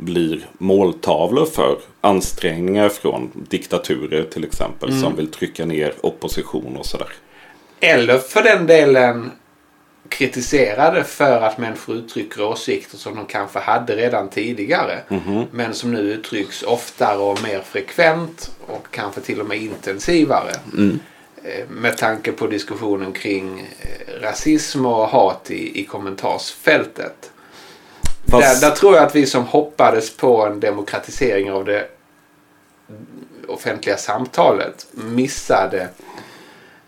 blir 0.00 0.48
måltavlor 0.58 1.46
för 1.46 1.78
ansträngningar 2.00 2.88
från 2.88 3.30
diktaturer 3.48 4.24
till 4.24 4.44
exempel 4.44 4.88
mm. 4.88 5.00
som 5.00 5.16
vill 5.16 5.30
trycka 5.30 5.66
ner 5.66 5.94
opposition 6.00 6.76
och 6.76 6.86
sådär. 6.86 7.12
Eller 7.80 8.18
för 8.18 8.42
den 8.42 8.66
delen 8.66 9.30
kritiserade 10.08 11.04
för 11.04 11.40
att 11.40 11.58
människor 11.58 11.96
uttrycker 11.96 12.42
åsikter 12.42 12.96
som 12.96 13.16
de 13.16 13.26
kanske 13.26 13.58
hade 13.58 13.96
redan 13.96 14.30
tidigare. 14.30 14.98
Mm 15.08 15.22
-hmm. 15.22 15.46
Men 15.50 15.74
som 15.74 15.92
nu 15.92 15.98
uttrycks 15.98 16.62
oftare 16.62 17.18
och 17.18 17.42
mer 17.42 17.60
frekvent 17.60 18.50
och 18.66 18.86
kanske 18.90 19.20
till 19.20 19.40
och 19.40 19.46
med 19.46 19.58
intensivare. 19.58 20.52
Mm. 20.72 21.00
Eh, 21.44 21.68
med 21.68 21.96
tanke 21.96 22.32
på 22.32 22.46
diskussionen 22.46 23.12
kring 23.12 23.60
eh, 23.60 24.22
rasism 24.22 24.86
och 24.86 25.08
hat 25.08 25.50
i, 25.50 25.80
i 25.80 25.84
kommentarsfältet. 25.84 27.29
Fast... 28.30 28.60
Där, 28.60 28.68
där, 28.68 28.76
tror 28.76 28.94
jag 28.94 29.04
att 29.04 29.16
vi 29.16 29.26
som 29.26 29.44
hoppades 29.44 30.16
på 30.16 30.46
en 30.46 30.60
demokratisering 30.60 31.52
av 31.52 31.64
det 31.64 31.86
offentliga 33.48 33.96
samtalet 33.96 34.86
missade 34.92 35.88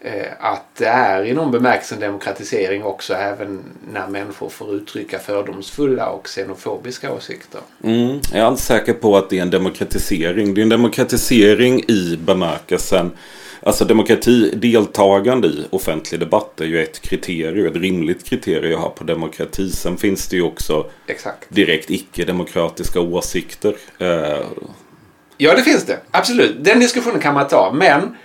eh, 0.01 0.27
att 0.41 0.65
det 0.77 0.87
är 0.87 1.25
i 1.25 1.35
någon 1.35 1.51
bemärkelse 1.51 1.95
en 1.95 2.01
demokratisering 2.01 2.83
också 2.85 3.15
även 3.15 3.63
när 3.93 4.07
människor 4.07 4.49
får 4.49 4.75
uttrycka 4.75 5.19
fördomsfulla 5.19 6.11
och 6.11 6.27
xenofobiska 6.27 7.13
åsikter. 7.13 7.61
Mm, 7.85 8.21
jag 8.31 8.41
är 8.41 8.45
alldeles 8.45 8.65
säker 8.65 8.93
på 8.93 9.17
att 9.17 9.31
det 9.31 9.39
är 9.39 9.43
en 9.43 9.51
demokratisering. 9.51 10.55
Det 10.55 10.61
är 10.61 10.63
en 10.63 10.69
demokratisering 10.69 11.85
i 11.89 12.17
bemärkelsen 12.17 13.11
Alltså 13.64 13.85
demokrati, 13.85 14.51
deltagande 14.55 15.48
i 15.48 15.66
offentlig 15.70 16.20
debatt 16.20 16.61
är 16.61 16.64
ju 16.64 16.83
ett 16.83 17.01
kriterium, 17.01 17.66
ett 17.66 17.77
rimligt 17.77 18.25
kriterium 18.25 18.72
jag 18.72 18.79
har 18.79 18.90
på 18.90 19.05
demokrati. 19.05 19.70
Sen 19.70 19.96
finns 19.96 20.29
det 20.29 20.37
ju 20.37 20.42
också 20.42 20.90
Exakt. 21.07 21.44
direkt 21.48 21.90
icke-demokratiska 21.90 23.01
åsikter. 23.01 23.77
Eh. 23.98 24.46
Ja, 25.37 25.55
det 25.55 25.62
finns 25.62 25.85
det. 25.85 25.98
Absolut. 26.11 26.57
Den 26.64 26.81
diskussionen 26.81 27.20
kan 27.20 27.35
man 27.35 27.48
ta. 27.48 27.72
Men 27.72 28.16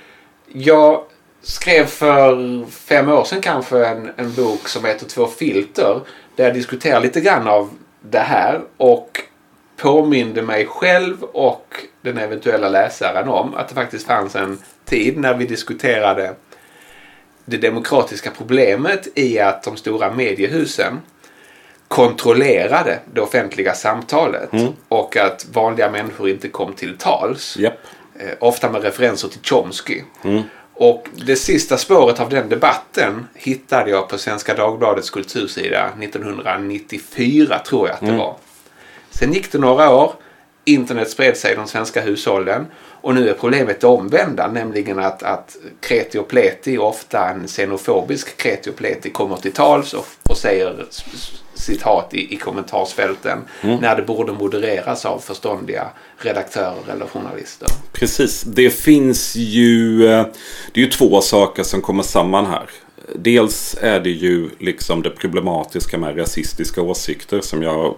jag 0.54 1.04
skrev 1.42 1.86
för 1.86 2.66
fem 2.72 3.10
år 3.10 3.24
sedan 3.24 3.42
kanske 3.42 3.86
en, 3.86 4.10
en 4.16 4.34
bok 4.34 4.68
som 4.68 4.86
heter 4.86 5.06
Två 5.06 5.28
filter. 5.28 6.00
Där 6.36 6.44
jag 6.44 6.54
diskuterar 6.54 7.02
lite 7.02 7.22
grann 7.22 7.48
av 7.48 7.70
det 8.02 8.20
här. 8.20 8.62
Och 8.78 9.22
påminde 9.78 10.42
mig 10.42 10.66
själv 10.66 11.24
och 11.24 11.76
den 12.02 12.18
eventuella 12.18 12.70
läsaren 12.70 13.30
om 13.30 13.56
att 13.56 13.68
det 13.70 13.76
faktiskt 13.76 14.08
fanns 14.08 14.36
en 14.36 14.60
tid 14.90 15.18
när 15.18 15.34
vi 15.34 15.46
diskuterade 15.46 16.36
det 17.46 17.58
demokratiska 17.58 18.32
problemet 18.38 19.08
i 19.16 19.40
att 19.40 19.64
de 19.64 19.78
stora 19.78 20.14
mediehusen 20.14 21.02
kontrollerade 21.88 23.00
det 23.14 23.22
offentliga 23.22 23.74
samtalet 23.74 24.54
mm. 24.54 24.74
och 24.88 25.18
att 25.18 25.46
vanliga 25.52 25.92
människor 25.92 26.30
inte 26.30 26.48
kom 26.48 26.74
till 26.74 26.98
tals. 26.98 27.58
Yep. 27.60 27.74
Eh, 28.20 28.30
ofta 28.40 28.72
med 28.72 28.84
referenser 28.84 29.28
till 29.28 29.40
Chomsky. 29.44 30.02
Mm. 30.24 30.42
Och 30.74 31.08
det 31.26 31.36
sista 31.36 31.78
spåret 31.78 32.20
av 32.20 32.30
den 32.30 32.50
debatten 32.50 33.28
hittade 33.34 33.90
jag 33.90 34.10
på 34.10 34.18
Svenska 34.18 34.54
Dagbladets 34.54 35.10
kultursida 35.10 35.90
1994 36.02 37.60
tror 37.60 37.88
jag 37.88 37.94
att 37.94 38.00
det 38.00 38.06
mm. 38.06 38.18
var. 38.18 38.36
Sen 39.10 39.34
gick 39.34 39.52
det 39.52 39.58
några 39.58 39.90
år. 39.90 40.14
Internet 40.68 41.10
spred 41.10 41.38
sig 41.38 41.52
i 41.52 41.56
de 41.56 41.68
svenska 41.68 42.02
hushållen. 42.02 42.66
Och 43.02 43.16
nu 43.16 43.30
är 43.30 43.34
problemet 43.34 43.82
det 43.82 43.88
omvända, 43.88 44.48
nämligen 44.48 45.00
att, 45.00 45.24
att 45.24 45.58
kreti 45.80 46.18
och 46.18 46.28
pleti, 46.28 46.78
ofta 46.78 47.30
en 47.30 47.48
xenofobisk 47.48 48.38
kreti 48.38 48.70
och 48.70 48.76
pleti, 48.76 49.10
kommer 49.10 49.38
till 49.38 49.52
tals 49.52 49.94
och, 49.94 50.06
och 50.30 50.38
säger 50.38 50.86
sitt 51.54 51.82
hat 51.82 52.14
i, 52.14 52.34
i 52.34 52.38
kommentarsfälten 52.38 53.40
mm. 53.62 53.80
när 53.80 53.96
det 53.96 54.02
borde 54.02 54.32
modereras 54.32 55.06
av 55.06 55.20
förståndiga 55.20 55.88
redaktörer 56.18 56.92
eller 56.92 57.06
journalister. 57.06 57.68
Precis, 57.92 58.42
det 58.42 58.70
finns 58.70 59.36
ju, 59.36 60.08
eh, 60.08 60.26
det 60.72 60.82
är 60.82 60.86
ju 60.86 60.92
två 60.92 61.22
saker 61.22 61.64
som 61.64 61.82
kommer 61.82 62.04
samman 62.04 62.46
här. 62.46 62.70
Dels 63.16 63.78
är 63.82 64.00
det 64.00 64.10
ju 64.10 64.50
liksom 64.60 65.02
det 65.02 65.10
problematiska 65.10 65.98
med 65.98 66.18
rasistiska 66.18 66.82
åsikter 66.82 67.42
som 67.42 67.64
jag 67.64 67.96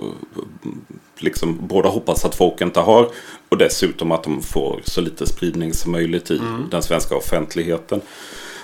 liksom 1.17 1.67
både 1.67 1.87
hoppas 1.87 2.25
att 2.25 2.35
folk 2.35 2.61
inte 2.61 2.79
har 2.79 3.09
och 3.49 3.57
dessutom 3.57 4.11
att 4.11 4.23
de 4.23 4.41
får 4.41 4.81
så 4.83 5.01
lite 5.01 5.25
spridning 5.25 5.73
som 5.73 5.91
möjligt 5.91 6.31
i 6.31 6.37
mm. 6.37 6.69
den 6.71 6.83
svenska 6.83 7.15
offentligheten. 7.15 8.01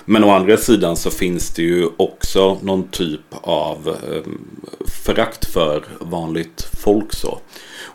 Men 0.04 0.24
å 0.24 0.30
andra 0.30 0.56
sidan 0.56 0.96
så 0.96 1.10
finns 1.10 1.50
det 1.50 1.62
ju 1.62 1.88
också 1.96 2.58
någon 2.62 2.88
typ 2.88 3.34
av 3.40 3.88
eh, 3.88 4.22
förakt 4.86 5.52
för 5.52 5.84
vanligt 6.00 6.68
folk 6.84 7.12
så. 7.12 7.38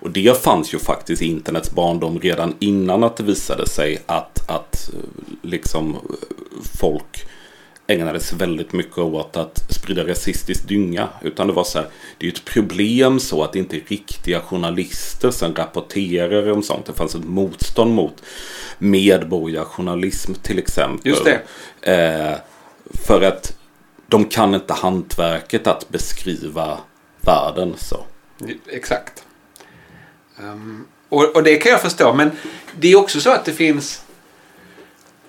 Och 0.02 0.12
det 0.12 0.44
fanns 0.44 0.74
ju 0.74 0.80
faktiskt 0.80 1.22
i 1.22 1.26
internets 1.26 1.72
barndom 1.72 2.20
redan 2.20 2.56
innan 2.60 3.04
att 3.04 3.18
det 3.18 3.24
visade 3.24 3.68
sig 3.68 4.02
att, 4.06 4.50
att 4.50 4.90
liksom 5.42 5.98
folk 6.80 7.28
ägnade 7.92 8.20
sig 8.20 8.38
väldigt 8.38 8.74
mycket 8.74 8.98
åt 8.98 9.38
att 9.38 9.74
sprida 9.74 10.08
rasistisk 10.08 10.68
dynga. 10.68 11.08
Utan 11.22 11.48
det 11.48 11.54
var 11.54 11.64
så 11.64 11.80
här, 11.80 11.88
det 12.18 12.26
är 12.26 12.32
ju 12.32 12.34
ett 12.34 12.46
problem 12.46 13.20
så 13.20 13.44
att 13.44 13.54
det 13.54 13.60
inte 13.60 13.76
är 13.76 13.84
riktiga 13.88 14.42
journalister 14.42 15.32
som 15.32 15.56
rapporterar 15.56 16.52
om 16.52 16.64
sånt. 16.64 16.86
Det 16.86 16.94
fanns 16.94 17.16
ett 17.16 17.24
motstånd 17.24 17.94
mot 17.94 18.24
medborgarjournalism 18.78 20.34
till 20.34 20.60
exempel. 20.60 21.12
Just 21.12 21.26
det. 21.26 21.42
Eh, 21.82 22.38
för 23.08 23.22
att 23.22 23.58
de 24.08 24.26
kan 24.26 24.56
inte 24.56 24.74
hantverket 24.74 25.68
att 25.68 25.90
beskriva 25.90 26.78
världen 27.22 27.76
så. 27.78 28.06
Exakt. 28.68 29.24
Um, 30.40 30.88
och, 31.10 31.36
och, 31.36 31.44
det 31.44 31.56
kan 31.56 31.72
jag 31.72 31.82
förstå. 31.82 32.14
Men 32.14 32.32
det 32.80 32.92
är 32.92 32.96
också 32.96 33.20
så 33.20 33.32
att 33.32 33.46
det 33.46 33.54
finns 33.54 34.04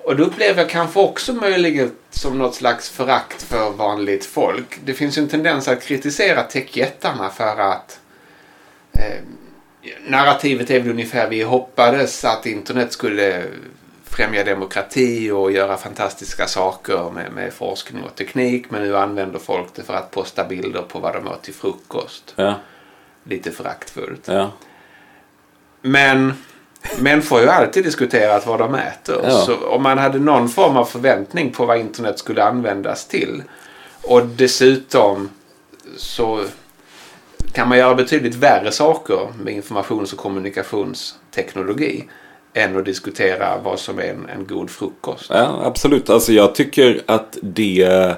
och 0.05 0.17
då 0.17 0.25
upplever 0.25 0.63
jag 0.63 0.71
kanske 0.71 1.01
också 1.01 1.33
möjligen 1.33 1.93
som 2.11 2.39
något 2.39 2.55
slags 2.55 2.91
förakt 2.91 3.43
för 3.43 3.71
vanligt 3.71 4.25
folk. 4.25 4.79
Det 4.85 4.95
finns 4.95 5.19
ju 5.19 5.23
en 5.23 5.29
tendens 5.29 5.69
att 5.69 5.83
kritisera 5.83 6.43
techjättarna 6.43 7.31
för 7.31 7.61
att 7.61 8.01
eh, 8.93 9.21
narrativet 10.07 10.71
är 10.71 10.81
väl 10.81 10.91
ungefär 10.91 11.29
vi 11.29 11.43
hoppades 11.43 12.25
att 12.25 12.47
internet 12.47 12.93
skulle 12.93 13.45
främja 14.05 14.45
demokrati 14.45 15.31
och 15.31 15.53
göra 15.53 15.77
fantastiska 15.77 16.47
saker 16.47 17.11
med, 17.11 17.33
med 17.33 17.53
forskning 17.53 18.03
och 18.03 18.15
teknik. 18.15 18.71
Men 18.71 18.83
nu 18.83 18.97
använder 18.97 19.39
folk 19.39 19.75
det 19.75 19.83
för 19.83 19.95
att 19.95 20.11
posta 20.11 20.45
bilder 20.45 20.83
på 20.83 20.99
vad 20.99 21.15
de 21.15 21.29
åt 21.29 21.43
till 21.43 21.55
frukost. 21.55 22.35
Ja. 22.37 22.55
Lite 23.25 23.51
föraktfullt. 23.51 24.29
Ja. 24.29 24.51
Men 25.83 26.35
Människor 26.99 27.37
har 27.37 27.43
ju 27.43 27.49
alltid 27.49 27.85
diskuterat 27.85 28.47
vad 28.47 28.59
de 28.59 28.75
äter. 28.75 29.21
Ja. 29.25 29.31
Så 29.31 29.57
om 29.57 29.83
man 29.83 29.99
hade 29.99 30.19
någon 30.19 30.49
form 30.49 30.77
av 30.77 30.85
förväntning 30.85 31.53
på 31.53 31.67
vad 31.67 31.79
internet 31.79 32.19
skulle 32.19 32.45
användas 32.45 33.07
till. 33.07 33.43
Och 34.03 34.27
dessutom 34.27 35.31
så 35.97 36.45
kan 37.53 37.69
man 37.69 37.79
göra 37.79 37.95
betydligt 37.95 38.35
värre 38.35 38.73
saker 38.73 39.19
med 39.45 39.55
informations 39.55 40.13
och 40.13 40.19
kommunikationsteknologi 40.19 42.05
än 42.55 42.77
att 42.77 42.85
diskutera 42.85 43.59
vad 43.59 43.79
som 43.79 43.99
är 43.99 44.03
en, 44.03 44.29
en 44.29 44.47
god 44.47 44.71
frukost. 44.71 45.31
Ja, 45.31 45.61
absolut. 45.65 46.11
Alltså 46.11 46.33
jag 46.33 46.55
tycker 46.55 47.03
att 47.07 47.39
det 47.43 48.15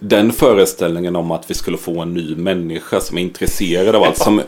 den 0.00 0.32
föreställningen 0.32 1.16
om 1.16 1.30
att 1.30 1.50
vi 1.50 1.54
skulle 1.54 1.78
få 1.78 2.00
en 2.00 2.14
ny 2.14 2.36
människa 2.36 3.00
som 3.00 3.18
är 3.18 3.22
intresserad 3.22 3.94
av 3.94 4.02
allt. 4.02 4.18
Som 4.18 4.42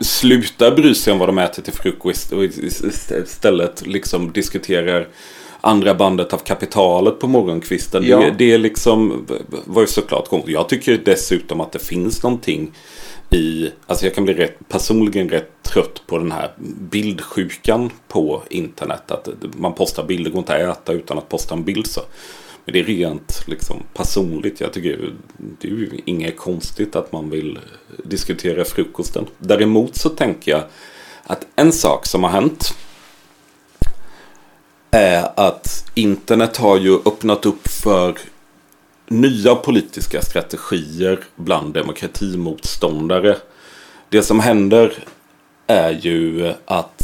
slutar 0.00 0.76
bry 0.76 0.94
sig 0.94 1.12
om 1.12 1.18
vad 1.18 1.28
de 1.28 1.38
äter 1.38 1.62
till 1.62 1.72
frukost 1.72 2.32
och 2.32 2.44
istället 2.44 3.86
liksom 3.86 4.32
diskuterar 4.32 5.08
andra 5.60 5.94
bandet 5.94 6.32
av 6.32 6.38
kapitalet 6.38 7.20
på 7.20 7.26
morgonkvisten. 7.26 8.04
Ja. 8.06 8.18
Det, 8.18 8.30
det 8.30 8.52
är 8.52 8.58
liksom, 8.58 9.26
var 9.64 9.82
ju 9.82 9.86
såklart 9.86 10.28
konstigt. 10.28 10.54
Jag 10.54 10.68
tycker 10.68 11.00
dessutom 11.04 11.60
att 11.60 11.72
det 11.72 11.78
finns 11.78 12.22
någonting 12.22 12.72
i, 13.30 13.70
alltså 13.86 14.06
jag 14.06 14.14
kan 14.14 14.24
bli 14.24 14.34
rätt, 14.34 14.58
personligen 14.68 15.28
rätt 15.28 15.62
trött 15.62 16.02
på 16.06 16.18
den 16.18 16.32
här 16.32 16.50
bildsjukan 16.90 17.90
på 18.08 18.42
internet. 18.50 19.10
Att 19.10 19.28
man 19.56 19.74
postar 19.74 20.04
bilder, 20.04 20.30
går 20.30 20.38
inte 20.38 20.54
att 20.68 20.78
äta 20.78 20.92
utan 20.92 21.18
att 21.18 21.28
posta 21.28 21.54
en 21.54 21.64
bild. 21.64 21.86
så 21.86 22.00
men 22.70 22.84
det 22.84 22.92
är 22.92 22.96
rent 22.96 23.42
liksom, 23.46 23.82
personligt. 23.94 24.60
Jag 24.60 24.72
tycker 24.72 25.12
det 25.36 25.68
är 25.68 25.72
ju 25.72 26.00
inget 26.04 26.36
konstigt 26.36 26.96
att 26.96 27.12
man 27.12 27.30
vill 27.30 27.58
diskutera 28.04 28.64
frukosten. 28.64 29.26
Däremot 29.38 29.96
så 29.96 30.08
tänker 30.08 30.50
jag 30.50 30.62
att 31.22 31.46
en 31.56 31.72
sak 31.72 32.06
som 32.06 32.24
har 32.24 32.30
hänt 32.30 32.74
är 34.90 35.28
att 35.36 35.90
internet 35.94 36.56
har 36.56 36.76
ju 36.76 36.94
öppnat 36.94 37.46
upp 37.46 37.68
för 37.68 38.18
nya 39.08 39.54
politiska 39.54 40.22
strategier 40.22 41.20
bland 41.36 41.74
demokratimotståndare. 41.74 43.36
Det 44.08 44.22
som 44.22 44.40
händer 44.40 44.92
är 45.66 45.90
ju 45.90 46.52
att 46.64 46.99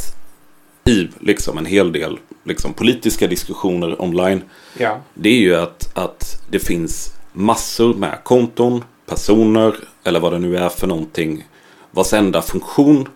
i 0.87 1.09
liksom 1.19 1.57
en 1.57 1.65
hel 1.65 1.91
del 1.91 2.19
liksom, 2.43 2.73
politiska 2.73 3.27
diskussioner 3.27 4.01
online. 4.01 4.43
Ja. 4.77 5.01
Det 5.13 5.29
är 5.29 5.39
ju 5.39 5.55
att, 5.55 5.97
att 5.97 6.41
det 6.49 6.59
finns 6.59 7.13
massor 7.33 7.93
med 7.93 8.19
konton, 8.23 8.83
personer 9.05 9.75
eller 10.03 10.19
vad 10.19 10.33
det 10.33 10.39
nu 10.39 10.57
är 10.57 10.69
för 10.69 10.87
någonting. 10.87 11.45
Vars 11.91 12.13
enda 12.13 12.41
funktion 12.41 13.07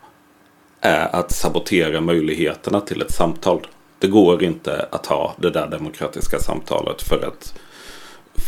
är 0.82 1.16
att 1.16 1.32
sabotera 1.32 2.02
möjligheterna 2.02 2.82
till 2.82 3.02
ett 3.02 3.12
samtal. 3.12 3.68
Det 4.00 4.08
går 4.08 4.44
inte 4.44 4.86
att 4.92 5.06
ha 5.06 5.36
det 5.38 5.50
där 5.50 5.68
demokratiska 5.68 6.40
samtalet 6.40 7.02
för 7.02 7.28
att 7.28 7.60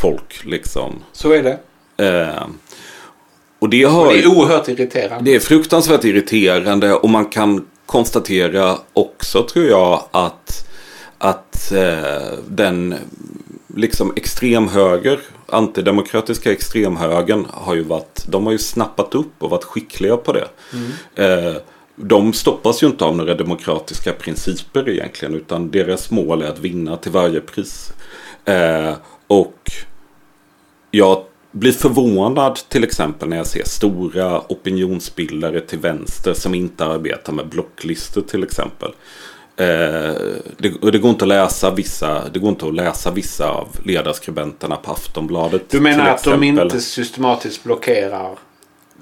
folk 0.02 0.46
liksom... 0.46 1.04
Så 1.12 1.32
är 1.32 1.44
det. 1.44 1.60
Eh, 2.08 2.48
och 3.60 3.70
det, 3.70 3.84
har, 3.84 4.06
och 4.06 4.14
det 4.14 4.20
är 4.20 4.28
oerhört 4.28 4.68
irriterande. 4.68 5.32
Det 5.32 5.36
är 5.36 5.40
fruktansvärt 5.40 6.04
irriterande 6.04 6.94
och 6.94 7.10
man 7.10 7.26
kan 7.26 7.66
konstatera 7.86 8.78
också 8.94 9.44
tror 9.44 9.66
jag 9.66 10.04
att, 10.12 10.70
att 11.18 11.72
eh, 11.72 12.38
den 12.48 12.96
liksom 13.76 14.14
extremhöger, 14.16 15.20
antidemokratiska 15.48 16.52
extremhögern 16.52 17.46
har 17.50 17.76
ju 17.76 17.84
varit, 17.84 18.26
de 18.28 18.46
har 18.46 18.52
ju 18.52 18.58
snappat 18.58 19.16
upp 19.16 19.34
och 19.44 19.50
varit 19.50 19.64
skickliga 19.64 20.18
på 20.18 20.34
det. 20.34 20.48
Mm. 20.74 20.92
Eh, 21.16 21.56
de 21.96 22.34
stoppas 22.34 22.84
ju 22.84 22.88
inte 22.88 23.06
av 23.06 23.18
några 23.18 23.36
demokratiska 23.36 24.14
principer 24.14 24.90
egentligen 24.90 25.36
utan 25.36 25.72
deras 25.72 26.12
mål 26.12 26.42
är 26.42 26.48
att 26.48 26.60
vinna 26.60 26.98
till 26.98 27.12
varje 27.12 27.42
pris. 27.42 27.94
Eh, 28.46 28.94
och 29.28 29.72
jag 30.92 31.24
blir 31.54 31.72
förvånad 31.72 32.56
till 32.70 32.84
exempel 32.84 33.30
när 33.30 33.38
jag 33.38 33.47
ser 33.47 33.64
stora 33.64 34.39
opinionsbildare 34.39 35.62
till 35.62 35.80
vänster 35.80 36.34
som 36.34 36.56
inte 36.56 36.86
arbetar 36.86 37.34
med 37.34 37.47
blocklistor 37.47 38.22
till 38.22 38.43
exempel. 38.43 38.91
Eh, 39.58 39.66
det, 40.58 40.91
det 40.91 40.97
går 40.97 41.10
inte 41.10 41.26
att 41.26 41.30
läsa 41.30 41.72
vissa, 41.72 42.30
det 42.30 42.39
går 42.39 42.49
inte 42.49 42.66
att 42.66 42.76
läsa 42.76 43.12
vissa 43.12 43.49
av 43.49 43.68
ledarskribenterna 43.84 44.76
på 44.76 44.91
Aftonbladet. 44.91 45.70
Du 45.70 45.80
menar 45.80 46.10
att 46.10 46.20
exempel. 46.20 46.56
de 46.56 46.62
inte 46.62 46.82
systematiskt 46.82 47.64
blockerar 47.64 48.38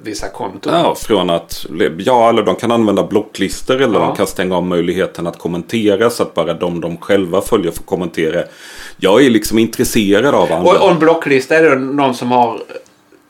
vissa 0.03 0.29
konton? 0.29 0.73
Ja, 0.73 0.95
från 0.95 1.29
att, 1.29 1.65
ja 1.97 2.29
eller 2.29 2.43
de 2.43 2.55
kan 2.55 2.71
använda 2.71 3.03
blocklistor 3.03 3.81
eller 3.81 3.99
ja. 3.99 4.05
de 4.05 4.15
kan 4.15 4.27
stänga 4.27 4.55
av 4.55 4.63
möjligheten 4.63 5.27
att 5.27 5.39
kommentera 5.39 6.09
så 6.09 6.23
att 6.23 6.33
bara 6.33 6.53
de 6.53 6.81
de 6.81 6.97
själva 6.97 7.41
följer 7.41 7.71
får 7.71 7.83
kommentera. 7.83 8.43
Jag 8.97 9.25
är 9.25 9.29
liksom 9.29 9.59
intresserad 9.59 10.35
av 10.35 10.51
andra. 10.51 10.71
Och, 10.71 10.83
och 10.85 10.91
en 10.91 10.99
blocklista 10.99 11.55
är 11.55 11.69
det 11.69 11.75
någon 11.75 12.15
som 12.15 12.31
har 12.31 12.61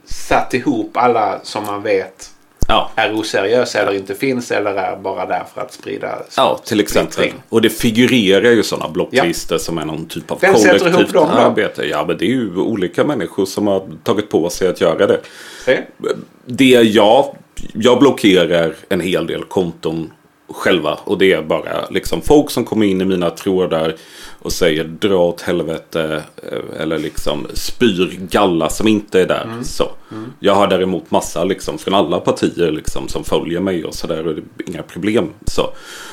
satt 0.06 0.54
ihop 0.54 0.98
alla 0.98 1.40
som 1.44 1.66
man 1.66 1.82
vet 1.82 2.31
ja. 2.72 2.92
är 2.96 3.20
oseriösa 3.20 3.80
eller 3.80 3.94
inte 3.94 4.16
finns 4.16 4.52
eller 4.52 4.72
är 4.72 4.96
bara 4.96 5.26
där 5.26 5.44
för 5.54 5.62
att 5.62 5.74
sprida 5.74 6.22
Ja, 6.38 6.60
till 6.66 6.80
exempel. 6.80 7.14
Splittring. 7.14 7.42
Och 7.50 7.62
det 7.62 7.70
figurerar 7.70 8.52
ju 8.52 8.64
sådana 8.64 8.90
blocklistor 8.90 9.56
ja. 9.56 9.60
som 9.60 9.78
är 9.78 9.86
någon 9.86 10.06
typ 10.06 10.32
av 10.32 10.40
Vem 10.42 10.54
kollektivt 10.54 10.88
ihop 10.88 11.14
dem, 11.14 11.30
arbete. 11.30 11.86
Ja, 11.86 12.06
men 12.08 12.18
det 12.18 12.26
är 12.26 12.30
ju 12.30 12.56
olika 12.56 13.04
människor 13.04 13.46
som 13.46 13.68
har 13.68 13.88
tagit 14.04 14.30
på 14.30 14.50
sig 14.50 14.68
att 14.68 14.82
göra 14.82 15.08
det. 15.08 15.20
Se. 15.66 15.82
Det 16.46 16.66
jag, 16.66 17.36
jag 17.74 18.00
blockerar 18.00 18.76
en 18.90 19.02
hel 19.02 19.28
del 19.28 19.44
konton 19.44 20.12
själva. 20.54 21.00
Och 21.04 21.18
det 21.18 21.34
är 21.34 21.42
bara 21.42 21.86
liksom 21.90 22.22
folk 22.22 22.50
som 22.52 22.66
kommer 22.66 22.86
in 22.86 23.02
i 23.02 23.06
mina 23.06 23.30
trådar 23.30 23.96
och 24.40 24.52
säger 24.52 24.84
dra 24.84 25.18
åt 25.18 25.42
helvete 25.42 26.24
eh, 26.52 26.82
eller 26.82 27.00
liksom 27.00 27.48
spyr 27.54 28.20
galla 28.32 28.70
som 28.70 28.88
inte 28.88 29.22
är 29.22 29.28
där. 29.28 29.44
Mm. 29.44 29.64
Så. 29.64 29.92
Mm. 30.12 30.34
Jag 30.40 30.56
har 30.56 30.68
däremot 30.68 31.12
massa 31.12 31.44
liksom 31.44 31.78
från 31.78 31.94
alla 31.94 32.20
partier 32.20 32.72
liksom 32.72 33.08
som 33.08 33.24
följer 33.24 33.60
mig 33.60 33.86
och 33.86 33.96
sådär 33.96 34.28
och 34.28 34.36
det 34.36 34.42
är 34.42 34.70
inga 34.70 34.84
problem. 34.84 35.30
Så. 35.46 35.70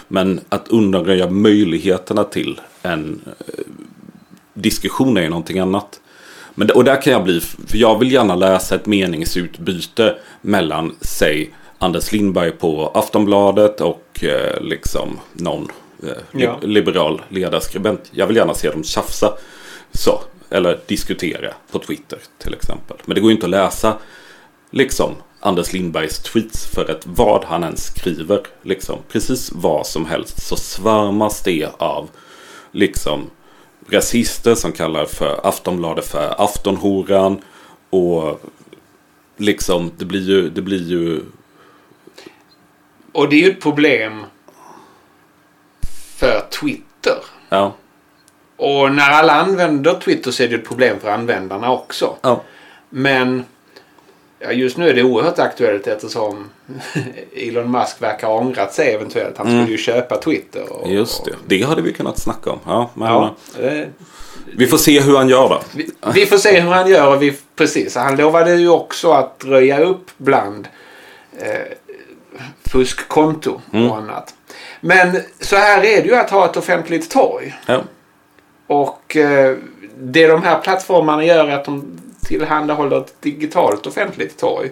Men 0.09 0.41
att 0.49 0.69
undanröja 0.69 1.31
möjligheterna 1.31 2.25
till 2.25 2.61
en 2.83 3.21
eh, 3.27 3.65
diskussion 4.55 5.17
är 5.17 5.23
ju 5.23 5.29
någonting 5.29 5.59
annat. 5.59 6.01
Men, 6.55 6.71
och 6.71 6.85
där 6.85 7.03
kan 7.03 7.13
jag 7.13 7.25
bli, 7.25 7.41
för 7.41 7.79
jag 7.79 7.99
vill 7.99 8.13
gärna 8.13 8.35
läsa 8.35 8.75
ett 8.75 8.87
meningsutbyte 8.87 10.15
mellan, 10.41 10.95
säg, 11.01 11.55
Anders 11.79 12.13
Lindberg 12.13 12.53
på 12.53 12.91
Aftonbladet 12.95 13.81
och 13.81 14.25
eh, 14.25 14.61
liksom 14.61 15.21
någon 15.33 15.69
eh, 16.03 16.09
ja. 16.33 16.59
liberal 16.63 17.23
ledarskribent. 17.29 18.01
Jag 18.11 18.27
vill 18.27 18.37
gärna 18.37 18.55
se 18.55 18.71
dem 18.71 18.85
tjafsa. 18.85 19.39
Så, 19.93 20.21
eller 20.51 20.81
diskutera 20.87 21.53
på 21.71 21.79
Twitter 21.79 22.19
till 22.39 22.55
exempel. 22.55 22.97
Men 23.05 23.15
det 23.15 23.21
går 23.21 23.31
ju 23.31 23.35
inte 23.35 23.47
att 23.47 23.51
läsa 23.51 23.99
liksom 24.71 25.15
Anders 25.41 25.73
Lindbergs 25.73 26.19
tweets 26.19 26.67
för 26.67 26.91
att 26.91 27.07
vad 27.07 27.45
han 27.45 27.65
än 27.65 27.77
skriver, 27.77 28.41
liksom 28.63 28.99
precis 29.09 29.53
vad 29.55 29.87
som 29.87 30.07
helst 30.07 30.47
så 30.49 30.57
svärmas 30.57 31.43
det 31.43 31.69
av 31.79 32.11
liksom 32.73 33.31
rasister 33.91 34.55
som 34.55 34.73
kallar 34.73 35.05
för 35.05 35.41
Aftonbladet 35.47 36.07
för 36.07 36.35
Aftonhoran. 36.39 37.41
Och 37.91 38.41
liksom 39.37 39.91
det 39.99 40.05
blir 40.05 40.29
ju, 40.29 40.51
det 40.51 40.63
blir 40.63 40.83
ju 40.91 41.21
Och 43.13 43.29
det 43.29 43.37
är 43.37 43.41
ju 43.41 43.51
ett 43.51 43.61
problem 43.61 44.25
för 46.19 46.41
Twitter. 46.51 47.17
ja, 47.49 47.73
Och 48.57 48.93
när 48.93 49.11
alla 49.11 49.33
använder 49.33 49.95
Twitter 49.95 50.31
så 50.31 50.43
är 50.43 50.49
det 50.49 50.55
ett 50.55 50.69
problem 50.69 50.97
för 51.01 51.09
användarna 51.11 51.73
också. 51.73 52.17
ja, 52.23 52.43
Men 52.89 53.45
ja, 54.39 54.53
just 54.53 54.77
nu 54.77 54.89
är 54.89 54.95
det 54.95 55.03
oerhört 55.03 55.39
aktuellt 55.39 55.87
eftersom 55.87 56.51
Elon 57.37 57.71
Musk 57.71 58.03
verkar 58.03 58.27
ha 58.29 58.35
ångrat 58.39 58.75
sig 58.75 58.95
eventuellt. 58.95 59.39
Han 59.39 59.47
skulle 59.47 59.71
ju 59.71 59.79
köpa 59.79 60.17
Twitter. 60.17 60.73
Och, 60.73 60.85
Mm. 60.87 60.97
just 60.97 61.25
det. 61.25 61.35
Det 61.47 61.63
hade 61.63 61.83
vi 61.83 61.93
kunnat 61.93 62.19
snacka 62.19 62.51
om. 62.51 62.59
Ja, 62.67 62.91
men 62.95 63.09
Ja, 63.09 63.35
eh, 63.61 63.89
vi 64.57 64.67
får 64.67 64.79
se 64.79 65.01
hur 65.01 65.17
han 65.17 65.29
gör 65.29 65.49
då. 65.49 65.63
vi, 65.75 65.91
vi 66.15 66.27
får 66.27 66.37
se 66.39 66.61
hur 66.61 66.71
han 66.71 66.89
gör. 66.91 67.15
Och 67.17 67.23
vi, 67.23 67.37
precis, 67.57 67.95
han 67.97 68.17
lovade 68.17 68.55
ju 68.55 68.69
också 68.69 69.13
att 69.13 69.43
röja 69.45 69.81
upp 69.81 70.11
bland 70.17 70.69
eh, 71.39 71.73
fuskkonto 72.67 73.61
Mm. 73.73 73.91
och 73.91 73.97
annat. 73.97 74.35
Men 74.81 75.21
så 75.41 75.57
här 75.57 75.79
är 75.85 76.03
det 76.03 76.09
ju 76.09 76.15
att 76.17 76.31
ha 76.31 76.45
ett 76.51 76.57
offentligt 76.57 77.11
torg. 77.11 77.55
Ja, 77.67 77.81
Och 78.67 79.17
eh, 79.17 79.57
det 79.99 80.27
de 80.27 80.43
här 80.43 80.59
plattformarna 80.61 81.25
gör 81.25 81.49
är 81.49 81.55
att 81.55 81.65
de 81.65 81.99
tillhandahåller 82.25 82.99
ett 83.01 83.15
digitalt 83.23 83.87
offentligt 83.87 84.39
torg. 84.39 84.71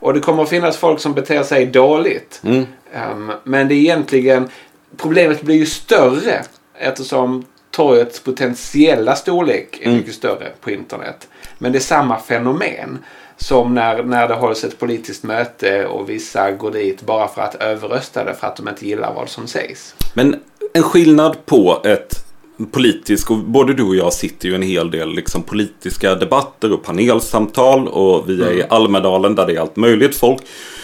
Och 0.00 0.14
det 0.14 0.20
kommer 0.20 0.42
att 0.42 0.48
finnas 0.48 0.76
folk 0.76 1.00
som 1.00 1.12
beter 1.14 1.42
sig 1.42 1.66
dåligt. 1.66 2.40
mm, 2.44 2.66
Ehm, 2.94 3.32
men 3.44 3.68
det 3.68 3.74
är 3.74 3.78
egentligen, 3.78 4.48
problemet 4.96 5.42
blir 5.42 5.56
ju 5.56 5.66
större 5.66 6.42
eftersom 6.78 7.44
torgets 7.70 8.20
potentiella 8.20 9.16
storlek 9.16 9.78
är 9.80 9.86
Mm. 9.86 9.96
mycket 9.98 10.14
större 10.14 10.48
på 10.60 10.70
internet. 10.70 11.28
Men 11.58 11.72
det 11.72 11.78
är 11.78 11.80
samma 11.80 12.20
fenomen 12.20 12.98
som 13.38 13.74
när, 13.74 14.02
när 14.02 14.28
det 14.28 14.34
hålls 14.34 14.64
ett 14.64 14.78
politiskt 14.78 15.22
möte 15.22 15.86
och 15.86 16.10
vissa 16.10 16.52
går 16.52 16.70
dit 16.70 17.02
bara 17.02 17.28
för 17.28 17.42
att 17.42 17.54
överrösta 17.54 18.24
det 18.24 18.34
för 18.34 18.46
att 18.46 18.56
de 18.56 18.68
inte 18.68 18.86
gillar 18.86 19.14
vad 19.14 19.28
som 19.28 19.46
sägs. 19.46 19.94
Men 20.14 20.36
en 20.72 20.82
skillnad 20.82 21.46
på 21.46 21.80
ett 21.84 22.24
politiskt, 22.72 23.30
och 23.30 23.38
både 23.38 23.74
du 23.74 23.82
och 23.82 23.96
jag 23.96 24.12
sitter 24.12 24.48
ju 24.48 24.54
en 24.54 24.62
hel 24.62 24.90
del 24.90 25.14
liksom 25.14 25.42
politiska 25.42 26.14
debatter 26.14 26.72
och 26.72 26.82
panelsamtal 26.82 27.88
och 27.88 28.28
vi 28.28 28.42
är 28.42 28.52
i 28.52 28.64
Almedalen 28.68 29.34
där 29.34 29.46
det 29.46 29.56
är 29.56 29.60
allt 29.60 29.76
möjligt 29.76 30.16
folk. 30.16 30.42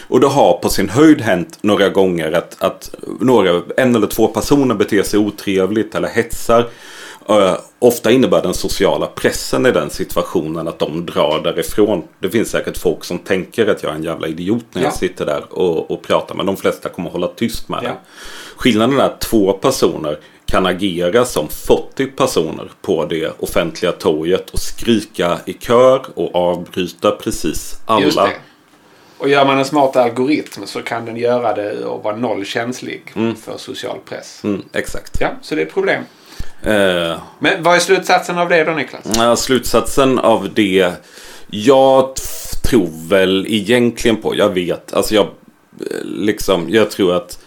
Och 0.09 0.20
det 0.20 0.26
har 0.26 0.59
på 0.59 0.68
sin 0.68 0.88
höjd 0.88 1.20
hänt 1.20 1.59
några 1.61 1.88
gånger 1.88 2.32
att, 2.32 2.62
att 2.62 2.94
några, 3.20 3.62
en 3.76 3.96
eller 3.96 4.07
två 4.07 4.26
personer 4.26 4.74
beter 4.74 5.02
sig 5.02 5.18
otrevligt 5.18 5.94
eller 5.94 6.09
hetsar. 6.09 6.68
Ofta 7.79 8.11
innebär 8.11 8.43
den 8.43 8.55
sociala 8.55 9.07
pressen 9.07 9.66
i 9.66 9.70
den 9.70 9.91
situationen 9.91 10.68
att 10.68 10.79
de 10.79 11.07
drar 11.07 11.41
därifrån. 11.45 12.03
Det 12.18 12.31
finns 12.31 12.51
säkert 12.51 12.77
folk 12.77 13.05
som 13.05 13.18
tänker 13.18 13.66
att 13.66 13.83
jag 13.83 13.93
är 13.93 13.97
en 13.97 14.03
jävla 14.03 14.27
idiot 14.29 14.64
när 14.72 14.83
jag 14.83 14.93
Ja. 14.93 14.97
sitter 14.97 15.27
där 15.27 15.45
och, 15.51 15.91
och 15.91 16.03
pratar. 16.03 16.35
Men 16.35 16.47
de 16.47 16.57
flesta 16.57 16.89
kommer 16.89 17.11
hålla 17.11 17.27
tyst 17.29 17.68
med 17.68 17.81
Ja. 17.83 17.89
det. 17.89 17.97
Skillnaden 18.57 19.01
är 19.01 19.05
att 19.05 19.20
två 19.20 19.53
personer 19.53 20.18
kan 20.47 20.66
agera 20.66 21.25
som 21.25 21.49
40 21.49 22.07
personer 22.07 22.70
på 22.83 23.05
det 23.05 23.41
offentliga 23.41 23.93
torget 23.93 24.51
och 24.51 24.59
skrika 24.59 25.39
i 25.47 25.53
kör 25.53 26.03
och 26.14 26.35
avbryta 26.35 27.11
precis 27.11 27.79
alla. 27.87 28.31
Och 29.18 29.29
gör 29.29 29.45
man 29.45 29.59
en 29.59 29.64
smart 29.64 29.97
algoritm 29.97 30.66
så 30.66 30.83
kan 30.83 31.05
den 31.05 31.16
göra 31.16 31.55
det 31.55 31.85
och 31.85 32.03
vara 32.05 32.16
nollkänslig 32.16 33.12
för 33.14 33.57
social 33.57 33.99
press. 34.09 34.41
Mm, 34.45 34.62
exakt. 34.72 35.16
Ja, 35.20 35.29
så 35.43 35.55
det 35.55 35.62
är 35.62 35.66
ett 35.66 35.72
problem. 35.75 36.03
Eh, 36.65 37.19
Men 37.39 37.62
vad 37.62 37.77
är 37.77 37.79
slutsatsen 37.79 38.39
av 38.39 38.49
det 38.49 38.65
då 38.65 38.73
Niklas? 38.73 39.03
Ja, 39.17 39.37
slutsatsen 39.37 40.19
av 40.19 40.49
det. 40.55 40.93
Jag 41.51 42.15
tror 42.62 43.09
väl 43.09 43.47
egentligen 43.49 44.17
på, 44.17 44.37
jag 44.37 44.49
vet, 44.49 44.95
alltså 44.95 45.15
jag 45.15 45.25
eh, 45.25 46.05
liksom, 46.05 46.67
jag 46.69 46.91
tror 46.91 47.15
att 47.17 47.39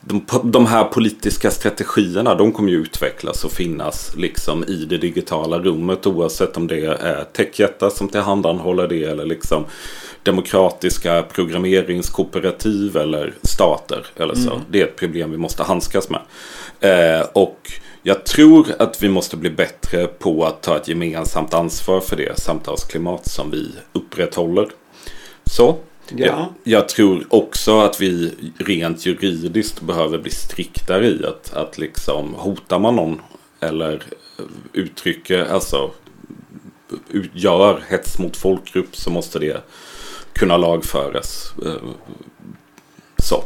de, 0.00 0.26
de 0.44 0.66
här 0.66 0.84
politiska 0.84 1.50
strategierna 1.50 2.34
de 2.34 2.52
kommer 2.52 2.70
ju 2.70 2.76
utvecklas 2.76 3.44
och 3.44 3.52
finnas 3.52 4.16
liksom 4.16 4.64
i 4.64 4.84
det 4.84 4.98
digitala 4.98 5.58
rummet 5.58 6.06
oavsett 6.06 6.56
om 6.56 6.66
det 6.66 6.84
är 6.86 7.24
techjättar 7.32 7.90
som 7.90 8.08
tillhandahåller 8.08 8.88
det 8.88 9.04
eller 9.04 9.26
liksom 9.26 9.64
demokratiska 10.22 11.22
programmeringskooperativ 11.22 12.96
eller 12.96 13.34
stater 13.42 14.06
eller 14.16 14.34
så. 14.34 14.60
Det 14.70 14.80
är 14.80 14.84
ett 14.84 14.96
problem 14.96 15.30
vi 15.30 15.36
måste 15.36 15.62
handskas 15.62 16.08
med. 16.10 16.20
Eh, 16.80 17.26
och 17.32 17.72
jag 18.02 18.26
tror 18.26 18.66
att 18.78 19.02
vi 19.02 19.08
måste 19.08 19.36
bli 19.36 19.50
bättre 19.50 20.06
på 20.06 20.44
att 20.44 20.62
ta 20.62 20.76
ett 20.76 20.88
gemensamt 20.88 21.54
ansvar 21.54 22.00
för 22.00 22.16
det 22.16 22.40
samtalsklimat 22.40 23.26
som 23.26 23.50
vi 23.50 23.70
upprätthåller. 23.92 24.68
Så. 25.44 25.76
Ja. 26.08 26.26
Jag, 26.26 26.48
jag 26.64 26.88
tror 26.88 27.26
också 27.28 27.80
att 27.80 28.00
vi 28.00 28.34
rent 28.58 29.06
juridiskt 29.06 29.80
behöver 29.80 30.18
bli 30.18 30.30
striktare 30.30 31.06
i 31.06 31.26
att, 31.26 31.54
att 31.54 31.78
liksom 31.78 32.34
hotar 32.34 32.78
man 32.78 32.96
någon 32.96 33.20
eller 33.60 34.02
uttrycker, 34.72 35.44
alltså 35.44 35.90
utgör 37.10 37.82
hets 37.88 38.18
mot 38.18 38.36
folkgrupp 38.36 38.96
så 38.96 39.10
måste 39.10 39.38
det 39.38 39.62
kunna 40.32 40.56
lagföras. 40.56 41.52
Eh, 41.66 41.90
Så. 43.16 43.44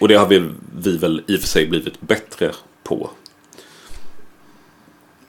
Och 0.00 0.08
det 0.08 0.14
har 0.14 0.26
vi, 0.26 0.48
vi 0.76 0.96
väl 0.96 1.22
i 1.26 1.36
och 1.36 1.40
för 1.40 1.48
sig 1.48 1.66
blivit 1.66 2.00
bättre 2.00 2.52
på. 2.84 3.10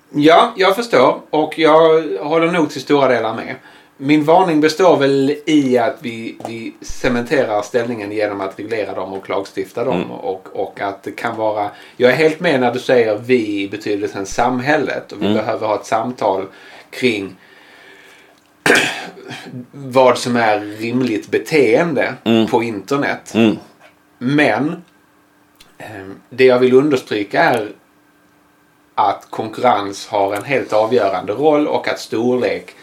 Ja, 0.10 0.54
jag 0.58 0.76
förstår 0.76 1.22
och 1.30 1.60
jag 1.60 2.04
håller 2.20 2.52
nog 2.52 2.70
till 2.70 2.82
stora 2.82 3.08
delar 3.08 3.36
med. 3.36 3.56
Min 3.98 4.24
varning 4.24 4.62
består 4.62 4.98
väl 4.98 5.36
i 5.46 5.78
att 5.78 5.98
vi, 6.02 6.38
vi 6.48 6.74
cementerar 6.82 7.62
ställningen 7.62 8.12
genom 8.12 8.42
att 8.42 8.60
reglera 8.60 8.94
dem 8.94 9.14
och 9.14 9.30
lagstifta 9.30 9.84
dem. 9.84 10.12
Och, 10.12 10.48
och 10.54 10.82
att 10.82 11.04
det 11.04 11.12
kan 11.12 11.38
vara... 11.38 11.70
Jag 11.98 12.12
är 12.12 12.16
helt 12.16 12.40
med 12.40 12.60
när 12.60 12.74
du 12.74 12.80
säger 12.80 13.18
vi 13.18 13.62
i 13.62 13.70
betydelsen 13.70 14.26
samhället. 14.26 15.12
Och 15.12 15.22
vi 15.22 15.34
behöver 15.34 15.68
ha 15.68 15.76
ett 15.76 15.86
samtal 15.86 16.46
kring 16.90 17.36
vad 19.72 20.18
som 20.18 20.36
är 20.36 20.60
rimligt 20.60 21.32
beteende 21.32 22.14
på 22.50 22.64
internet. 22.64 23.34
Mm. 23.36 23.58
Men 24.18 24.84
eh, 25.78 26.08
det 26.30 26.46
jag 26.46 26.60
vill 26.60 26.74
understryka 26.74 27.44
är 27.44 27.72
att 28.98 29.28
konkurrens 29.30 30.08
har 30.08 30.36
en 30.36 30.44
helt 30.44 30.74
avgörande 30.74 31.34
roll 31.34 31.68
och 31.68 31.88
att 31.88 32.00
storlek 32.00 32.76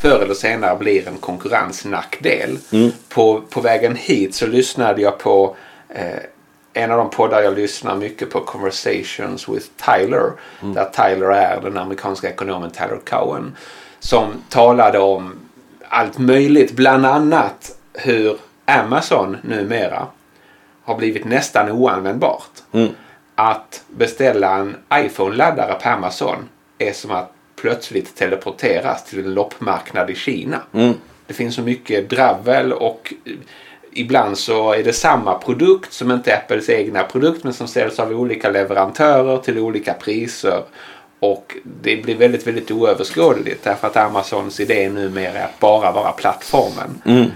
förr 0.00 0.20
eller 0.20 0.34
senare 0.34 0.76
blir 0.78 1.08
en 1.08 1.16
konkurrensnackdel. 1.16 2.58
Mm. 2.72 2.90
På, 3.08 3.42
på 3.50 3.60
vägen 3.60 3.96
hit 3.96 4.34
så 4.34 4.46
lyssnade 4.46 5.02
jag 5.02 5.18
på 5.18 5.56
eh, 5.88 6.18
en 6.72 6.90
av 6.90 6.98
de 6.98 7.10
poddar 7.10 7.42
jag 7.42 7.54
lyssnar 7.54 7.96
mycket 7.96 8.30
på, 8.30 8.40
Conversations 8.40 9.48
with 9.48 9.66
Tyler. 9.76 10.32
Där 10.60 10.84
Tyler 10.84 11.30
är 11.30 11.60
den 11.60 11.78
amerikanska 11.78 12.30
ekonomen 12.30 12.70
Tyler 12.70 13.00
Cowen. 13.04 13.56
Som 13.98 14.32
talade 14.48 14.98
om 14.98 15.34
allt 15.88 16.18
möjligt, 16.18 16.72
bland 16.72 17.06
annat 17.06 17.76
hur 17.92 18.36
Amazon 18.64 19.36
numera 19.42 20.06
har 20.84 20.96
blivit 20.96 21.24
nästan 21.24 21.70
oanvändbart. 21.70 22.50
Mm. 22.72 22.88
Att 23.42 23.82
beställa 23.88 24.56
en 24.56 24.76
iPhone-laddare 24.94 25.74
på 25.82 25.88
Amazon 25.88 26.48
är 26.78 26.92
som 26.92 27.10
att 27.10 27.32
plötsligt 27.60 28.16
teleporteras 28.16 29.04
till 29.04 29.18
en 29.18 29.34
loppmarknad 29.34 30.10
i 30.10 30.14
Kina. 30.14 30.62
Mm. 30.72 30.94
Det 31.26 31.34
finns 31.34 31.54
så 31.54 31.62
mycket 31.62 32.10
dravel 32.10 32.72
och 32.72 33.14
eh, 33.24 33.32
ibland 33.92 34.38
så 34.38 34.72
är 34.72 34.82
det 34.82 34.92
samma 34.92 35.38
produkt 35.38 35.92
som 35.92 36.10
inte 36.10 36.32
är 36.32 36.36
Apples 36.36 36.68
egna 36.68 37.02
produkt 37.02 37.44
men 37.44 37.52
som 37.52 37.68
säljs 37.68 37.98
av 37.98 38.12
olika 38.12 38.50
leverantörer 38.50 39.38
till 39.38 39.58
olika 39.58 39.92
priser. 39.92 40.62
Och 41.20 41.56
det 41.82 41.96
blir 41.96 42.16
väldigt, 42.16 42.46
väldigt 42.46 42.70
oöverskådligt 42.70 43.64
därför 43.64 43.86
att 43.86 43.96
Amazons 43.96 44.60
idé 44.60 44.88
numera 44.88 45.38
är 45.38 45.44
att 45.44 45.60
bara 45.60 45.92
vara 45.92 46.12
plattformen. 46.12 47.02
Mm. 47.04 47.30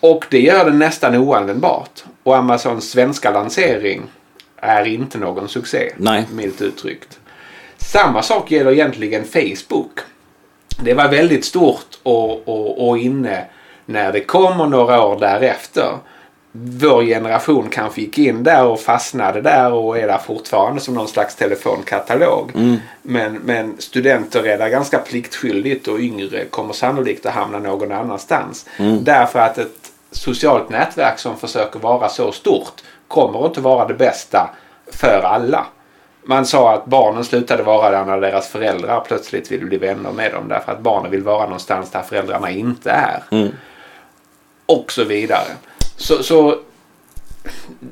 Och 0.00 0.26
det 0.30 0.40
gör 0.40 0.64
det 0.64 0.76
nästan 0.76 1.16
oanvändbart. 1.16 2.04
Och 2.22 2.36
Amazons 2.36 2.90
svenska 2.90 3.30
lansering 3.30 4.02
är 4.64 4.84
inte 4.84 5.18
någon 5.18 5.48
succé. 5.48 5.92
Nej. 5.96 6.26
Milt 6.32 6.62
uttryckt. 6.62 7.18
Samma 7.76 8.22
sak 8.22 8.50
gäller 8.50 8.72
egentligen 8.72 9.24
Facebook. 9.24 10.00
Det 10.82 10.94
var 10.94 11.08
väldigt 11.08 11.44
stort 11.44 11.98
och, 12.02 12.48
och, 12.48 12.88
och 12.88 12.98
inne 12.98 13.44
när 13.86 14.12
det 14.12 14.20
kom 14.20 14.60
och 14.60 14.70
några 14.70 15.02
år 15.02 15.20
därefter. 15.20 15.98
Vår 16.52 17.02
generation 17.02 17.68
kanske 17.70 18.00
gick 18.00 18.18
in 18.18 18.42
där 18.42 18.64
och 18.64 18.80
fastnade 18.80 19.40
där 19.40 19.72
och 19.72 19.98
är 19.98 20.06
där 20.06 20.18
fortfarande 20.18 20.80
som 20.80 20.94
någon 20.94 21.08
slags 21.08 21.34
telefonkatalog. 21.34 22.52
Men, 23.02 23.34
men 23.34 23.74
studenter 23.78 24.46
är 24.46 24.58
där 24.58 24.68
ganska 24.68 24.98
pliktskyldigt 24.98 25.88
och 25.88 25.98
yngre 25.98 26.44
kommer 26.44 26.72
sannolikt 26.72 27.26
att 27.26 27.34
hamna 27.34 27.58
någon 27.58 27.92
annanstans. 27.92 28.66
Därför 29.00 29.38
att 29.38 29.58
ett 29.58 29.92
socialt 30.10 30.68
nätverk 30.68 31.18
som 31.18 31.36
försöker 31.36 31.80
vara 31.80 32.08
så 32.08 32.32
stort 32.32 32.82
kommer 33.08 33.46
inte 33.46 33.60
vara 33.60 33.88
det 33.88 33.94
bästa 33.94 34.50
för 34.92 35.22
alla. 35.22 35.66
man 36.24 36.46
sa 36.46 36.74
att 36.74 36.86
barnen 36.86 37.24
slutade 37.24 37.62
vara 37.62 37.90
där 37.90 38.04
när 38.04 38.20
deras 38.20 38.48
föräldrar 38.48 39.00
plötsligt 39.00 39.52
ville 39.52 39.64
bli 39.64 39.76
vänner 39.76 40.12
med 40.12 40.32
dem. 40.32 40.48
Därför 40.48 40.72
att 40.72 40.80
barnen 40.80 41.10
vill 41.10 41.22
vara 41.22 41.44
någonstans 41.44 41.90
där 41.90 42.02
föräldrarna 42.02 42.50
inte 42.50 42.90
är. 42.90 43.22
Mm. 43.30 43.48
Och 44.66 44.92
så 44.92 45.04
vidare. 45.04 45.48
Så, 45.96 46.22
så 46.22 46.58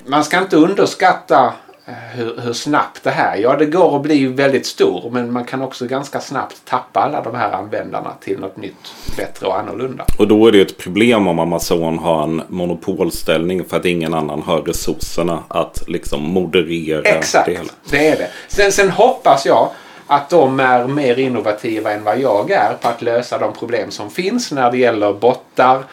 man 0.07 0.25
ska 0.25 0.39
inte 0.39 0.57
underskatta 0.57 1.53
hur, 1.85 2.41
hur 2.41 2.53
snabbt 2.53 3.05
det 3.05 3.11
här. 3.11 3.37
Ja, 3.37 3.57
det 3.57 3.67
går 3.67 3.97
att 3.97 4.03
bli 4.03 4.27
väldigt 4.27 4.67
stor 4.67 5.11
men 5.11 5.33
man 5.33 5.45
kan 5.45 5.63
också 5.63 5.87
ganska 5.87 6.21
snabbt 6.21 6.65
tappa 6.65 7.01
alla 7.01 7.23
de 7.23 7.35
här 7.35 7.53
användarna 7.53 8.13
till 8.21 8.41
något 8.41 8.57
nytt, 8.57 8.95
bättre 9.17 9.47
och 9.47 9.59
annorlunda. 9.59 10.05
Och 10.19 10.29
då 10.29 10.47
är 10.47 10.53
det 10.53 10.61
ett 10.61 10.79
problem 10.79 11.27
om 11.27 11.39
Amazon 11.39 11.99
har 11.99 12.23
en 12.23 12.43
monopolställning 12.49 13.65
för 13.65 13.77
att 13.77 13.85
ingen 13.85 14.15
annan 14.15 14.43
har 14.43 14.63
resurserna 14.63 15.43
att 15.49 15.89
liksom 15.89 16.23
moderera 16.23 17.03
Exakt, 17.03 17.47
det 17.47 17.53
hela. 17.53 17.73
det 17.91 18.09
är 18.09 18.17
det. 18.17 18.29
Sen, 18.49 18.73
sen 18.73 18.91
hoppas 18.91 19.47
jag 19.47 19.69
att 20.07 20.31
de 20.31 20.61
är 20.61 20.87
mer 20.87 21.19
innovativa 21.19 21.93
än 21.93 22.05
vad 22.05 22.21
jag 22.21 22.51
är 22.51 22.75
på 22.81 22.89
att 22.89 23.03
lösa 23.03 23.39
de 23.39 23.53
problem 23.53 23.91
som 23.91 24.11
finns 24.11 24.53
när 24.53 24.71
det 24.71 24.79
gäller 24.79 25.13
bottar, 25.13 25.85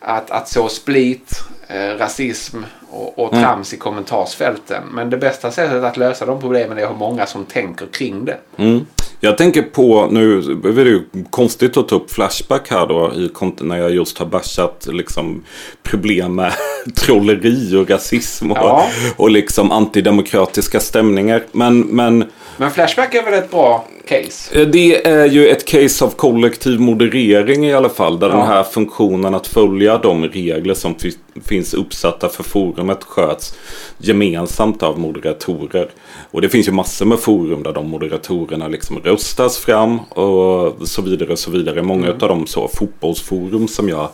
att, 0.00 0.30
att 0.30 0.48
så 0.48 0.68
split, 0.68 1.40
eh, 1.68 1.98
rasism 1.98 2.56
och, 2.90 3.18
och 3.18 3.30
trams 3.30 3.74
i 3.74 3.76
kommentarsfälten. 3.76 4.82
Men 4.92 5.10
det 5.10 5.16
bästa 5.16 5.50
sättet 5.50 5.84
att 5.84 5.96
lösa 5.96 6.26
de 6.26 6.40
problemen 6.40 6.78
är 6.78 6.82
att 6.82 6.88
ha 6.88 6.96
många 6.96 7.26
som 7.26 7.44
tänker 7.44 7.86
kring 7.86 8.24
det. 8.24 8.38
Mm. 8.56 8.86
Jag 9.20 9.38
tänker 9.38 9.62
på, 9.62 10.08
nu 10.10 10.38
är 10.64 10.84
det 10.84 10.90
ju 10.90 11.02
konstigt 11.30 11.76
att 11.76 11.88
ta 11.88 11.96
upp 11.96 12.10
Flashback 12.10 12.70
här 12.70 12.86
då 12.86 13.12
i, 13.14 13.30
när 13.60 13.76
jag 13.76 13.90
just 13.90 14.18
har 14.18 14.26
bashat 14.26 14.86
liksom 14.92 15.44
problem 15.82 16.34
med 16.34 16.52
trolleri 16.96 17.76
och 17.76 17.90
rasism 17.90 18.50
och, 18.50 18.58
Ja. 18.58 18.86
och 19.16 19.30
liksom 19.30 19.72
antidemokratiska 19.72 20.80
stämningar. 20.80 21.42
Men, 21.52 21.80
men 21.80 22.24
Men 22.58 22.70
Flashback 22.70 23.14
är 23.14 23.22
väl 23.22 23.34
ett 23.34 23.50
bra 23.50 23.84
case? 24.08 24.60
Eh, 24.60 24.66
Det 24.68 25.06
är 25.06 25.26
ju 25.26 25.48
ett 25.48 25.64
case 25.64 26.04
av 26.04 26.08
kollektiv 26.10 26.80
moderering 26.80 27.66
i 27.66 27.72
alla 27.74 27.88
fall. 27.88 28.18
Där 28.18 28.28
Ja. 28.28 28.36
den 28.36 28.46
här 28.46 28.62
funktionen 28.62 29.34
att 29.34 29.46
följa 29.46 29.98
de 29.98 30.24
regler 30.24 30.74
som 30.74 30.94
fi- 30.94 31.18
finns 31.44 31.74
uppsatta 31.74 32.28
för 32.28 32.42
forumet 32.42 33.04
sköts 33.04 33.54
gemensamt 33.98 34.82
av 34.82 34.98
moderatorer. 34.98 35.88
Och 36.30 36.40
det 36.40 36.48
finns 36.48 36.68
ju 36.68 36.72
massor 36.72 37.06
med 37.06 37.18
forum 37.18 37.62
där 37.62 37.72
de 37.72 37.88
moderatorerna 37.90 38.68
liksom 38.68 38.98
röstas 39.04 39.58
fram 39.58 39.98
och 40.00 40.88
så 40.88 41.02
vidare 41.02 41.32
och 41.32 41.38
så 41.38 41.50
vidare. 41.50 41.82
Många 41.82 42.06
Mm. 42.06 42.18
av 42.22 42.28
de 42.28 42.46
så 42.46 42.68
fotbollsforum 42.68 43.68
som 43.68 43.88
jag 43.88 44.08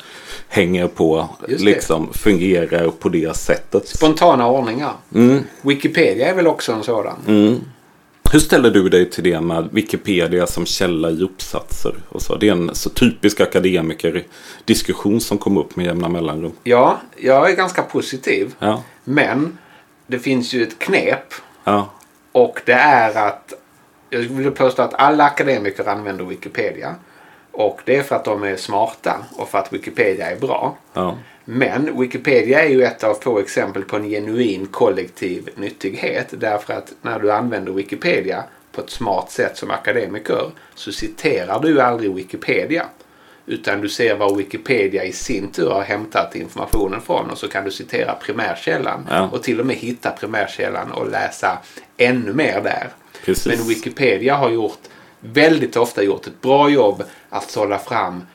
hänger 0.48 0.86
på 0.86 1.28
liksom 1.48 2.12
fungerar 2.12 2.88
på 2.90 3.08
det 3.08 3.36
sättet. 3.36 3.88
Spontana 3.88 4.48
ordningar. 4.50 4.92
Mm. 5.14 5.40
Wikipedia 5.62 6.28
är 6.30 6.34
väl 6.34 6.46
också 6.46 6.72
en 6.72 6.82
sådan? 6.82 7.16
Mm. 7.28 7.60
Hur 8.32 8.38
ställer 8.38 8.70
du 8.70 8.88
dig 8.88 9.10
till 9.10 9.24
det 9.24 9.40
med 9.40 9.68
Wikipedia 9.72 10.46
som 10.46 10.66
källa 10.66 11.10
i 11.10 11.22
uppsatser? 11.22 11.94
Och 12.08 12.22
så? 12.22 12.36
Det 12.36 12.48
är 12.48 12.52
en 12.52 12.74
så 12.74 12.90
typisk 12.90 13.40
akademiker-diskussion 13.40 15.20
som 15.20 15.38
kom 15.38 15.58
upp 15.58 15.76
med 15.76 15.86
jämna 15.86 16.08
mellanrum. 16.08 16.52
Ja, 16.62 17.00
jag 17.16 17.50
är 17.50 17.56
ganska 17.56 17.82
positiv. 17.82 18.54
Ja, 18.58 18.82
Men 19.04 19.58
det 20.06 20.18
finns 20.18 20.52
ju 20.54 20.62
ett 20.62 20.78
knep 20.78 21.34
ja, 21.64 21.90
och 22.32 22.60
det 22.64 22.72
är 22.72 23.28
att 23.28 23.52
jag 24.10 24.20
vill 24.20 24.50
påstå 24.50 24.82
att 24.82 24.94
alla 24.94 25.24
akademiker 25.24 25.88
använder 25.88 26.24
Wikipedia. 26.24 26.94
Och 27.52 27.80
det 27.84 27.96
är 27.96 28.02
för 28.02 28.16
att 28.16 28.24
de 28.24 28.42
är 28.42 28.56
smarta 28.56 29.24
och 29.36 29.48
för 29.48 29.58
att 29.58 29.72
Wikipedia 29.72 30.30
är 30.30 30.36
bra. 30.36 30.76
ja. 30.92 31.16
Men 31.44 32.00
Wikipedia 32.00 32.64
är 32.64 32.68
ju 32.68 32.82
ett 32.82 33.04
av 33.04 33.14
få 33.14 33.38
exempel 33.38 33.82
på 33.82 33.96
en 33.96 34.08
genuin 34.08 34.66
kollektiv 34.66 35.48
nyttighet. 35.56 36.26
Därför 36.30 36.74
att 36.74 36.92
när 37.02 37.18
du 37.18 37.32
använder 37.32 37.72
Wikipedia 37.72 38.44
på 38.72 38.80
ett 38.80 38.90
smart 38.90 39.30
sätt 39.30 39.56
som 39.56 39.70
akademiker 39.70 40.50
så 40.74 40.92
citerar 40.92 41.60
du 41.60 41.80
aldrig 41.80 42.14
Wikipedia. 42.14 42.86
Utan 43.46 43.80
du 43.80 43.88
ser 43.88 44.16
var 44.16 44.34
Wikipedia 44.34 45.04
i 45.04 45.12
sin 45.12 45.52
tur 45.52 45.70
har 45.70 45.82
hämtat 45.82 46.36
informationen 46.36 47.00
från 47.00 47.30
och 47.30 47.38
så 47.38 47.48
kan 47.48 47.64
du 47.64 47.70
citera 47.70 48.14
primärkällan. 48.14 49.06
Ja. 49.10 49.28
Och 49.32 49.42
till 49.42 49.60
och 49.60 49.66
med 49.66 49.76
hitta 49.76 50.10
primärkällan 50.10 50.92
och 50.92 51.10
läsa 51.10 51.58
ännu 51.96 52.32
mer 52.32 52.60
där. 52.60 52.88
Precis. 53.24 53.46
Men 53.46 53.68
Wikipedia 53.68 54.36
har 54.36 54.50
gjort 54.50 54.78
väldigt 55.22 55.76
ofta 55.76 56.02
gjort 56.02 56.26
ett 56.26 56.40
bra 56.40 56.70
jobb 56.70 57.02
att 57.30 57.50
sålla 57.50 57.78
fram 57.78 58.26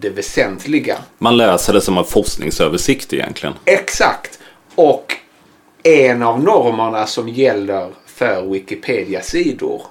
det 0.00 0.10
väsentliga. 0.10 0.98
Man 1.18 1.36
läser 1.36 1.72
det 1.72 1.80
som 1.80 1.98
en 1.98 2.04
forskningsöversikt 2.04 3.12
egentligen. 3.12 3.54
Exakt. 3.64 4.38
Och 4.74 5.16
en 5.82 6.22
av 6.22 6.42
normerna 6.42 7.06
som 7.06 7.28
gäller 7.28 7.88
för 8.06 8.42
Wikipedia-sidor 8.50 9.82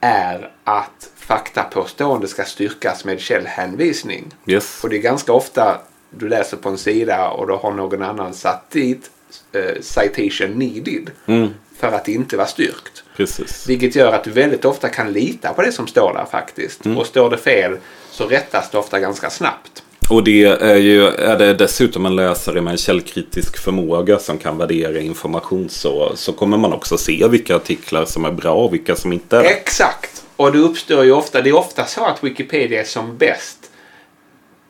är 0.00 0.50
att 0.64 1.10
faktapåstående 1.16 2.28
ska 2.28 2.44
styrkas 2.44 3.04
med 3.04 3.20
källhänvisning. 3.20 4.24
Yes. 4.46 4.84
Och 4.84 4.90
det 4.90 4.96
är 4.96 5.02
ganska 5.02 5.32
ofta 5.32 5.78
du 6.10 6.28
läser 6.28 6.56
på 6.56 6.68
en 6.68 6.78
sida 6.78 7.28
och 7.28 7.46
då 7.46 7.56
har 7.56 7.72
någon 7.72 8.02
annan 8.02 8.34
satt 8.34 8.70
dit 8.70 9.10
eh, 9.52 9.80
citation 9.80 10.58
needed 10.58 11.10
Mm, 11.26 11.48
för 11.76 11.92
att 11.92 12.04
det 12.04 12.12
inte 12.12 12.36
var 12.36 12.46
styrkt. 12.46 13.04
Precis. 13.16 13.68
Vilket 13.68 13.94
gör 13.94 14.12
att 14.12 14.24
du 14.24 14.30
väldigt 14.30 14.64
ofta 14.64 14.88
kan 14.88 15.12
lita 15.12 15.52
på 15.52 15.62
det 15.62 15.72
som 15.72 15.86
står 15.86 16.14
där 16.14 16.24
faktiskt. 16.30 16.86
Och 16.96 17.06
står 17.06 17.30
det 17.30 17.38
fel 17.38 17.76
så 18.10 18.26
rättas 18.26 18.70
det 18.70 18.78
ofta 18.78 19.00
ganska 19.00 19.30
snabbt. 19.30 19.82
Och 20.10 20.24
det 20.24 20.44
är 20.44 20.76
ju 20.76 21.06
är 21.06 21.38
det 21.38 21.54
dessutom 21.54 22.06
en 22.06 22.16
läsare 22.16 22.60
med 22.60 22.70
en 22.70 22.76
källkritisk 22.76 23.56
förmåga 23.58 24.18
som 24.18 24.38
kan 24.38 24.58
värdera 24.58 25.00
information 25.00 25.68
så, 25.68 26.12
så 26.14 26.32
kommer 26.32 26.56
man 26.56 26.72
också 26.72 26.98
se 26.98 27.28
vilka 27.28 27.56
artiklar 27.56 28.04
som 28.04 28.24
är 28.24 28.32
bra 28.32 28.54
och 28.54 28.74
vilka 28.74 28.96
som 28.96 29.12
inte 29.12 29.36
är 29.36 29.42
det. 29.42 29.48
Exakt! 29.48 30.24
Och 30.36 30.52
det 30.52 30.58
uppstår 30.58 31.04
ju 31.04 31.12
ofta, 31.12 31.42
det 31.42 31.50
är 31.50 31.56
ofta 31.56 31.84
så 31.84 32.04
att 32.04 32.24
Wikipedia 32.24 32.80
är 32.80 32.84
som 32.84 33.16
bäst 33.16 33.70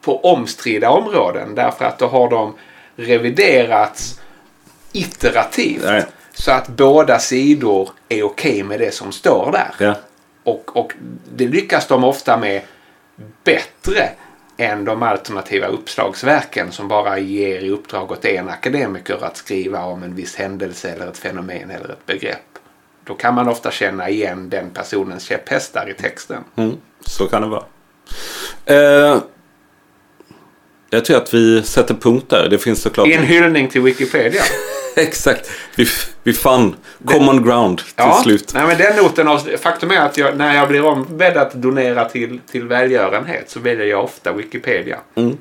på 0.01 0.21
omstridda 0.25 0.91
områden 0.91 1.55
därför 1.55 1.85
att 1.85 1.99
då 1.99 2.07
har 2.07 2.31
de 2.31 2.55
reviderats 2.97 4.21
iterativt. 4.93 5.85
Nej. 5.85 6.05
Så 6.39 6.51
att 6.51 6.69
båda 6.69 7.19
sidor 7.19 7.91
är 8.09 8.23
okej 8.23 8.63
med 8.63 8.81
det 8.81 8.95
som 8.95 9.13
står 9.13 9.53
där. 9.53 9.87
Ja. 9.87 9.95
Och, 10.45 10.77
och 10.77 10.93
det 11.35 11.49
lyckas 11.49 11.87
de 11.87 12.05
ofta 12.05 12.37
med 12.37 12.63
bättre 13.45 14.11
än 14.57 14.85
de 14.85 15.03
alternativa 15.03 15.67
uppslagsverken 15.67 16.73
som 16.73 16.89
bara 16.89 17.19
ger 17.19 17.61
i 17.61 17.71
uppdrag 17.71 18.13
åt 18.13 18.25
en 18.25 18.49
akademiker 18.49 19.25
att 19.25 19.37
skriva 19.37 19.85
om 19.85 20.03
en 20.03 20.15
viss 20.15 20.37
händelse 20.37 20.91
eller 20.91 21.07
ett 21.07 21.19
fenomen 21.19 21.71
eller 21.71 21.89
ett 21.89 22.07
begrepp. 22.07 22.59
Då 23.05 23.15
kan 23.15 23.35
man 23.35 23.49
ofta 23.49 23.71
känna 23.71 24.09
igen 24.09 24.51
den 24.51 24.71
personens 24.71 25.23
käpphästar 25.23 25.91
i 25.91 25.95
texten. 25.95 26.45
Mm, 26.57 26.77
så 27.07 27.27
kan 27.27 27.43
det 27.43 27.49
vara. 27.49 27.65
Eh, 28.65 29.23
jag 30.91 31.05
tror 31.05 31.17
att 31.17 31.35
vi 31.35 31.63
sätter 31.63 31.95
punkt 31.95 32.27
där. 32.29 32.49
Det 32.49 32.59
finns 32.59 32.83
såklart... 32.83 33.09
En 33.09 33.23
hyllning 33.23 33.69
till 33.69 33.81
Wikipedia. 33.81 34.43
Exakt. 35.07 35.51
Vi, 35.77 35.87
vi 36.23 36.33
fann 36.33 36.77
common 37.05 37.45
ground 37.45 37.79
till 37.79 37.87
Ja, 37.97 38.21
slut. 38.23 38.51
nej, 38.55 38.67
men 38.67 38.79
den 38.79 38.97
noten. 38.97 39.29
av- 39.29 39.57
Faktum 39.61 39.91
är 39.91 40.01
att 40.01 40.17
jag, 40.19 40.37
när 40.37 40.55
jag 40.57 40.69
blir 40.69 40.85
ombedd 40.85 41.37
att 41.37 41.53
donera 41.55 42.05
till, 42.05 42.41
till 42.51 42.65
välgörenhet 42.67 43.51
så 43.51 43.61
väljer 43.61 43.87
jag 43.87 44.05
ofta 44.05 44.33
Wikipedia. 44.33 44.99
Mm. 45.15 45.37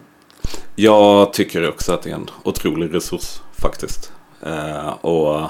Jag 0.75 1.33
tycker 1.33 1.69
också 1.69 1.93
att 1.93 2.01
det 2.01 2.09
är 2.09 2.13
en 2.15 2.29
otrolig 2.43 2.93
resurs 2.95 3.39
faktiskt. 3.61 4.11
Eh, 4.45 4.89
och 4.89 5.41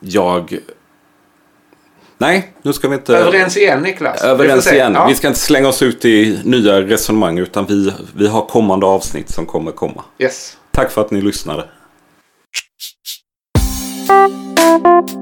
jag... 0.00 0.58
Nej, 2.18 2.52
nu 2.62 2.72
ska 2.72 2.88
vi 2.88 2.94
inte... 2.94 3.16
Överens 3.16 3.56
igen 3.56 3.80
Niklas. 3.82 4.24
Vi 4.24 4.26
Överens 4.28 4.64
se. 4.64 4.74
igen. 4.74 4.92
Ja. 4.94 5.06
Vi 5.06 5.14
ska 5.14 5.28
inte 5.28 5.40
slänga 5.40 5.68
oss 5.68 5.82
ut 5.82 6.04
i 6.04 6.40
nya 6.44 6.80
resonemang 6.80 7.38
utan 7.38 7.66
vi, 7.66 7.92
vi 8.16 8.28
har 8.28 8.46
kommande 8.46 8.86
avsnitt 8.86 9.30
som 9.30 9.46
kommer 9.46 9.72
komma. 9.72 10.04
Yes. 10.18 10.56
Tack 10.70 10.90
för 10.90 11.00
att 11.00 11.10
ni 11.10 11.20
lyssnade. 11.22 11.64
Thank 14.08 15.10
you. 15.10 15.17